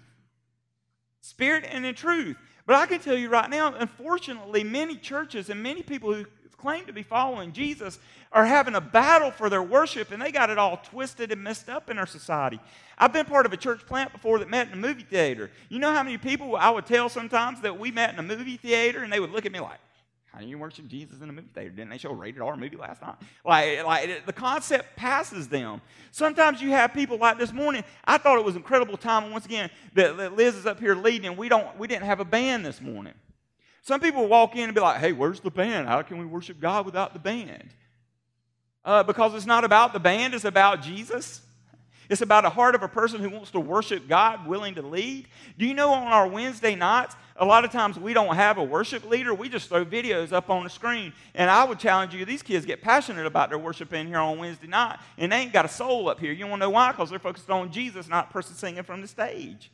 Spirit 1.20 1.64
and 1.70 1.84
in 1.84 1.94
truth. 1.94 2.36
But 2.66 2.76
I 2.76 2.86
can 2.86 3.00
tell 3.00 3.16
you 3.16 3.28
right 3.28 3.50
now, 3.50 3.74
unfortunately, 3.74 4.62
many 4.64 4.96
churches 4.96 5.50
and 5.50 5.62
many 5.62 5.82
people 5.82 6.14
who 6.14 6.26
claim 6.60 6.86
to 6.86 6.92
be 6.92 7.02
following 7.02 7.52
Jesus 7.52 7.98
are 8.32 8.44
having 8.44 8.74
a 8.74 8.80
battle 8.80 9.30
for 9.30 9.48
their 9.48 9.62
worship, 9.62 10.12
and 10.12 10.22
they 10.22 10.30
got 10.30 10.50
it 10.50 10.58
all 10.58 10.76
twisted 10.76 11.32
and 11.32 11.42
messed 11.42 11.68
up 11.68 11.90
in 11.90 11.98
our 11.98 12.06
society. 12.06 12.60
I've 12.96 13.12
been 13.12 13.26
part 13.26 13.46
of 13.46 13.52
a 13.52 13.56
church 13.56 13.86
plant 13.86 14.12
before 14.12 14.38
that 14.38 14.48
met 14.48 14.68
in 14.68 14.74
a 14.74 14.76
movie 14.76 15.02
theater. 15.02 15.50
You 15.68 15.78
know 15.78 15.92
how 15.92 16.02
many 16.02 16.18
people 16.18 16.54
I 16.54 16.70
would 16.70 16.86
tell 16.86 17.08
sometimes 17.08 17.60
that 17.62 17.78
we 17.78 17.90
met 17.90 18.12
in 18.12 18.18
a 18.18 18.22
movie 18.22 18.56
theater, 18.56 19.02
and 19.02 19.12
they 19.12 19.20
would 19.20 19.30
look 19.30 19.46
at 19.46 19.52
me 19.52 19.60
like, 19.60 19.80
how 20.32 20.38
do 20.38 20.46
you 20.46 20.58
worship 20.58 20.86
Jesus 20.86 21.20
in 21.20 21.28
a 21.28 21.32
movie 21.32 21.48
theater? 21.52 21.70
Didn't 21.70 21.90
they 21.90 21.98
show 21.98 22.10
a 22.10 22.14
rated 22.14 22.40
R 22.40 22.56
movie 22.56 22.76
last 22.76 23.02
night? 23.02 23.16
Like, 23.44 23.84
like 23.84 24.26
the 24.26 24.32
concept 24.32 24.94
passes 24.94 25.48
them. 25.48 25.80
Sometimes 26.12 26.62
you 26.62 26.70
have 26.70 26.94
people 26.94 27.18
like 27.18 27.36
this 27.36 27.52
morning. 27.52 27.82
I 28.04 28.16
thought 28.16 28.38
it 28.38 28.44
was 28.44 28.54
incredible 28.54 28.96
time. 28.96 29.32
once 29.32 29.44
again, 29.44 29.70
that, 29.94 30.16
that 30.18 30.36
Liz 30.36 30.54
is 30.54 30.66
up 30.66 30.78
here 30.78 30.94
leading, 30.94 31.26
and 31.26 31.36
we 31.36 31.48
don't 31.48 31.76
we 31.78 31.88
didn't 31.88 32.04
have 32.04 32.20
a 32.20 32.24
band 32.24 32.64
this 32.64 32.80
morning. 32.80 33.14
Some 33.82 34.00
people 34.00 34.28
walk 34.28 34.56
in 34.56 34.64
and 34.64 34.74
be 34.74 34.80
like, 34.80 34.98
hey, 34.98 35.12
where's 35.12 35.40
the 35.40 35.50
band? 35.50 35.88
How 35.88 36.02
can 36.02 36.18
we 36.18 36.26
worship 36.26 36.60
God 36.60 36.84
without 36.86 37.12
the 37.12 37.18
band? 37.18 37.70
Uh, 38.84 39.02
because 39.02 39.34
it's 39.34 39.46
not 39.46 39.64
about 39.64 39.92
the 39.92 40.00
band, 40.00 40.34
it's 40.34 40.44
about 40.44 40.82
Jesus. 40.82 41.42
It's 42.08 42.22
about 42.22 42.44
a 42.44 42.50
heart 42.50 42.74
of 42.74 42.82
a 42.82 42.88
person 42.88 43.20
who 43.20 43.30
wants 43.30 43.52
to 43.52 43.60
worship 43.60 44.08
God, 44.08 44.44
willing 44.44 44.74
to 44.74 44.82
lead. 44.82 45.28
Do 45.56 45.64
you 45.64 45.74
know 45.74 45.92
on 45.92 46.08
our 46.08 46.26
Wednesday 46.26 46.74
nights, 46.74 47.14
a 47.36 47.44
lot 47.44 47.64
of 47.64 47.70
times 47.70 48.00
we 48.00 48.12
don't 48.12 48.34
have 48.34 48.58
a 48.58 48.64
worship 48.64 49.08
leader. 49.08 49.32
We 49.32 49.48
just 49.48 49.68
throw 49.68 49.84
videos 49.84 50.32
up 50.32 50.50
on 50.50 50.64
the 50.64 50.70
screen. 50.70 51.12
And 51.36 51.48
I 51.48 51.62
would 51.62 51.78
challenge 51.78 52.12
you, 52.12 52.24
these 52.24 52.42
kids 52.42 52.66
get 52.66 52.82
passionate 52.82 53.26
about 53.26 53.48
their 53.48 53.60
worship 53.60 53.92
in 53.92 54.08
here 54.08 54.18
on 54.18 54.38
Wednesday 54.38 54.66
night, 54.66 54.98
and 55.18 55.30
they 55.30 55.36
ain't 55.36 55.52
got 55.52 55.64
a 55.64 55.68
soul 55.68 56.08
up 56.08 56.18
here. 56.18 56.32
You 56.32 56.48
want 56.48 56.60
to 56.60 56.66
know 56.66 56.70
why? 56.70 56.90
Because 56.90 57.10
they're 57.10 57.20
focused 57.20 57.48
on 57.48 57.70
Jesus, 57.70 58.08
not 58.08 58.30
person 58.30 58.56
singing 58.56 58.82
from 58.82 59.02
the 59.02 59.08
stage. 59.08 59.70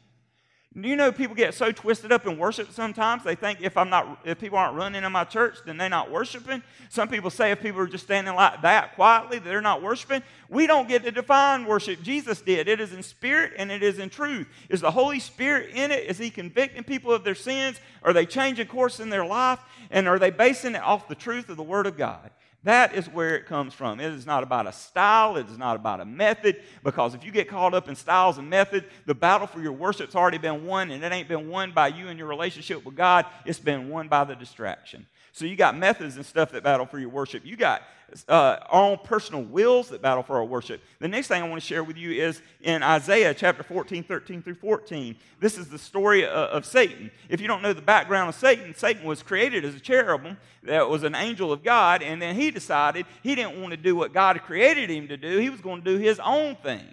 Do 0.79 0.91
you 0.91 0.97
know 0.97 1.11
people 1.11 1.35
get 1.35 1.55
so 1.55 1.73
twisted 1.73 2.13
up 2.13 2.27
in 2.27 2.37
worship 2.37 2.71
sometimes? 2.71 3.25
They 3.25 3.35
think 3.35 3.63
if 3.63 3.79
I'm 3.79 3.89
not 3.89 4.21
if 4.25 4.39
people 4.39 4.59
aren't 4.59 4.77
running 4.77 5.05
in 5.05 5.11
my 5.11 5.25
church, 5.25 5.57
then 5.65 5.79
they're 5.79 5.89
not 5.89 6.11
worshiping. 6.11 6.63
Some 6.91 7.09
people 7.09 7.31
say 7.31 7.51
if 7.51 7.63
people 7.63 7.81
are 7.81 7.87
just 7.87 8.05
standing 8.05 8.35
like 8.35 8.61
that 8.61 8.95
quietly, 8.95 9.39
they're 9.39 9.63
not 9.63 9.83
worshiping. 9.83 10.23
We 10.51 10.67
don't 10.67 10.87
get 10.87 11.03
to 11.05 11.11
define 11.11 11.65
worship. 11.65 12.03
Jesus 12.03 12.43
did. 12.43 12.69
It 12.69 12.79
is 12.79 12.93
in 12.93 13.03
spirit 13.03 13.55
and 13.57 13.73
it 13.73 13.83
is 13.83 13.99
in 13.99 14.11
truth. 14.11 14.49
Is 14.69 14.83
the 14.83 14.91
Holy 14.91 15.19
Spirit 15.19 15.71
in 15.75 15.91
it? 15.91 16.05
Is 16.05 16.19
he 16.19 16.29
convicting 16.29 16.85
people 16.85 17.11
of 17.11 17.25
their 17.25 17.35
sins? 17.35 17.81
Are 18.03 18.13
they 18.13 18.27
changing 18.27 18.67
course 18.67 19.01
in 19.01 19.09
their 19.09 19.25
life? 19.25 19.61
And 19.91 20.07
are 20.07 20.19
they 20.19 20.31
basing 20.31 20.75
it 20.75 20.83
off 20.83 21.09
the 21.09 21.15
truth 21.15 21.49
of 21.49 21.57
the 21.57 21.63
Word 21.63 21.87
of 21.87 21.97
God? 21.97 22.31
That 22.67 22.97
is 22.97 23.09
where 23.09 23.37
it 23.37 23.47
comes 23.47 23.75
from. 23.75 24.01
It 24.01 24.13
is 24.13 24.27
not 24.27 24.43
about 24.43 24.67
a 24.67 24.73
style, 24.73 25.37
it 25.37 25.49
is 25.49 25.57
not 25.57 25.77
about 25.77 26.01
a 26.01 26.05
method, 26.05 26.61
because 26.83 27.15
if 27.15 27.25
you 27.25 27.31
get 27.31 27.49
caught 27.49 27.75
up 27.75 27.89
in 27.89 27.95
styles 27.95 28.39
and 28.39 28.51
methods, 28.51 28.87
the 29.07 29.15
battle 29.15 29.47
for 29.47 29.61
your 29.61 29.71
worship's 29.71 30.17
already 30.17 30.39
been 30.39 30.67
won, 30.67 30.91
and 30.91 31.05
it 31.05 31.13
ain't 31.13 31.29
been 31.29 31.49
won 31.49 31.71
by 31.71 31.87
you 31.87 32.09
and 32.09 32.19
your 32.19 32.27
relationship 32.27 32.85
with 32.85 32.97
God, 32.97 33.25
it's 33.45 33.61
been 33.61 33.89
won 33.89 34.09
by 34.09 34.25
the 34.25 34.35
distraction. 34.35 35.07
So 35.37 35.45
you 35.45 35.55
got 35.55 35.77
methods 35.77 36.17
and 36.17 36.25
stuff 36.25 36.51
that 36.53 36.63
battle 36.63 36.87
for 36.87 36.99
your 36.99 37.11
worship. 37.11 37.45
You 37.45 37.59
got 37.59 37.83
uh, 38.27 38.57
our 38.71 38.83
own 38.85 38.99
personal 39.05 39.43
wills 39.43 39.91
that 39.91 40.01
battle 40.01 40.23
for 40.23 40.37
our 40.37 40.45
worship. 40.47 40.81
The 40.99 41.09
next 41.09 41.29
thing 41.29 41.43
I 41.43 41.47
want 41.47 41.61
to 41.61 41.67
share 41.67 41.85
with 41.85 41.99
you 41.99 42.11
is 42.13 42.41
in 42.63 42.83
Isaiah 42.83 43.35
chapter 43.35 43.63
14, 43.63 44.03
13 44.03 44.41
through 44.41 44.55
14. 44.55 45.15
This 45.39 45.59
is 45.59 45.69
the 45.69 45.79
story 45.79 46.25
of, 46.25 46.31
of 46.31 46.65
Satan. 46.65 47.11
If 47.29 47.43
you 47.43 47.49
don't 47.49 47.61
know 47.61 47.75
the 47.75 47.83
background 47.83 48.31
of 48.31 48.35
Satan, 48.35 48.75
Satan 48.75 49.05
was 49.05 49.23
created 49.23 49.63
as 49.67 49.75
a 49.75 49.81
cherubim 49.81 50.39
that 50.63 50.89
was 50.89 51.03
an 51.03 51.15
angel 51.15 51.53
of 51.53 51.63
God, 51.63 52.03
and 52.03 52.23
then 52.23 52.35
he 52.35 52.51
decided 52.51 53.05
he 53.23 53.35
didn't 53.35 53.61
want 53.61 53.73
to 53.73 53.77
do 53.77 53.95
what 53.95 54.15
God 54.15 54.41
created 54.41 54.89
him 54.89 55.07
to 55.09 55.19
do. 55.19 55.37
He 55.37 55.51
was 55.51 55.61
going 55.61 55.83
to 55.83 55.85
do 55.85 55.99
his 55.99 56.19
own 56.21 56.57
thing. 56.57 56.87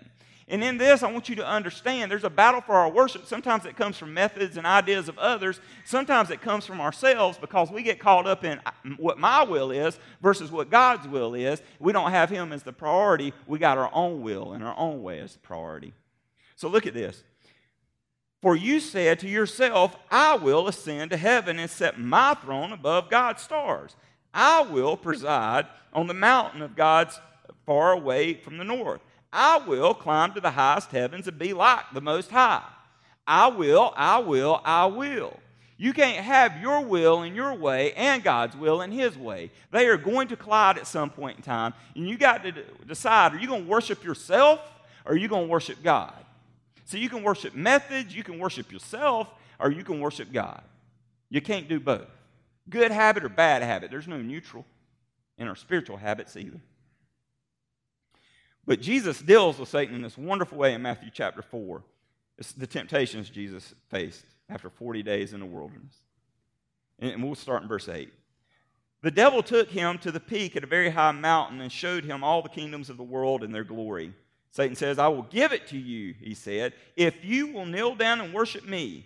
And 0.53 0.63
in 0.63 0.77
this, 0.77 1.01
I 1.01 1.11
want 1.11 1.29
you 1.29 1.35
to 1.37 1.47
understand 1.47 2.11
there's 2.11 2.23
a 2.23 2.29
battle 2.29 2.61
for 2.61 2.75
our 2.75 2.87
worship. 2.87 3.25
Sometimes 3.25 3.65
it 3.65 3.75
comes 3.75 3.97
from 3.97 4.13
methods 4.13 4.55
and 4.55 4.67
ideas 4.67 5.09
of 5.09 5.17
others. 5.17 5.59
Sometimes 5.83 6.29
it 6.29 6.41
comes 6.41 6.63
from 6.63 6.79
ourselves 6.79 7.39
because 7.39 7.71
we 7.71 7.81
get 7.81 7.97
caught 7.97 8.27
up 8.27 8.43
in 8.43 8.61
uh, 8.63 8.71
what 8.97 9.17
my 9.17 9.41
will 9.41 9.71
is 9.71 9.97
versus 10.21 10.51
what 10.51 10.69
God's 10.69 11.07
will 11.07 11.33
is. 11.33 11.63
We 11.79 11.91
don't 11.91 12.11
have 12.11 12.29
Him 12.29 12.53
as 12.53 12.61
the 12.61 12.71
priority. 12.71 13.33
We 13.47 13.57
got 13.57 13.79
our 13.79 13.89
own 13.95 14.21
will 14.21 14.53
and 14.53 14.63
our 14.63 14.77
own 14.77 15.01
way 15.01 15.21
as 15.21 15.33
the 15.33 15.39
priority. 15.39 15.91
So 16.55 16.67
look 16.67 16.85
at 16.85 16.93
this. 16.93 17.23
For 18.43 18.55
you 18.55 18.79
said 18.79 19.21
to 19.21 19.27
yourself, 19.27 19.95
I 20.11 20.35
will 20.35 20.67
ascend 20.67 21.09
to 21.09 21.17
heaven 21.17 21.57
and 21.57 21.67
set 21.67 21.99
my 21.99 22.35
throne 22.35 22.73
above 22.73 23.09
God's 23.09 23.41
stars. 23.41 23.95
I 24.31 24.61
will 24.61 24.97
preside 24.97 25.65
on 25.93 26.05
the 26.05 26.13
mountain 26.13 26.61
of 26.61 26.75
God's 26.75 27.19
far 27.65 27.93
away 27.93 28.35
from 28.35 28.59
the 28.59 28.63
north. 28.63 29.01
I 29.33 29.57
will 29.57 29.95
climb 29.95 30.33
to 30.33 30.41
the 30.41 30.51
highest 30.51 30.91
heavens 30.91 31.27
and 31.27 31.39
be 31.39 31.53
like 31.53 31.85
the 31.91 32.01
Most 32.01 32.29
High. 32.29 32.63
I 33.25 33.47
will, 33.47 33.91
I 33.95 34.19
will, 34.19 34.61
I 34.63 34.85
will. 34.85 35.39
You 35.75 35.91
can't 35.91 36.23
have 36.23 36.61
your 36.61 36.81
will 36.81 37.23
in 37.23 37.33
your 37.33 37.55
way 37.55 37.93
and 37.93 38.23
God's 38.23 38.55
will 38.55 38.81
in 38.81 38.91
His 38.91 39.17
way. 39.17 39.49
They 39.71 39.87
are 39.87 39.97
going 39.97 40.27
to 40.27 40.35
collide 40.35 40.77
at 40.77 40.85
some 40.85 41.09
point 41.09 41.37
in 41.37 41.43
time, 41.43 41.73
and 41.95 42.07
you 42.07 42.15
got 42.15 42.43
to 42.43 42.51
decide 42.87 43.33
are 43.33 43.39
you 43.39 43.47
going 43.47 43.63
to 43.63 43.69
worship 43.69 44.03
yourself 44.03 44.59
or 45.03 45.13
are 45.13 45.17
you 45.17 45.27
going 45.27 45.47
to 45.47 45.51
worship 45.51 45.81
God? 45.83 46.13
So 46.85 46.97
you 46.97 47.09
can 47.09 47.23
worship 47.23 47.55
methods, 47.55 48.15
you 48.15 48.23
can 48.23 48.37
worship 48.37 48.71
yourself, 48.71 49.27
or 49.59 49.71
you 49.71 49.83
can 49.83 49.99
worship 49.99 50.31
God. 50.31 50.61
You 51.29 51.41
can't 51.41 51.67
do 51.67 51.79
both. 51.79 52.07
Good 52.69 52.91
habit 52.91 53.23
or 53.23 53.29
bad 53.29 53.63
habit. 53.63 53.89
There's 53.89 54.07
no 54.07 54.21
neutral 54.21 54.65
in 55.39 55.47
our 55.47 55.55
spiritual 55.55 55.97
habits 55.97 56.37
either. 56.37 56.59
But 58.65 58.81
Jesus 58.81 59.21
deals 59.21 59.59
with 59.59 59.69
Satan 59.69 59.95
in 59.95 60.01
this 60.01 60.17
wonderful 60.17 60.57
way 60.57 60.73
in 60.73 60.81
Matthew 60.81 61.09
chapter 61.13 61.41
4. 61.41 61.83
It's 62.37 62.53
the 62.53 62.67
temptations 62.67 63.29
Jesus 63.29 63.73
faced 63.89 64.25
after 64.49 64.69
40 64.69 65.03
days 65.03 65.33
in 65.33 65.39
the 65.39 65.45
wilderness. 65.45 65.95
And 66.99 67.23
we'll 67.23 67.35
start 67.35 67.63
in 67.63 67.67
verse 67.67 67.89
8. 67.89 68.11
The 69.01 69.11
devil 69.11 69.43
took 69.43 69.69
him 69.69 69.97
to 69.99 70.11
the 70.11 70.19
peak 70.19 70.55
at 70.55 70.63
a 70.63 70.67
very 70.67 70.89
high 70.89 71.11
mountain 71.11 71.59
and 71.59 71.71
showed 71.71 72.05
him 72.05 72.23
all 72.23 72.41
the 72.41 72.49
kingdoms 72.49 72.89
of 72.89 72.95
the 72.95 73.03
world 73.03 73.43
and 73.43 73.53
their 73.53 73.65
glory. 73.65 74.13
Satan 74.51 74.75
says, 74.75 74.97
I 74.97 75.07
will 75.07 75.23
give 75.23 75.51
it 75.51 75.67
to 75.67 75.77
you, 75.77 76.13
he 76.19 76.33
said, 76.33 76.73
if 76.95 77.25
you 77.25 77.47
will 77.47 77.65
kneel 77.65 77.95
down 77.95 78.21
and 78.21 78.33
worship 78.33 78.65
me. 78.65 79.05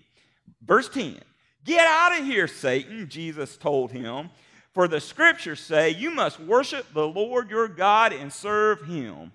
Verse 0.62 0.89
10 0.89 1.20
Get 1.63 1.86
out 1.88 2.20
of 2.20 2.26
here, 2.26 2.48
Satan, 2.48 3.10
Jesus 3.10 3.58
told 3.58 3.91
him. 3.91 4.30
For 4.74 4.88
the 4.88 5.02
scriptures 5.02 5.60
say, 5.60 5.90
You 5.90 6.12
must 6.12 6.40
worship 6.40 6.94
the 6.94 7.08
Lord 7.08 7.50
your 7.50 7.67
God 7.67 8.13
and 8.13 8.31
serve 8.31 8.84
him. 8.84 9.31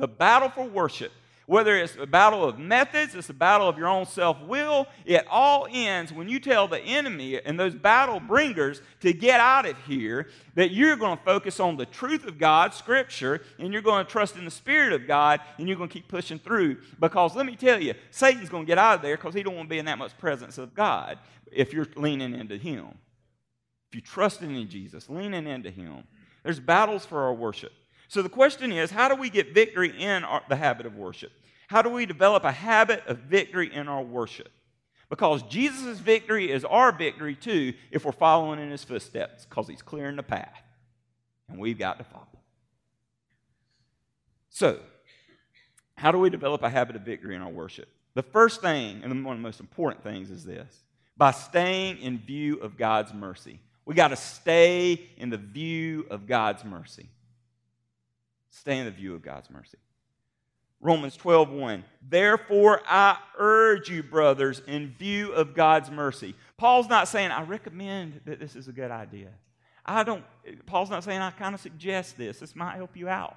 The 0.00 0.08
battle 0.08 0.48
for 0.48 0.64
worship 0.64 1.12
Whether 1.50 1.76
it's 1.76 1.96
a 1.96 2.06
battle 2.06 2.44
of 2.44 2.60
methods, 2.60 3.16
it's 3.16 3.28
a 3.28 3.34
battle 3.34 3.68
of 3.68 3.76
your 3.76 3.88
own 3.88 4.06
self 4.06 4.40
will, 4.42 4.86
it 5.04 5.26
all 5.28 5.66
ends 5.68 6.12
when 6.12 6.28
you 6.28 6.38
tell 6.38 6.68
the 6.68 6.78
enemy 6.78 7.40
and 7.40 7.58
those 7.58 7.74
battle 7.74 8.20
bringers 8.20 8.80
to 9.00 9.12
get 9.12 9.40
out 9.40 9.66
of 9.66 9.76
here 9.84 10.28
that 10.54 10.70
you're 10.70 10.94
going 10.94 11.18
to 11.18 11.24
focus 11.24 11.58
on 11.58 11.76
the 11.76 11.86
truth 11.86 12.24
of 12.24 12.38
God, 12.38 12.72
Scripture, 12.72 13.42
and 13.58 13.72
you're 13.72 13.82
going 13.82 14.06
to 14.06 14.08
trust 14.08 14.36
in 14.36 14.44
the 14.44 14.50
Spirit 14.52 14.92
of 14.92 15.08
God, 15.08 15.40
and 15.58 15.66
you're 15.66 15.76
going 15.76 15.88
to 15.88 15.92
keep 15.92 16.06
pushing 16.06 16.38
through. 16.38 16.76
Because 17.00 17.34
let 17.34 17.46
me 17.46 17.56
tell 17.56 17.82
you, 17.82 17.94
Satan's 18.12 18.48
going 18.48 18.64
to 18.64 18.68
get 18.68 18.78
out 18.78 18.94
of 18.94 19.02
there 19.02 19.16
because 19.16 19.34
he 19.34 19.42
don't 19.42 19.56
want 19.56 19.68
to 19.68 19.70
be 19.70 19.80
in 19.80 19.86
that 19.86 19.98
much 19.98 20.16
presence 20.18 20.56
of 20.56 20.72
God 20.72 21.18
if 21.50 21.72
you're 21.72 21.88
leaning 21.96 22.32
into 22.32 22.58
him. 22.58 22.90
If 23.88 23.96
you're 23.96 24.02
trusting 24.02 24.54
in 24.54 24.68
Jesus, 24.68 25.10
leaning 25.10 25.48
into 25.48 25.72
him. 25.72 26.04
There's 26.44 26.60
battles 26.60 27.04
for 27.04 27.22
our 27.22 27.34
worship. 27.34 27.72
So 28.10 28.22
the 28.22 28.28
question 28.28 28.72
is 28.72 28.90
how 28.90 29.08
do 29.08 29.14
we 29.14 29.30
get 29.30 29.54
victory 29.54 29.94
in 29.96 30.24
our, 30.24 30.42
the 30.48 30.56
habit 30.56 30.84
of 30.84 30.96
worship? 30.96 31.30
How 31.68 31.80
do 31.80 31.88
we 31.88 32.06
develop 32.06 32.42
a 32.42 32.50
habit 32.50 33.04
of 33.06 33.18
victory 33.18 33.72
in 33.72 33.86
our 33.86 34.02
worship? 34.02 34.50
Because 35.08 35.44
Jesus' 35.44 36.00
victory 36.00 36.50
is 36.50 36.64
our 36.64 36.90
victory 36.90 37.36
too 37.36 37.72
if 37.92 38.04
we're 38.04 38.10
following 38.10 38.58
in 38.58 38.68
his 38.68 38.82
footsteps, 38.82 39.44
because 39.44 39.68
he's 39.68 39.80
clearing 39.80 40.16
the 40.16 40.24
path. 40.24 40.60
And 41.48 41.60
we've 41.60 41.78
got 41.78 41.98
to 41.98 42.04
follow. 42.04 42.26
So, 44.48 44.80
how 45.96 46.10
do 46.10 46.18
we 46.18 46.30
develop 46.30 46.64
a 46.64 46.68
habit 46.68 46.96
of 46.96 47.02
victory 47.02 47.36
in 47.36 47.42
our 47.42 47.48
worship? 47.48 47.88
The 48.14 48.24
first 48.24 48.60
thing, 48.60 49.02
and 49.04 49.24
one 49.24 49.36
of 49.36 49.38
the 49.38 49.46
most 49.46 49.60
important 49.60 50.02
things, 50.02 50.32
is 50.32 50.44
this 50.44 50.82
by 51.16 51.30
staying 51.30 51.98
in 51.98 52.18
view 52.18 52.56
of 52.56 52.76
God's 52.76 53.14
mercy. 53.14 53.60
We 53.84 53.94
got 53.94 54.08
to 54.08 54.16
stay 54.16 55.00
in 55.16 55.30
the 55.30 55.36
view 55.36 56.06
of 56.10 56.26
God's 56.26 56.64
mercy. 56.64 57.08
Stay 58.50 58.78
in 58.78 58.84
the 58.84 58.90
view 58.90 59.14
of 59.14 59.22
God's 59.22 59.48
mercy. 59.50 59.78
Romans 60.80 61.16
12, 61.16 61.50
1. 61.50 61.84
Therefore, 62.08 62.80
I 62.88 63.18
urge 63.38 63.90
you, 63.90 64.02
brothers, 64.02 64.62
in 64.66 64.94
view 64.98 65.32
of 65.32 65.54
God's 65.54 65.90
mercy. 65.90 66.34
Paul's 66.56 66.88
not 66.88 67.06
saying, 67.06 67.30
I 67.30 67.42
recommend 67.42 68.20
that 68.24 68.40
this 68.40 68.56
is 68.56 68.66
a 68.66 68.72
good 68.72 68.90
idea. 68.90 69.28
I 69.84 70.04
don't, 70.04 70.24
Paul's 70.66 70.90
not 70.90 71.04
saying, 71.04 71.20
I 71.20 71.30
kind 71.32 71.54
of 71.54 71.60
suggest 71.60 72.16
this. 72.16 72.38
This 72.38 72.56
might 72.56 72.76
help 72.76 72.96
you 72.96 73.08
out. 73.08 73.36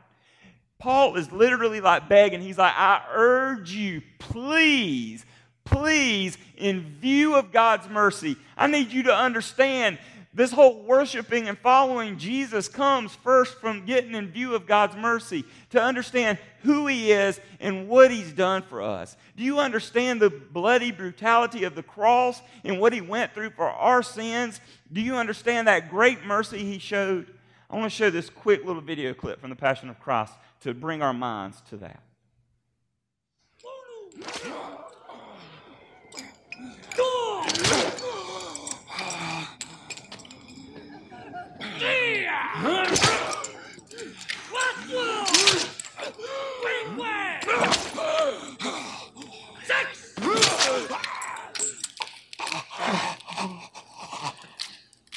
Paul 0.80 1.16
is 1.16 1.32
literally 1.32 1.82
like 1.82 2.10
begging. 2.10 2.42
He's 2.42 2.58
like, 2.58 2.74
I 2.76 3.04
urge 3.12 3.72
you, 3.72 4.02
please, 4.20 5.26
please, 5.66 6.38
in 6.58 6.98
view 7.00 7.36
of 7.36 7.52
God's 7.52 7.90
mercy, 7.90 8.38
I 8.58 8.68
need 8.68 8.92
you 8.92 9.04
to 9.04 9.16
understand 9.16 9.98
this 10.34 10.52
whole 10.52 10.82
worshiping 10.82 11.48
and 11.48 11.58
following 11.58 12.18
Jesus 12.18 12.68
comes 12.68 13.14
first 13.16 13.60
from 13.60 13.86
getting 13.86 14.16
in 14.16 14.32
view 14.32 14.56
of 14.56 14.66
God's 14.66 14.96
mercy 14.96 15.46
to 15.70 15.82
understand 15.82 16.40
who 16.64 16.88
He 16.88 17.12
is 17.12 17.40
and 17.60 17.88
what 17.88 18.10
He's 18.10 18.32
done 18.32 18.64
for 18.64 18.82
us. 18.82 19.16
Do 19.38 19.44
you 19.44 19.60
understand 19.60 20.22
the 20.22 20.30
bloody 20.30 20.92
brutality 20.92 21.66
of 21.66 21.76
the 21.76 21.84
cross 21.84 22.42
and 22.64 22.80
what 22.80 22.94
He 22.94 23.02
went 23.02 23.34
through 23.34 23.52
for 23.52 23.70
our 23.70 24.02
sins? 24.02 24.60
Do 24.92 25.02
you 25.02 25.16
understand 25.16 25.68
that 25.68 25.90
great 25.90 26.26
mercy 26.26 26.64
He 26.66 26.80
showed? 26.80 27.32
I 27.70 27.76
want 27.76 27.92
to 27.92 27.96
show 27.96 28.10
this 28.10 28.30
quick 28.30 28.66
little 28.66 28.82
video 28.82 29.14
clip 29.14 29.40
from 29.40 29.52
the 29.52 29.56
Passion 29.56 29.90
of 29.90 30.00
Christ 30.00 30.34
to 30.62 30.74
bring 30.74 31.02
our 31.02 31.14
minds 31.14 31.62
to 31.70 31.78
that. 31.78 32.00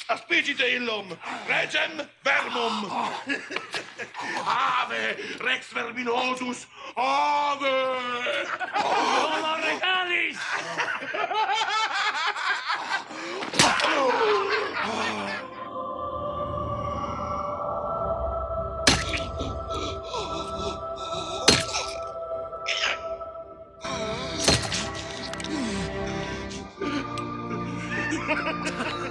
Aspigite 0.08 0.68
illum, 0.76 1.18
regem 1.48 2.08
vermum. 2.22 2.90
Ave, 4.46 5.16
rex 5.40 5.72
verminosus, 5.72 6.66
ave! 6.94 7.72
Homo 8.72 9.56
regalis! 9.56 10.38
Ha 28.26 28.34
ha 28.34 28.84
ha! 28.90 29.05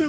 I 0.00 0.06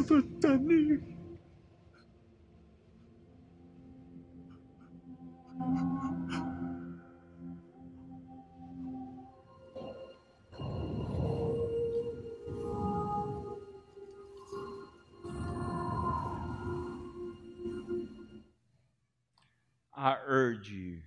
urge 20.25 20.69
you 20.69 20.99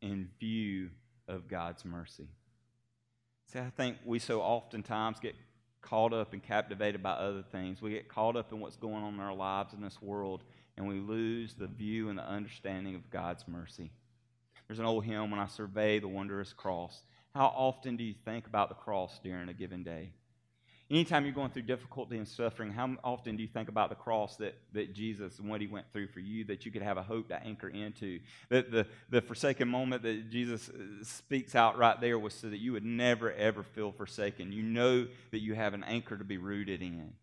in 0.00 0.30
view 0.40 0.88
of 1.28 1.48
God's 1.48 1.84
mercy. 1.84 2.28
See, 3.44 3.58
I 3.58 3.68
think 3.68 3.98
we 4.06 4.18
so 4.18 4.40
oftentimes 4.40 5.20
get 5.20 5.34
caught 5.82 6.12
up 6.12 6.32
and 6.32 6.42
captivated 6.42 7.02
by 7.02 7.12
other 7.12 7.42
things. 7.42 7.82
We 7.82 7.90
get 7.90 8.08
caught 8.08 8.36
up 8.36 8.52
in 8.52 8.60
what's 8.60 8.76
going 8.76 9.02
on 9.02 9.14
in 9.14 9.20
our 9.20 9.34
lives 9.34 9.74
in 9.74 9.82
this 9.82 10.00
world, 10.00 10.44
and 10.76 10.88
we 10.88 11.00
lose 11.00 11.54
the 11.54 11.66
view 11.66 12.08
and 12.08 12.18
the 12.18 12.26
understanding 12.26 12.94
of 12.94 13.10
God's 13.10 13.46
mercy. 13.46 13.90
There's 14.66 14.78
an 14.78 14.86
old 14.86 15.04
hymn 15.04 15.30
when 15.30 15.40
I 15.40 15.46
survey 15.46 15.98
the 15.98 16.08
wondrous 16.08 16.52
cross. 16.52 17.02
How 17.34 17.46
often 17.46 17.96
do 17.96 18.04
you 18.04 18.14
think 18.24 18.46
about 18.46 18.68
the 18.68 18.74
cross 18.74 19.18
during 19.22 19.48
a 19.48 19.54
given 19.54 19.82
day? 19.82 20.12
Anytime 20.92 21.24
you're 21.24 21.32
going 21.32 21.48
through 21.48 21.62
difficulty 21.62 22.18
and 22.18 22.28
suffering, 22.28 22.70
how 22.70 22.94
often 23.02 23.34
do 23.34 23.42
you 23.42 23.48
think 23.48 23.70
about 23.70 23.88
the 23.88 23.94
cross 23.94 24.36
that, 24.36 24.58
that 24.74 24.92
Jesus 24.92 25.38
and 25.38 25.48
what 25.48 25.62
he 25.62 25.66
went 25.66 25.90
through 25.90 26.08
for 26.08 26.20
you 26.20 26.44
that 26.44 26.66
you 26.66 26.70
could 26.70 26.82
have 26.82 26.98
a 26.98 27.02
hope 27.02 27.28
to 27.28 27.42
anchor 27.42 27.70
into? 27.70 28.20
That 28.50 28.70
the, 28.70 28.86
the 29.08 29.22
forsaken 29.22 29.68
moment 29.68 30.02
that 30.02 30.28
Jesus 30.28 30.68
uh, 30.68 31.02
speaks 31.02 31.54
out 31.54 31.78
right 31.78 31.98
there 31.98 32.18
was 32.18 32.34
so 32.34 32.50
that 32.50 32.58
you 32.58 32.74
would 32.74 32.84
never, 32.84 33.32
ever 33.32 33.62
feel 33.62 33.90
forsaken. 33.90 34.52
You 34.52 34.62
know 34.62 35.06
that 35.30 35.40
you 35.40 35.54
have 35.54 35.72
an 35.72 35.82
anchor 35.82 36.18
to 36.18 36.24
be 36.24 36.36
rooted 36.36 36.82
in. 36.82 37.14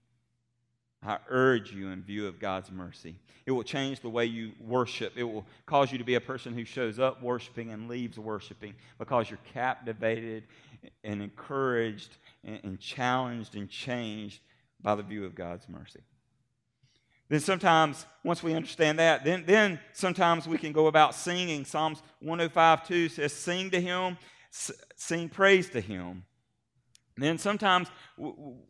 I 1.03 1.19
urge 1.29 1.71
you 1.71 1.89
in 1.89 2.01
view 2.01 2.25
of 2.25 2.39
God's 2.39 2.71
mercy. 2.71 3.17
It 3.45 3.51
will 3.51 3.63
change 3.63 3.99
the 3.99 4.09
way 4.09 4.25
you 4.25 4.53
worship. 4.59 5.13
It 5.15 5.23
will 5.23 5.45
cause 5.67 5.91
you 5.91 5.99
to 5.99 6.03
be 6.03 6.15
a 6.15 6.21
person 6.21 6.53
who 6.53 6.65
shows 6.65 6.97
up 6.97 7.21
worshiping 7.21 7.71
and 7.71 7.87
leaves 7.87 8.17
worshiping 8.17 8.73
because 8.97 9.29
you're 9.29 9.39
captivated 9.53 10.45
and 11.03 11.21
encouraged 11.21 12.17
and, 12.43 12.59
and 12.63 12.79
challenged 12.79 13.55
and 13.55 13.69
changed 13.69 14.41
by 14.81 14.95
the 14.95 15.03
view 15.03 15.25
of 15.25 15.35
God's 15.35 15.67
mercy. 15.67 16.01
Then 17.29 17.39
sometimes, 17.39 18.07
once 18.23 18.41
we 18.41 18.55
understand 18.55 18.97
that, 18.97 19.23
then, 19.23 19.43
then 19.45 19.79
sometimes 19.93 20.47
we 20.47 20.57
can 20.57 20.71
go 20.71 20.87
about 20.87 21.13
singing. 21.13 21.63
Psalms 21.63 22.01
105 22.21 22.87
2 22.87 23.09
says, 23.09 23.33
Sing 23.33 23.69
to 23.69 23.79
him, 23.79 24.17
sing 24.49 25.29
praise 25.29 25.69
to 25.69 25.81
him. 25.81 26.23
And 27.15 27.23
then 27.23 27.37
sometimes 27.37 27.87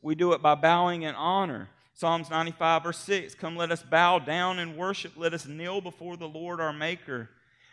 we 0.02 0.16
do 0.16 0.34
it 0.34 0.42
by 0.42 0.56
bowing 0.56 1.04
in 1.04 1.16
honor. 1.16 1.70
Psalms 1.94 2.30
95 2.30 2.84
verse 2.84 2.98
6 3.00 3.36
Come, 3.36 3.56
let 3.56 3.72
us 3.72 3.84
bow 3.84 4.20
down 4.20 4.60
and 4.60 4.76
worship. 4.76 5.14
Let 5.16 5.34
us 5.34 5.48
kneel 5.48 5.80
before 5.80 6.18
the 6.18 6.28
Lord 6.28 6.60
our 6.60 6.74
Maker. 6.74 7.30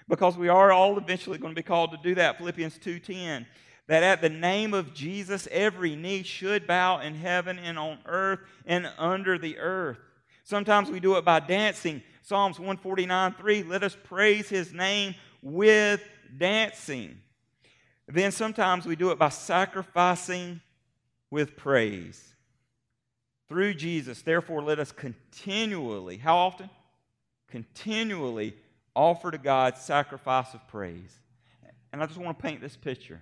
Because 0.09 0.37
we 0.37 0.49
are 0.49 0.71
all 0.71 0.99
eventually 0.99 1.39
going 1.39 1.53
to 1.53 1.59
be 1.59 1.67
called 1.67 1.91
to 1.91 1.99
do 2.03 2.15
that. 2.15 2.39
Philippians 2.39 2.79
2:10 2.79 3.47
that 3.89 4.03
at 4.03 4.21
the 4.21 4.29
name 4.29 4.75
of 4.75 4.95
Jesus, 4.95 5.47
every 5.51 5.95
knee 5.95 6.23
should 6.23 6.67
bow 6.67 7.01
in 7.01 7.15
heaven 7.15 7.59
and 7.59 7.79
on 7.79 7.99
earth 8.07 8.41
and 8.65 8.91
under 8.99 9.39
the 9.39 9.59
earth. 9.59 9.99
Sometimes 10.45 10.91
we 10.91 11.01
do 11.01 11.17
it 11.17 11.25
by 11.25 11.41
dancing. 11.41 12.03
Psalms 12.23 12.59
149 12.59 13.35
3, 13.35 13.63
let 13.65 13.85
us 13.85 13.97
praise 14.05 14.49
his 14.49 14.73
name 14.73 15.15
with 15.43 16.03
dancing. 16.37 17.21
Then 18.09 18.33
sometimes 18.33 18.87
we 18.87 18.97
do 18.97 19.11
it 19.11 19.19
by 19.19 19.29
sacrificing 19.29 20.61
with 21.31 21.57
praise. 21.57 22.35
Through 23.49 23.75
Jesus, 23.75 24.23
therefore, 24.23 24.63
let 24.63 24.79
us 24.81 24.91
continually, 24.91 26.17
how 26.17 26.37
often? 26.37 26.69
Continually 27.49 28.57
offer 28.95 29.31
to 29.31 29.39
God 29.39 29.79
sacrifice 29.79 30.53
of 30.55 30.67
praise. 30.67 31.21
And 31.93 32.03
I 32.03 32.07
just 32.07 32.19
want 32.19 32.39
to 32.39 32.43
paint 32.43 32.61
this 32.61 32.77
picture. 32.77 33.21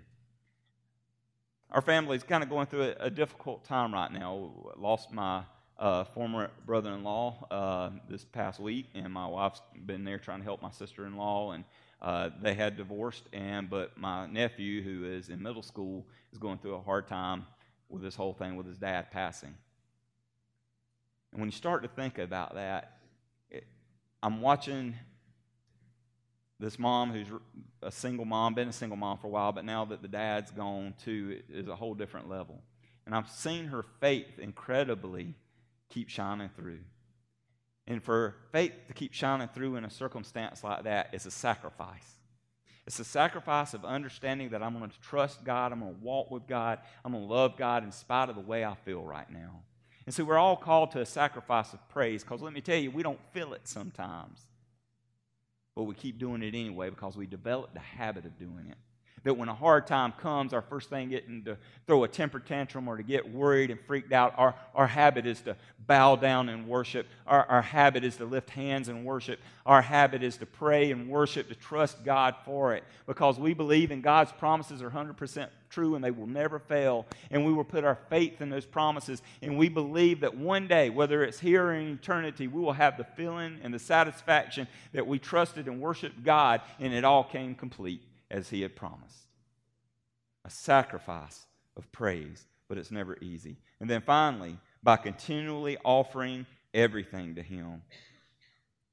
Our 1.74 1.82
family 1.82 2.16
is 2.16 2.22
kind 2.22 2.44
of 2.44 2.48
going 2.48 2.68
through 2.68 2.82
a, 2.82 3.06
a 3.06 3.10
difficult 3.10 3.64
time 3.64 3.92
right 3.92 4.12
now. 4.12 4.52
Lost 4.76 5.10
my 5.12 5.42
uh, 5.76 6.04
former 6.04 6.52
brother-in-law 6.64 7.48
uh, 7.50 7.90
this 8.08 8.24
past 8.24 8.60
week, 8.60 8.86
and 8.94 9.12
my 9.12 9.26
wife's 9.26 9.60
been 9.84 10.04
there 10.04 10.20
trying 10.20 10.38
to 10.38 10.44
help 10.44 10.62
my 10.62 10.70
sister-in-law, 10.70 11.50
and 11.50 11.64
uh, 12.00 12.30
they 12.40 12.54
had 12.54 12.76
divorced. 12.76 13.24
And 13.32 13.68
but 13.68 13.98
my 13.98 14.28
nephew, 14.28 14.82
who 14.82 15.04
is 15.04 15.30
in 15.30 15.42
middle 15.42 15.64
school, 15.64 16.06
is 16.32 16.38
going 16.38 16.58
through 16.58 16.76
a 16.76 16.80
hard 16.80 17.08
time 17.08 17.44
with 17.88 18.02
this 18.02 18.14
whole 18.14 18.34
thing 18.34 18.54
with 18.54 18.68
his 18.68 18.78
dad 18.78 19.10
passing. 19.10 19.56
And 21.32 21.40
when 21.40 21.48
you 21.48 21.56
start 21.56 21.82
to 21.82 21.88
think 21.88 22.18
about 22.18 22.54
that, 22.54 22.98
it, 23.50 23.64
I'm 24.22 24.40
watching 24.40 24.94
this 26.60 26.78
mom 26.78 27.12
who's 27.12 27.26
a 27.82 27.90
single 27.90 28.24
mom, 28.24 28.54
been 28.54 28.68
a 28.68 28.72
single 28.72 28.96
mom 28.96 29.18
for 29.18 29.26
a 29.26 29.30
while, 29.30 29.52
but 29.52 29.64
now 29.64 29.84
that 29.86 30.02
the 30.02 30.08
dad's 30.08 30.50
gone 30.50 30.94
too, 31.02 31.40
is 31.48 31.68
a 31.68 31.76
whole 31.76 31.94
different 31.94 32.28
level. 32.28 32.62
And 33.06 33.14
I've 33.14 33.28
seen 33.28 33.66
her 33.66 33.84
faith 34.00 34.38
incredibly 34.38 35.34
keep 35.90 36.08
shining 36.08 36.50
through. 36.56 36.80
And 37.86 38.02
for 38.02 38.34
faith 38.50 38.72
to 38.88 38.94
keep 38.94 39.12
shining 39.12 39.48
through 39.48 39.76
in 39.76 39.84
a 39.84 39.90
circumstance 39.90 40.64
like 40.64 40.84
that 40.84 41.10
is 41.12 41.26
a 41.26 41.30
sacrifice. 41.30 42.14
It's 42.86 43.00
a 43.00 43.04
sacrifice 43.04 43.74
of 43.74 43.84
understanding 43.84 44.50
that 44.50 44.62
I'm 44.62 44.78
going 44.78 44.90
to 44.90 45.00
trust 45.00 45.44
God, 45.44 45.72
I'm 45.72 45.80
going 45.80 45.94
to 45.94 46.00
walk 46.00 46.30
with 46.30 46.46
God, 46.46 46.78
I'm 47.04 47.12
going 47.12 47.26
to 47.26 47.32
love 47.32 47.56
God 47.56 47.82
in 47.82 47.92
spite 47.92 48.28
of 48.28 48.36
the 48.36 48.42
way 48.42 48.64
I 48.64 48.74
feel 48.74 49.02
right 49.02 49.30
now. 49.30 49.62
And 50.06 50.14
so 50.14 50.24
we're 50.24 50.38
all 50.38 50.56
called 50.56 50.90
to 50.92 51.00
a 51.00 51.06
sacrifice 51.06 51.72
of 51.72 51.86
praise 51.88 52.22
because 52.22 52.42
let 52.42 52.52
me 52.52 52.60
tell 52.60 52.76
you, 52.76 52.90
we 52.90 53.02
don't 53.02 53.20
feel 53.32 53.54
it 53.54 53.66
sometimes. 53.66 54.46
But 55.74 55.84
we 55.84 55.94
keep 55.94 56.18
doing 56.18 56.42
it 56.42 56.54
anyway 56.54 56.90
because 56.90 57.16
we 57.16 57.26
developed 57.26 57.74
the 57.74 57.80
habit 57.80 58.24
of 58.26 58.38
doing 58.38 58.66
it 58.70 58.76
that 59.24 59.34
when 59.34 59.48
a 59.48 59.54
hard 59.54 59.86
time 59.86 60.12
comes, 60.12 60.52
our 60.52 60.62
first 60.62 60.90
thing 60.90 61.08
getting 61.08 61.42
to 61.44 61.56
throw 61.86 62.04
a 62.04 62.08
temper 62.08 62.38
tantrum 62.38 62.86
or 62.86 62.96
to 62.96 63.02
get 63.02 63.28
worried 63.28 63.70
and 63.70 63.80
freaked 63.80 64.12
out, 64.12 64.34
our, 64.36 64.54
our 64.74 64.86
habit 64.86 65.26
is 65.26 65.40
to 65.42 65.56
bow 65.86 66.16
down 66.16 66.48
and 66.48 66.68
worship. 66.68 67.06
Our, 67.26 67.44
our 67.46 67.62
habit 67.62 68.04
is 68.04 68.16
to 68.16 68.26
lift 68.26 68.50
hands 68.50 68.88
and 68.88 69.04
worship. 69.04 69.40
Our 69.66 69.82
habit 69.82 70.22
is 70.22 70.36
to 70.38 70.46
pray 70.46 70.90
and 70.90 71.08
worship, 71.08 71.48
to 71.48 71.54
trust 71.54 72.04
God 72.04 72.34
for 72.44 72.74
it, 72.74 72.84
because 73.06 73.38
we 73.38 73.54
believe 73.54 73.90
in 73.90 74.02
God's 74.02 74.32
promises 74.32 74.82
are 74.82 74.90
100% 74.90 75.48
true 75.70 75.94
and 75.94 76.04
they 76.04 76.10
will 76.10 76.26
never 76.26 76.58
fail. 76.58 77.06
And 77.30 77.46
we 77.46 77.52
will 77.52 77.64
put 77.64 77.82
our 77.82 77.98
faith 78.10 78.42
in 78.42 78.50
those 78.50 78.66
promises. 78.66 79.22
And 79.40 79.58
we 79.58 79.70
believe 79.70 80.20
that 80.20 80.36
one 80.36 80.68
day, 80.68 80.90
whether 80.90 81.24
it's 81.24 81.40
here 81.40 81.64
or 81.64 81.74
in 81.74 81.92
eternity, 81.92 82.46
we 82.46 82.60
will 82.60 82.72
have 82.72 82.98
the 82.98 83.04
feeling 83.04 83.58
and 83.62 83.72
the 83.72 83.78
satisfaction 83.78 84.68
that 84.92 85.06
we 85.06 85.18
trusted 85.18 85.66
and 85.66 85.80
worshiped 85.80 86.22
God 86.22 86.60
and 86.78 86.92
it 86.92 87.04
all 87.04 87.24
came 87.24 87.54
complete 87.54 88.02
as 88.34 88.50
he 88.50 88.62
had 88.62 88.74
promised. 88.74 89.28
A 90.44 90.50
sacrifice 90.50 91.46
of 91.76 91.90
praise, 91.92 92.46
but 92.68 92.76
it's 92.76 92.90
never 92.90 93.16
easy. 93.20 93.56
And 93.80 93.88
then 93.88 94.02
finally, 94.02 94.58
by 94.82 94.96
continually 94.96 95.78
offering 95.84 96.44
everything 96.74 97.36
to 97.36 97.42
him. 97.42 97.82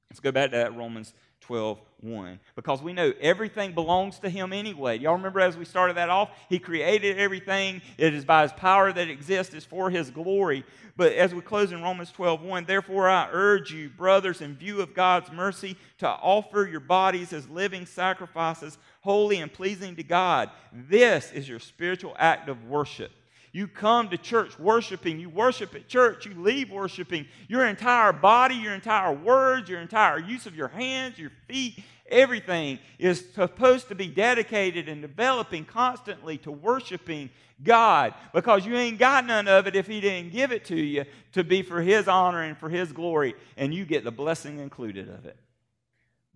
Let's 0.08 0.20
go 0.20 0.30
back 0.30 0.50
to 0.50 0.56
that 0.58 0.76
Romans 0.76 1.12
12 1.42 1.80
1. 2.00 2.40
Because 2.56 2.82
we 2.82 2.92
know 2.92 3.12
everything 3.20 3.72
belongs 3.72 4.18
to 4.20 4.28
him 4.28 4.52
anyway. 4.52 4.98
Y'all 4.98 5.14
remember 5.14 5.40
as 5.40 5.56
we 5.56 5.64
started 5.64 5.96
that 5.96 6.10
off? 6.10 6.30
He 6.48 6.58
created 6.58 7.18
everything. 7.18 7.80
It 7.96 8.14
is 8.14 8.24
by 8.24 8.42
his 8.42 8.52
power 8.52 8.92
that 8.92 9.08
exists, 9.08 9.54
it's 9.54 9.64
for 9.64 9.90
his 9.90 10.10
glory. 10.10 10.64
But 10.96 11.12
as 11.12 11.34
we 11.34 11.40
close 11.40 11.72
in 11.72 11.82
Romans 11.82 12.10
12 12.10 12.42
1, 12.42 12.64
therefore 12.64 13.08
I 13.08 13.28
urge 13.30 13.72
you, 13.72 13.88
brothers, 13.88 14.40
in 14.40 14.56
view 14.56 14.80
of 14.80 14.94
God's 14.94 15.30
mercy, 15.30 15.76
to 15.98 16.08
offer 16.08 16.68
your 16.70 16.80
bodies 16.80 17.32
as 17.32 17.48
living 17.48 17.86
sacrifices, 17.86 18.78
holy 19.00 19.38
and 19.38 19.52
pleasing 19.52 19.96
to 19.96 20.02
God. 20.02 20.50
This 20.72 21.32
is 21.32 21.48
your 21.48 21.60
spiritual 21.60 22.14
act 22.18 22.48
of 22.48 22.64
worship. 22.64 23.12
You 23.52 23.68
come 23.68 24.08
to 24.08 24.16
church 24.16 24.58
worshiping, 24.58 25.20
you 25.20 25.28
worship 25.28 25.74
at 25.74 25.86
church, 25.86 26.24
you 26.24 26.32
leave 26.34 26.70
worshiping. 26.70 27.26
Your 27.48 27.66
entire 27.66 28.12
body, 28.12 28.54
your 28.54 28.72
entire 28.72 29.12
words, 29.12 29.68
your 29.68 29.80
entire 29.80 30.18
use 30.18 30.46
of 30.46 30.56
your 30.56 30.68
hands, 30.68 31.18
your 31.18 31.32
feet, 31.46 31.84
everything 32.08 32.78
is 32.98 33.22
supposed 33.34 33.88
to 33.88 33.94
be 33.94 34.06
dedicated 34.06 34.88
and 34.88 35.02
developing 35.02 35.66
constantly 35.66 36.38
to 36.38 36.50
worshiping 36.50 37.28
God 37.62 38.14
because 38.32 38.64
you 38.64 38.74
ain't 38.74 38.98
got 38.98 39.26
none 39.26 39.46
of 39.48 39.66
it 39.66 39.76
if 39.76 39.86
He 39.86 40.00
didn't 40.00 40.32
give 40.32 40.50
it 40.50 40.64
to 40.66 40.76
you 40.76 41.04
to 41.32 41.44
be 41.44 41.62
for 41.62 41.82
His 41.82 42.08
honor 42.08 42.42
and 42.42 42.56
for 42.56 42.70
His 42.70 42.90
glory, 42.90 43.34
and 43.58 43.74
you 43.74 43.84
get 43.84 44.02
the 44.02 44.10
blessing 44.10 44.60
included 44.60 45.10
of 45.10 45.26
it. 45.26 45.36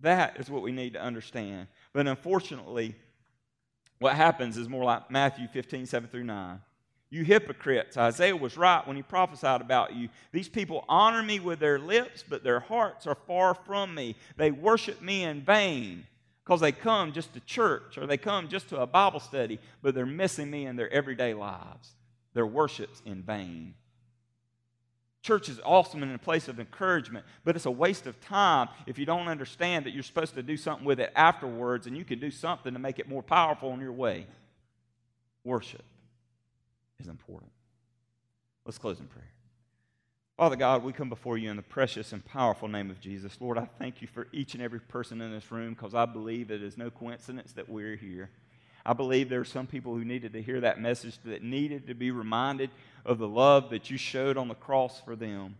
That 0.01 0.37
is 0.39 0.51
what 0.51 0.61
we 0.61 0.71
need 0.71 0.93
to 0.93 1.01
understand. 1.01 1.67
But 1.93 2.05
unfortunately, 2.05 2.95
what 3.97 4.15
happens 4.15 4.55
is 4.55 4.69
more 4.69 4.83
like 4.83 5.09
Matthew 5.09 5.47
15, 5.47 5.87
7 5.87 6.09
through 6.09 6.25
9. 6.25 6.61
You 7.09 7.23
hypocrites. 7.23 7.95
Isaiah 7.95 8.35
was 8.35 8.57
right 8.57 8.85
when 8.85 8.97
he 8.97 9.01
prophesied 9.01 9.61
about 9.61 9.95
you. 9.95 10.09
These 10.33 10.49
people 10.49 10.83
honor 10.89 11.23
me 11.23 11.39
with 11.39 11.59
their 11.59 11.79
lips, 11.79 12.23
but 12.27 12.43
their 12.43 12.59
hearts 12.59 13.07
are 13.07 13.17
far 13.27 13.53
from 13.53 13.95
me. 13.95 14.15
They 14.35 14.51
worship 14.51 15.01
me 15.01 15.23
in 15.23 15.41
vain 15.41 16.05
because 16.43 16.59
they 16.59 16.73
come 16.73 17.13
just 17.13 17.33
to 17.33 17.39
church 17.41 17.97
or 17.97 18.07
they 18.07 18.17
come 18.17 18.49
just 18.49 18.69
to 18.69 18.81
a 18.81 18.87
Bible 18.87 19.21
study, 19.21 19.59
but 19.81 19.95
they're 19.95 20.05
missing 20.05 20.51
me 20.51 20.65
in 20.65 20.75
their 20.75 20.91
everyday 20.91 21.33
lives. 21.33 21.95
Their 22.33 22.45
worship's 22.45 23.01
in 23.05 23.23
vain. 23.23 23.73
Church 25.21 25.49
is 25.49 25.59
awesome 25.63 26.03
and 26.03 26.13
a 26.13 26.19
place 26.19 26.47
of 26.47 26.59
encouragement, 26.59 27.25
but 27.43 27.55
it's 27.55 27.65
a 27.65 27.71
waste 27.71 28.05
of 28.05 28.19
time 28.21 28.67
if 28.85 28.99
you 28.99 29.05
don't 29.05 29.27
understand 29.27 29.85
that 29.85 29.91
you're 29.91 30.03
supposed 30.03 30.35
to 30.35 30.43
do 30.43 30.55
something 30.55 30.85
with 30.85 30.99
it 30.99 31.11
afterwards 31.15 31.87
and 31.87 31.97
you 31.97 32.03
can 32.03 32.19
do 32.19 32.31
something 32.31 32.73
to 32.73 32.79
make 32.79 32.99
it 32.99 33.09
more 33.09 33.23
powerful 33.23 33.73
in 33.73 33.79
your 33.79 33.93
way. 33.93 34.27
Worship 35.43 35.83
is 36.99 37.07
important. 37.07 37.51
Let's 38.65 38.77
close 38.77 38.99
in 38.99 39.07
prayer. 39.07 39.31
Father 40.37 40.55
God, 40.55 40.83
we 40.83 40.93
come 40.93 41.09
before 41.09 41.37
you 41.37 41.49
in 41.49 41.55
the 41.55 41.63
precious 41.63 42.13
and 42.13 42.23
powerful 42.23 42.67
name 42.67 42.91
of 42.91 42.99
Jesus. 42.99 43.37
Lord, 43.39 43.57
I 43.57 43.67
thank 43.79 44.03
you 44.03 44.07
for 44.07 44.27
each 44.31 44.53
and 44.53 44.61
every 44.61 44.79
person 44.79 45.19
in 45.19 45.31
this 45.31 45.51
room 45.51 45.73
because 45.73 45.95
I 45.95 46.05
believe 46.05 46.51
it 46.51 46.61
is 46.61 46.77
no 46.77 46.91
coincidence 46.91 47.53
that 47.53 47.67
we're 47.67 47.95
here. 47.95 48.29
I 48.85 48.93
believe 48.93 49.29
there 49.29 49.41
are 49.41 49.45
some 49.45 49.67
people 49.67 49.95
who 49.95 50.05
needed 50.05 50.33
to 50.33 50.41
hear 50.41 50.61
that 50.61 50.79
message 50.79 51.17
that 51.25 51.43
needed 51.43 51.87
to 51.87 51.95
be 51.95 52.11
reminded 52.11 52.69
of 53.03 53.17
the 53.17 53.27
love 53.27 53.71
that 53.71 53.89
you 53.89 53.97
showed 53.97 54.37
on 54.37 54.47
the 54.47 54.55
cross 54.55 55.01
for 55.03 55.15
them. 55.15 55.55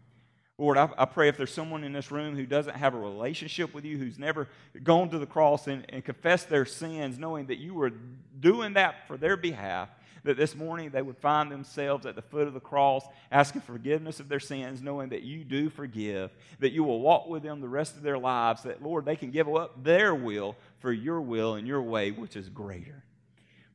Lord, 0.60 0.78
I, 0.78 0.90
I, 0.98 1.06
pray 1.06 1.28
if 1.28 1.38
there's 1.38 1.54
someone 1.54 1.84
in 1.84 1.94
this 1.94 2.12
room 2.12 2.36
who 2.36 2.46
doesn't 2.46 2.76
have 2.76 2.96
a 2.96 3.00
relationship 3.00 3.74
with 3.74 3.86
you, 3.86 3.98
who's 3.98 4.18
never 4.18 4.48
gone 4.84 5.10
to 5.10 5.20
the 5.20 5.26
cross 5.26 5.68
and, 5.68 5.86
and 5.90 6.04
confessed 6.04 6.50
their 6.50 6.66
sins, 6.66 7.20
knowing 7.20 7.48
that 7.48 7.58
you 7.58 7.74
were 7.74 7.92
doing 8.40 8.74
that 8.74 9.08
for 9.08 9.18
their 9.18 9.38
behalf, 9.38 9.90
that 10.28 10.38
this 10.38 10.56
morning 10.56 10.92
they 10.92 11.02
would 11.02 11.18
find 11.18 11.52
themselves 11.52 12.06
at 12.06 12.16
the 12.16 12.22
foot 12.22 12.48
of 12.48 12.54
the 12.54 12.60
cross 12.60 13.06
asking 13.32 13.62
forgiveness 13.62 14.20
of 14.20 14.30
their 14.30 14.40
sins, 14.40 14.82
knowing 14.82 15.10
that 15.10 15.24
you 15.24 15.44
do 15.44 15.70
forgive, 15.70 16.32
that 16.60 16.72
you 16.72 16.84
will 16.84 17.02
walk 17.02 17.28
with 17.28 17.44
them 17.44 17.60
the 17.60 17.68
rest 17.68 17.96
of 17.96 18.04
their 18.04 18.18
lives, 18.18 18.64
that, 18.64 18.84
Lord, 18.84 19.06
they 19.06 19.16
can 19.16 19.32
give 19.32 19.54
up 19.54 19.84
their 19.84 20.14
will 20.14 20.56
for 20.80 20.92
your 20.92 21.20
will 21.22 21.56
and 21.56 21.68
your 21.68 21.82
way, 21.82 22.12
which 22.12 22.36
is 22.36 22.50
greater. 22.50 23.04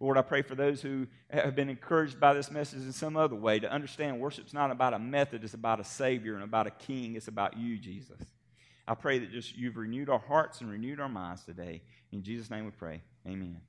Lord, 0.01 0.19
I 0.19 0.23
pray 0.23 0.43
for 0.43 0.57
those 0.57 0.83
who 0.83 1.07
have 1.31 1.55
been 1.55 1.69
encouraged 1.69 2.19
by 2.19 2.35
this 2.35 2.51
message 2.51 2.83
in 2.83 2.93
some 2.93 3.17
other 3.17 3.37
way 3.37 3.61
to 3.61 3.71
understand 3.71 4.19
worship's 4.19 4.53
not 4.53 4.73
about 4.73 4.95
a 4.95 4.99
method, 4.99 5.45
it's 5.45 5.55
about 5.55 5.79
a 5.79 5.85
Savior 5.85 6.35
and 6.35 6.43
about 6.43 6.67
a 6.67 6.71
King. 6.71 7.15
It's 7.15 7.29
about 7.29 7.57
you, 7.57 7.79
Jesus. 7.79 8.19
I 8.87 8.95
pray 8.95 9.21
that 9.21 9.31
just 9.31 9.57
you've 9.57 9.77
renewed 9.77 10.11
our 10.11 10.19
hearts 10.19 10.61
and 10.61 10.69
renewed 10.69 10.99
our 10.99 11.09
minds 11.09 11.45
today. 11.45 11.83
In 12.11 12.25
Jesus' 12.25 12.51
name 12.51 12.65
we 12.65 12.73
pray. 12.73 13.01
Amen. 13.27 13.61